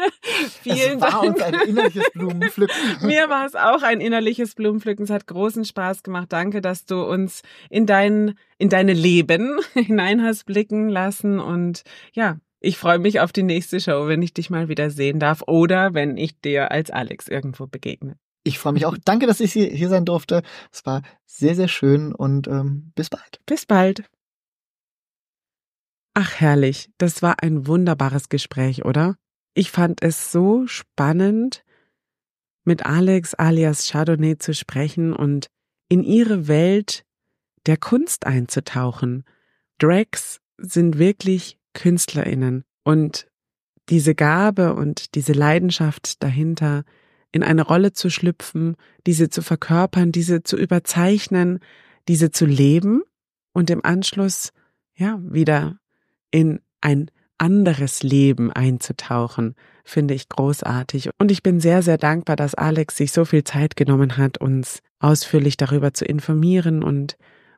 Vielen 0.63 0.97
es 0.97 1.01
war 1.01 1.23
Dank. 1.23 1.35
uns 1.35 1.43
ein 1.43 1.55
innerliches 1.69 2.11
Blumenpflücken. 2.15 3.07
Mir 3.07 3.29
war 3.29 3.47
es 3.47 3.55
auch 3.55 3.83
ein 3.83 4.01
innerliches 4.01 4.55
Blumenpflücken. 4.55 5.05
Es 5.05 5.11
hat 5.11 5.27
großen 5.27 5.65
Spaß 5.65 6.03
gemacht. 6.03 6.33
Danke, 6.33 6.61
dass 6.61 6.85
du 6.85 7.03
uns 7.03 7.43
in 7.71 7.87
dein, 7.87 8.35
in 8.59 8.69
deine 8.69 8.93
Leben 8.93 9.61
hinein 9.75 10.23
hast 10.23 10.47
blicken 10.47 10.89
lassen. 10.89 11.39
Und 11.39 11.83
ja, 12.13 12.39
ich 12.61 12.77
freue 12.77 12.99
mich 12.99 13.21
auf 13.21 13.33
die 13.33 13.45
nächste 13.45 13.81
Show, 13.81 14.09
wenn 14.09 14.23
ich 14.23 14.35
dich 14.35 14.51
mal 14.51 14.69
wieder 14.69 14.91
sehen 14.91 15.21
darf 15.21 15.43
oder 15.47 15.95
wenn 15.95 16.17
ich 16.17 16.41
dir 16.41 16.73
als 16.73 16.91
Alex 16.91 17.29
irgendwo 17.29 17.67
begegne. 17.67 18.17
Ich 18.45 18.59
freue 18.59 18.73
mich 18.73 18.87
auch. 18.87 18.97
Danke, 19.05 19.27
dass 19.29 19.39
ich 19.39 19.53
hier 19.53 19.89
sein 19.89 20.05
durfte. 20.05 20.43
Es 20.73 20.85
war 20.85 21.03
sehr, 21.27 21.55
sehr 21.55 21.69
schön 21.69 22.13
und 22.13 22.49
ähm, 22.49 22.91
bis 22.97 23.09
bald. 23.09 23.41
Bis 23.47 23.67
bald. 23.67 24.05
Ach 26.15 26.41
herrlich, 26.41 26.91
das 26.99 27.23
war 27.23 27.43
ein 27.43 27.67
wunderbares 27.67 28.29
Gespräch, 28.29 28.85
oder? 28.85 29.17
Ich 29.55 29.71
fand 29.71 30.03
es 30.03 30.31
so 30.31 30.67
spannend, 30.67 31.65
mit 32.65 32.85
Alex 32.87 33.35
alias 33.35 33.89
Chardonnay 33.91 34.39
zu 34.39 34.55
sprechen 34.55 35.13
und 35.13 35.49
in 35.89 36.05
ihre 36.05 36.49
Welt 36.49 37.05
der 37.67 37.77
Kunst 37.77 38.27
einzutauchen. 38.27 39.25
Drags 39.79 40.41
sind 40.59 40.99
wirklich 40.99 41.59
Künstlerinnen 41.75 42.65
und 42.85 43.29
diese 43.89 44.15
Gabe 44.15 44.75
und 44.75 45.15
diese 45.15 45.33
Leidenschaft 45.33 46.23
dahinter, 46.23 46.85
in 47.33 47.43
eine 47.43 47.63
Rolle 47.63 47.93
zu 47.93 48.11
schlüpfen, 48.11 48.77
diese 49.07 49.31
zu 49.31 49.43
verkörpern, 49.43 50.13
diese 50.13 50.43
zu 50.43 50.57
überzeichnen, 50.57 51.61
diese 52.07 52.31
zu 52.31 52.45
leben 52.47 53.03
und 53.53 53.71
im 53.71 53.85
Anschluss 53.85 54.53
ja 54.95 55.19
wieder 55.23 55.79
in 56.33 56.61
ein 56.81 57.11
anderes 57.39 58.03
Leben 58.03 58.53
einzutauchen, 58.53 59.55
finde 59.85 60.15
ich 60.15 60.29
großartig. 60.29 61.11
Und 61.19 61.31
ich 61.31 61.43
bin 61.43 61.61
sehr, 61.61 61.83
sehr 61.83 61.99
dankbar, 61.99 62.37
dass 62.37 62.55
Alex 62.55 62.97
sich 62.97 63.13
so 63.13 63.25
viel 63.25 63.45
Zeit 63.45 63.77
genommen 63.77 64.17
hat, 64.17 64.39
uns 64.39 64.81
ausführlich 64.99 65.57
darüber 65.57 65.93
zu 65.95 66.05
informieren 66.05 66.83
und 66.83 67.17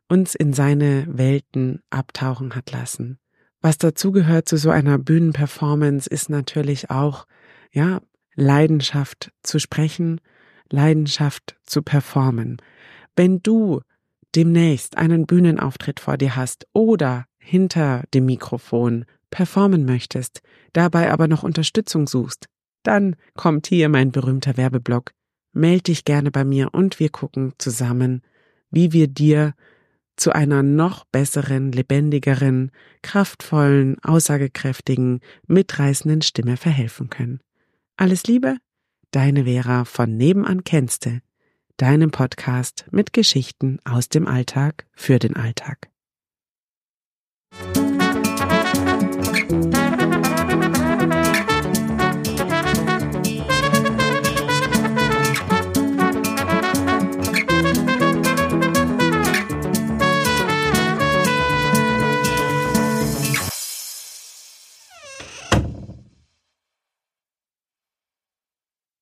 uns 0.08 0.34
in 0.34 0.52
seine 0.52 1.06
Welten 1.08 1.82
abtauchen 1.90 2.54
hat 2.54 2.70
lassen. 2.70 3.18
Was 3.60 3.78
dazugehört 3.78 4.48
zu 4.48 4.58
so 4.58 4.70
einer 4.70 4.98
Bühnenperformance 4.98 6.08
ist 6.08 6.28
natürlich 6.28 6.90
auch, 6.90 7.26
ja, 7.72 8.00
Leidenschaft 8.34 9.32
zu 9.42 9.58
sprechen, 9.58 10.20
Leidenschaft 10.70 11.56
zu 11.64 11.82
performen. 11.82 12.58
Wenn 13.16 13.42
du 13.42 13.80
demnächst 14.34 14.98
einen 14.98 15.26
Bühnenauftritt 15.26 16.00
vor 16.00 16.16
dir 16.16 16.36
hast 16.36 16.66
oder 16.72 17.26
hinter 17.44 18.04
dem 18.14 18.26
Mikrofon 18.26 19.04
performen 19.30 19.84
möchtest, 19.84 20.40
dabei 20.72 21.12
aber 21.12 21.28
noch 21.28 21.42
Unterstützung 21.42 22.06
suchst, 22.06 22.46
dann 22.82 23.16
kommt 23.34 23.66
hier 23.66 23.88
mein 23.88 24.12
berühmter 24.12 24.56
Werbeblock. 24.56 25.12
Meld 25.52 25.88
dich 25.88 26.04
gerne 26.04 26.30
bei 26.30 26.44
mir 26.44 26.72
und 26.72 26.98
wir 26.98 27.10
gucken 27.10 27.52
zusammen, 27.58 28.22
wie 28.70 28.92
wir 28.92 29.08
dir 29.08 29.54
zu 30.16 30.32
einer 30.32 30.62
noch 30.62 31.04
besseren, 31.06 31.72
lebendigeren, 31.72 32.70
kraftvollen, 33.02 33.98
aussagekräftigen, 34.02 35.20
mitreißenden 35.46 36.22
Stimme 36.22 36.56
verhelfen 36.56 37.10
können. 37.10 37.40
Alles 37.96 38.24
Liebe, 38.24 38.56
deine 39.10 39.44
Vera 39.44 39.84
von 39.84 40.16
Nebenan 40.16 40.64
kennste, 40.64 41.20
deinem 41.76 42.10
Podcast 42.10 42.86
mit 42.90 43.12
Geschichten 43.12 43.78
aus 43.84 44.08
dem 44.08 44.26
Alltag 44.26 44.86
für 44.94 45.18
den 45.18 45.36
Alltag. 45.36 45.90